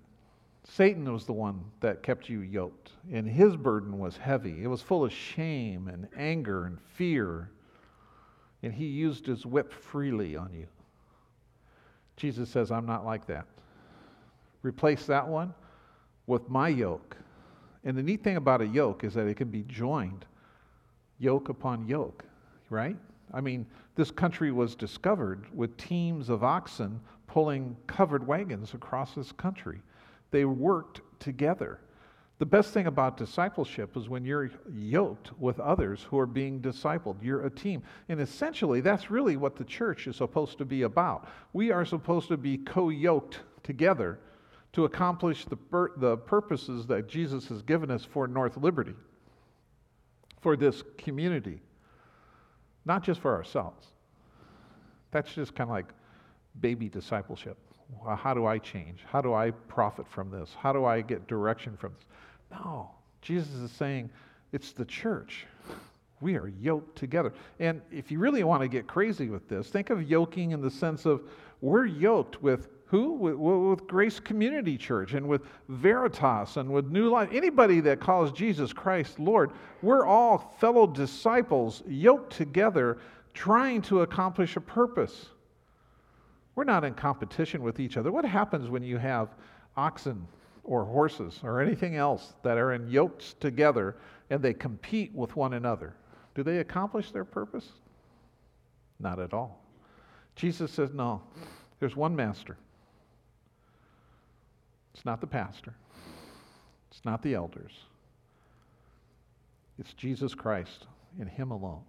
Satan 0.74 1.12
was 1.12 1.26
the 1.26 1.34
one 1.34 1.64
that 1.82 2.04
kept 2.04 2.30
you 2.30 2.42
yoked, 2.42 2.92
and 3.12 3.28
his 3.28 3.58
burden 3.58 4.00
was 4.00 4.16
heavy. 4.16 4.64
It 4.64 4.68
was 4.68 4.82
full 4.82 5.04
of 5.04 5.12
shame 5.12 5.88
and 5.88 6.08
anger 6.16 6.66
and 6.66 6.80
fear, 6.96 7.50
and 8.64 8.74
he 8.74 8.86
used 8.86 9.26
his 9.26 9.46
whip 9.46 9.74
freely 9.74 10.36
on 10.36 10.54
you. 10.54 10.68
Jesus 12.16 12.50
says, 12.50 12.72
I'm 12.72 12.86
not 12.86 13.06
like 13.06 13.26
that. 13.28 13.46
Replace 14.62 15.06
that 15.08 15.28
one 15.28 15.54
with 16.28 16.48
my 16.50 16.70
yoke 16.70 17.18
and 17.84 17.98
the 17.98 18.04
neat 18.04 18.24
thing 18.24 18.38
about 18.38 18.62
a 18.62 18.68
yoke 18.68 19.04
is 19.04 19.14
that 19.16 19.28
it 19.28 19.38
can 19.38 19.50
be 19.50 19.64
joined, 19.64 20.26
yoke 21.18 21.50
upon 21.50 21.88
yoke, 21.88 22.24
right? 22.70 22.96
I 23.34 23.42
mean, 23.42 23.66
this 23.96 24.12
country 24.12 24.52
was 24.52 24.76
discovered 24.76 25.46
with 25.54 25.76
teams 25.78 26.30
of 26.30 26.44
oxen 26.44 27.00
pulling 27.28 27.76
covered 27.88 28.26
wagons 28.28 28.74
across 28.74 29.16
this 29.16 29.32
country. 29.32 29.80
They 30.32 30.46
worked 30.46 31.02
together. 31.20 31.80
The 32.40 32.46
best 32.48 32.74
thing 32.74 32.88
about 32.88 33.18
discipleship 33.18 33.96
is 33.96 34.10
when 34.10 34.26
you're 34.26 34.50
yoked 34.74 35.32
with 35.40 35.60
others 35.60 36.08
who 36.10 36.18
are 36.18 36.26
being 36.26 36.60
discipled. 36.60 37.18
You're 37.22 37.46
a 37.46 37.52
team. 37.52 37.84
And 38.10 38.20
essentially, 38.20 38.82
that's 38.82 39.12
really 39.12 39.38
what 39.38 39.56
the 39.56 39.64
church 39.64 40.08
is 40.08 40.16
supposed 40.16 40.58
to 40.58 40.66
be 40.66 40.82
about. 40.82 41.30
We 41.54 41.72
are 41.72 41.86
supposed 41.86 42.30
to 42.30 42.38
be 42.38 42.58
co 42.58 42.90
yoked 42.90 43.42
together 43.62 44.20
to 44.74 44.86
accomplish 44.86 45.46
the, 45.46 45.56
pur- 45.56 45.92
the 45.98 46.18
purposes 46.18 46.88
that 46.88 47.08
Jesus 47.08 47.48
has 47.50 47.62
given 47.62 47.92
us 47.92 48.06
for 48.06 48.28
North 48.28 48.58
Liberty, 48.58 48.96
for 50.40 50.56
this 50.56 50.82
community, 50.98 51.62
not 52.86 53.04
just 53.04 53.20
for 53.20 53.36
ourselves. 53.36 53.86
That's 55.12 55.32
just 55.32 55.54
kind 55.54 55.70
of 55.70 55.76
like 55.76 55.94
baby 56.60 56.90
discipleship. 56.90 57.58
How 58.18 58.34
do 58.34 58.46
I 58.46 58.58
change? 58.58 59.04
How 59.10 59.22
do 59.22 59.34
I 59.34 59.52
profit 59.52 60.08
from 60.08 60.32
this? 60.32 60.56
How 60.58 60.74
do 60.74 60.86
I 60.86 61.02
get 61.02 61.28
direction 61.28 61.78
from 61.78 61.94
this? 61.94 62.06
No. 62.60 62.92
Jesus 63.22 63.54
is 63.54 63.72
saying 63.72 64.10
it's 64.52 64.72
the 64.72 64.86
church. 64.86 65.46
We 66.20 66.36
are 66.36 66.48
yoked 66.48 66.98
together. 66.98 67.34
And 67.60 67.82
if 67.92 68.12
you 68.12 68.20
really 68.20 68.44
want 68.44 68.62
to 68.62 68.68
get 68.68 68.88
crazy 68.88 69.30
with 69.30 69.48
this, 69.48 69.70
think 69.70 69.90
of 69.90 70.10
yoking 70.10 70.52
in 70.52 70.62
the 70.62 70.70
sense 70.70 71.06
of 71.06 71.22
we're 71.62 71.86
yoked 71.86 72.42
with 72.42 72.70
who? 72.86 73.14
With, 73.14 73.36
with, 73.36 73.88
Grace 73.88 74.20
Community 74.20 74.78
Church 74.78 75.14
and 75.14 75.26
with 75.26 75.44
Veritas 75.70 76.58
and 76.58 76.70
with 76.70 76.92
New 76.92 77.10
Life. 77.10 77.30
Anybody 77.32 77.80
that 77.80 78.02
calls 78.02 78.34
Jesus 78.34 78.74
Christ 78.74 79.18
Lord, 79.18 79.52
we're 79.82 80.06
all 80.06 80.54
fellow 80.60 80.86
disciples 80.86 81.84
yoked 81.88 82.34
together 82.34 82.98
trying 83.34 83.82
to 83.84 84.02
accomplish 84.02 84.58
a 84.58 84.62
purpose. 84.62 85.30
We're 86.56 86.64
not 86.64 86.84
in 86.84 86.94
competition 86.94 87.64
with 87.64 87.80
each 87.80 87.98
other. 87.98 88.12
What 88.12 88.26
happens 88.26 88.70
when 88.70 88.84
you 88.84 88.98
have 88.98 89.30
oxen 89.78 90.28
or 90.64 90.86
horses 90.86 91.40
or 91.44 91.62
anything 91.62 91.96
else 91.96 92.34
that 92.44 92.58
are 92.58 92.74
in 92.74 92.88
yokes 92.90 93.36
together 93.40 93.96
and 94.30 94.42
they 94.42 94.54
compete 94.54 95.14
with 95.14 95.36
one 95.36 95.54
another. 95.54 95.94
Do 96.36 96.44
they 96.44 96.60
accomplish 96.60 97.12
their 97.12 97.26
purpose? 97.26 97.68
Not 99.00 99.20
at 99.20 99.34
all. 99.34 99.64
Jesus 100.36 100.72
says, 100.72 100.94
no, 100.94 101.22
there's 101.80 101.96
one 101.96 102.16
master. 102.16 102.58
It's 104.94 105.06
not 105.06 105.20
the 105.20 105.28
pastor, 105.28 105.74
it's 106.90 107.04
not 107.06 107.22
the 107.22 107.34
elders, 107.34 107.72
it's 109.80 109.94
Jesus 109.94 110.36
Christ 110.36 110.86
and 111.20 111.28
Him 111.28 111.52
alone. 111.52 111.82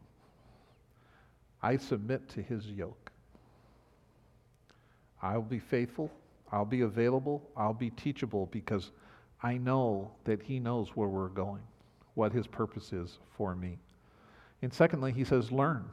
I 1.62 1.76
submit 1.76 2.28
to 2.30 2.42
His 2.42 2.66
yoke. 2.66 3.11
I'll 5.22 5.42
be 5.42 5.58
faithful 5.58 6.10
I'll 6.52 6.66
be 6.66 6.82
available, 6.82 7.42
I'll 7.56 7.72
be 7.72 7.90
teachable 7.90 8.46
because 8.52 8.92
I 9.42 9.56
know 9.56 10.12
that 10.24 10.42
He 10.42 10.60
knows 10.60 10.90
where 10.94 11.08
we're 11.08 11.28
going, 11.28 11.62
what 12.14 12.30
His 12.30 12.46
purpose 12.46 12.92
is 12.92 13.18
for 13.36 13.56
me. 13.56 13.78
And 14.60 14.72
secondly, 14.72 15.12
He 15.12 15.24
says, 15.24 15.50
learn. 15.50 15.88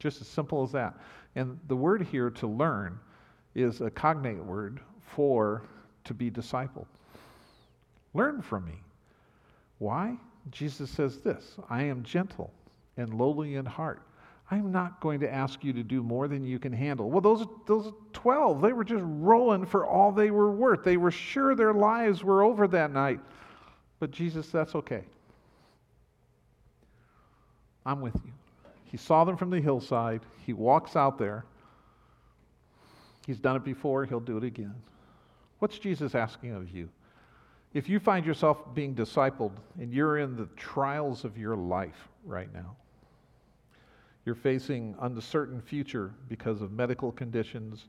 Just 0.00 0.20
as 0.20 0.26
simple 0.26 0.64
as 0.64 0.72
that. 0.72 0.98
And 1.36 1.58
the 1.68 1.76
word 1.76 2.02
here 2.02 2.30
to 2.30 2.46
learn 2.48 2.98
is 3.54 3.80
a 3.80 3.90
cognate 3.90 4.44
word 4.44 4.80
for 5.00 5.62
to 6.02 6.12
be 6.12 6.30
discipled. 6.30 6.86
Learn 8.12 8.42
from 8.42 8.66
me. 8.66 8.82
Why? 9.78 10.16
Jesus 10.50 10.90
says 10.90 11.18
this 11.18 11.56
I 11.70 11.84
am 11.84 12.02
gentle 12.02 12.52
and 12.96 13.14
lowly 13.14 13.54
in 13.54 13.64
heart 13.64 14.02
I'm 14.50 14.70
not 14.70 15.00
going 15.00 15.20
to 15.20 15.32
ask 15.32 15.64
you 15.64 15.72
to 15.72 15.82
do 15.82 16.02
more 16.02 16.28
than 16.28 16.44
you 16.44 16.58
can 16.58 16.72
handle. 16.72 17.10
Well, 17.10 17.22
those, 17.22 17.46
those 17.66 17.92
12, 18.12 18.60
they 18.60 18.72
were 18.72 18.84
just 18.84 19.02
rolling 19.06 19.64
for 19.64 19.86
all 19.86 20.12
they 20.12 20.30
were 20.30 20.52
worth. 20.52 20.84
They 20.84 20.98
were 20.98 21.10
sure 21.10 21.54
their 21.54 21.72
lives 21.72 22.22
were 22.22 22.42
over 22.42 22.68
that 22.68 22.92
night. 22.92 23.20
But 24.00 24.10
Jesus, 24.10 24.48
that's 24.48 24.74
okay. 24.74 25.04
I'm 27.86 28.00
with 28.00 28.14
you. 28.24 28.32
He 28.84 28.96
saw 28.96 29.24
them 29.24 29.36
from 29.36 29.50
the 29.50 29.60
hillside. 29.60 30.20
He 30.44 30.52
walks 30.52 30.94
out 30.94 31.18
there. 31.18 31.44
He's 33.26 33.38
done 33.38 33.56
it 33.56 33.64
before, 33.64 34.04
he'll 34.04 34.20
do 34.20 34.36
it 34.36 34.44
again. 34.44 34.74
What's 35.58 35.78
Jesus 35.78 36.14
asking 36.14 36.52
of 36.52 36.68
you? 36.68 36.90
If 37.72 37.88
you 37.88 37.98
find 37.98 38.24
yourself 38.26 38.74
being 38.74 38.94
discipled 38.94 39.52
and 39.80 39.92
you're 39.92 40.18
in 40.18 40.36
the 40.36 40.46
trials 40.56 41.24
of 41.24 41.38
your 41.38 41.56
life 41.56 42.08
right 42.24 42.52
now, 42.52 42.76
you're 44.24 44.34
facing 44.34 44.94
uncertain 45.00 45.60
future 45.60 46.12
because 46.28 46.62
of 46.62 46.72
medical 46.72 47.12
conditions, 47.12 47.86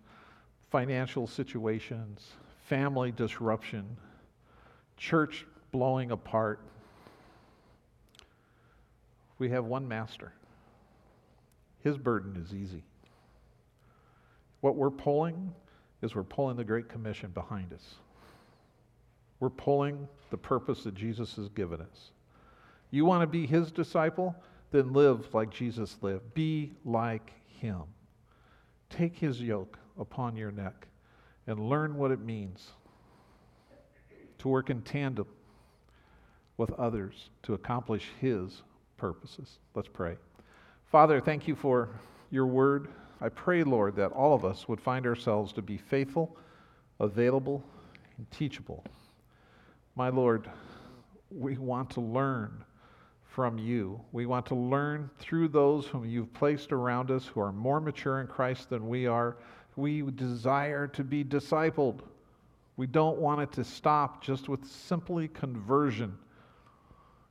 financial 0.70 1.28
situations, 1.28 2.34
family 2.68 3.12
disruption, 3.12 3.86
church 4.98 5.46
blowing 5.72 6.12
apart. 6.12 6.60
We 9.38 9.50
have 9.50 9.66
one 9.66 9.88
master. 9.88 10.34
His 11.84 11.98
burden 11.98 12.42
is 12.44 12.54
easy. 12.54 12.84
What 14.62 14.76
we're 14.76 14.90
pulling 14.90 15.54
is 16.02 16.16
we're 16.16 16.24
pulling 16.24 16.58
the 16.58 16.64
Great 16.64 16.90
Commission 16.90 17.32
behind 17.32 17.72
us. 17.72 17.96
We're 19.40 19.50
pulling 19.50 20.08
the 20.32 20.38
purpose 20.38 20.84
that 20.84 20.96
Jesus 20.96 21.36
has 21.36 21.50
given 21.50 21.82
us. 21.82 22.12
You 22.92 23.06
want 23.06 23.22
to 23.22 23.28
be 23.28 23.46
his 23.46 23.72
disciple? 23.72 24.36
Then 24.76 24.94
live 24.94 25.34
like 25.34 25.50
Jesus 25.50 25.98
lived. 26.02 26.34
Be 26.34 26.74
like 26.84 27.32
him. 27.48 27.84
Take 28.90 29.18
his 29.18 29.42
yoke 29.42 29.80
upon 29.98 30.36
your 30.36 30.52
neck 30.52 30.88
and 31.48 31.70
learn 31.70 31.96
what 31.96 32.12
it 32.12 32.20
means 32.20 32.72
to 34.40 34.48
work 34.48 34.70
in 34.70 34.82
tandem 34.82 35.28
with 36.58 36.72
others 36.74 37.30
to 37.44 37.54
accomplish 37.54 38.10
his 38.20 38.64
purposes. 38.98 39.60
Let's 39.74 39.88
pray. 39.88 40.18
Father, 40.92 41.22
thank 41.22 41.48
you 41.48 41.56
for 41.56 41.90
your 42.30 42.46
word. 42.46 42.90
I 43.22 43.30
pray, 43.30 43.64
Lord, 43.64 43.96
that 43.96 44.12
all 44.12 44.34
of 44.34 44.44
us 44.44 44.68
would 44.68 44.82
find 44.82 45.06
ourselves 45.06 45.54
to 45.54 45.62
be 45.62 45.78
faithful, 45.78 46.36
available, 47.00 47.64
and 48.18 48.30
teachable. 48.30 48.84
My 49.96 50.10
Lord, 50.10 50.50
we 51.32 51.58
want 51.58 51.90
to 51.92 52.02
learn 52.02 52.64
from 53.36 53.58
you. 53.58 54.00
We 54.14 54.26
want 54.26 54.46
to 54.46 54.56
learn 54.56 55.10
through 55.20 55.50
those 55.50 55.88
whom 55.88 56.06
you've 56.06 56.34
placed 56.34 56.72
around 56.72 57.12
us 57.12 57.26
who 57.26 57.42
are 57.42 57.52
more 57.52 57.82
mature 57.82 58.22
in 58.22 58.28
Christ 58.28 58.70
than 58.70 58.88
we 58.88 59.08
are. 59.08 59.36
We 59.76 60.04
desire 60.04 60.88
to 60.88 61.04
be 61.04 61.22
discipled. 61.26 62.00
We 62.78 62.88
don't 62.88 63.18
want 63.18 63.42
it 63.42 63.52
to 63.52 63.66
stop 63.66 64.24
just 64.24 64.48
with 64.48 64.66
simply 64.66 65.28
conversion. 65.28 66.18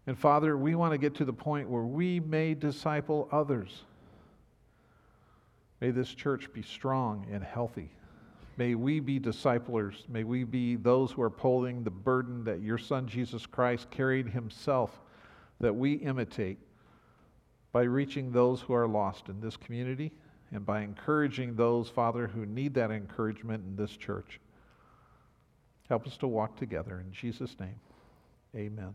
And 0.07 0.19
Father, 0.19 0.59
we 0.59 0.75
want 0.75 0.93
to 0.93 0.99
get 0.99 1.15
to 1.15 1.25
the 1.25 1.33
point 1.33 1.71
where 1.71 1.85
we 1.85 2.21
may 2.21 2.53
disciple 2.53 3.27
others. 3.33 3.85
May 5.81 5.91
this 5.91 6.11
church 6.11 6.53
be 6.53 6.61
strong 6.61 7.27
and 7.33 7.43
healthy. 7.43 7.89
May 8.59 8.75
we 8.75 9.01
be 9.01 9.19
disciplers. 9.19 10.05
May 10.11 10.25
we 10.25 10.45
be 10.45 10.77
those 10.77 11.13
who 11.13 11.23
are 11.23 11.31
pulling 11.31 11.83
the 11.83 11.91
burden 11.91 12.45
that 12.45 12.61
your 12.61 12.77
Son 12.77 13.09
Jesus 13.09 13.47
Christ 13.47 13.91
carried 13.91 14.29
himself 14.29 15.01
that 15.61 15.75
we 15.75 15.95
imitate 15.95 16.59
by 17.73 17.83
reaching 17.83 18.31
those 18.31 18.61
who 18.61 18.73
are 18.73 18.87
lost 18.87 19.29
in 19.29 19.41
this 19.41 19.57
community 19.57 20.13
and 20.53 20.65
by 20.65 20.83
encouraging 20.83 21.57
those, 21.57 21.89
Father, 21.89 22.27
who 22.27 22.47
need 22.47 22.75
that 22.75 22.91
encouragement 22.91 23.65
in 23.67 23.77
this 23.77 23.97
church. 23.97 24.41
Help 25.89 26.07
us 26.07 26.17
to 26.19 26.29
walk 26.29 26.57
together. 26.57 27.01
In 27.01 27.13
Jesus' 27.13 27.57
name, 27.59 27.81
amen. 28.55 28.95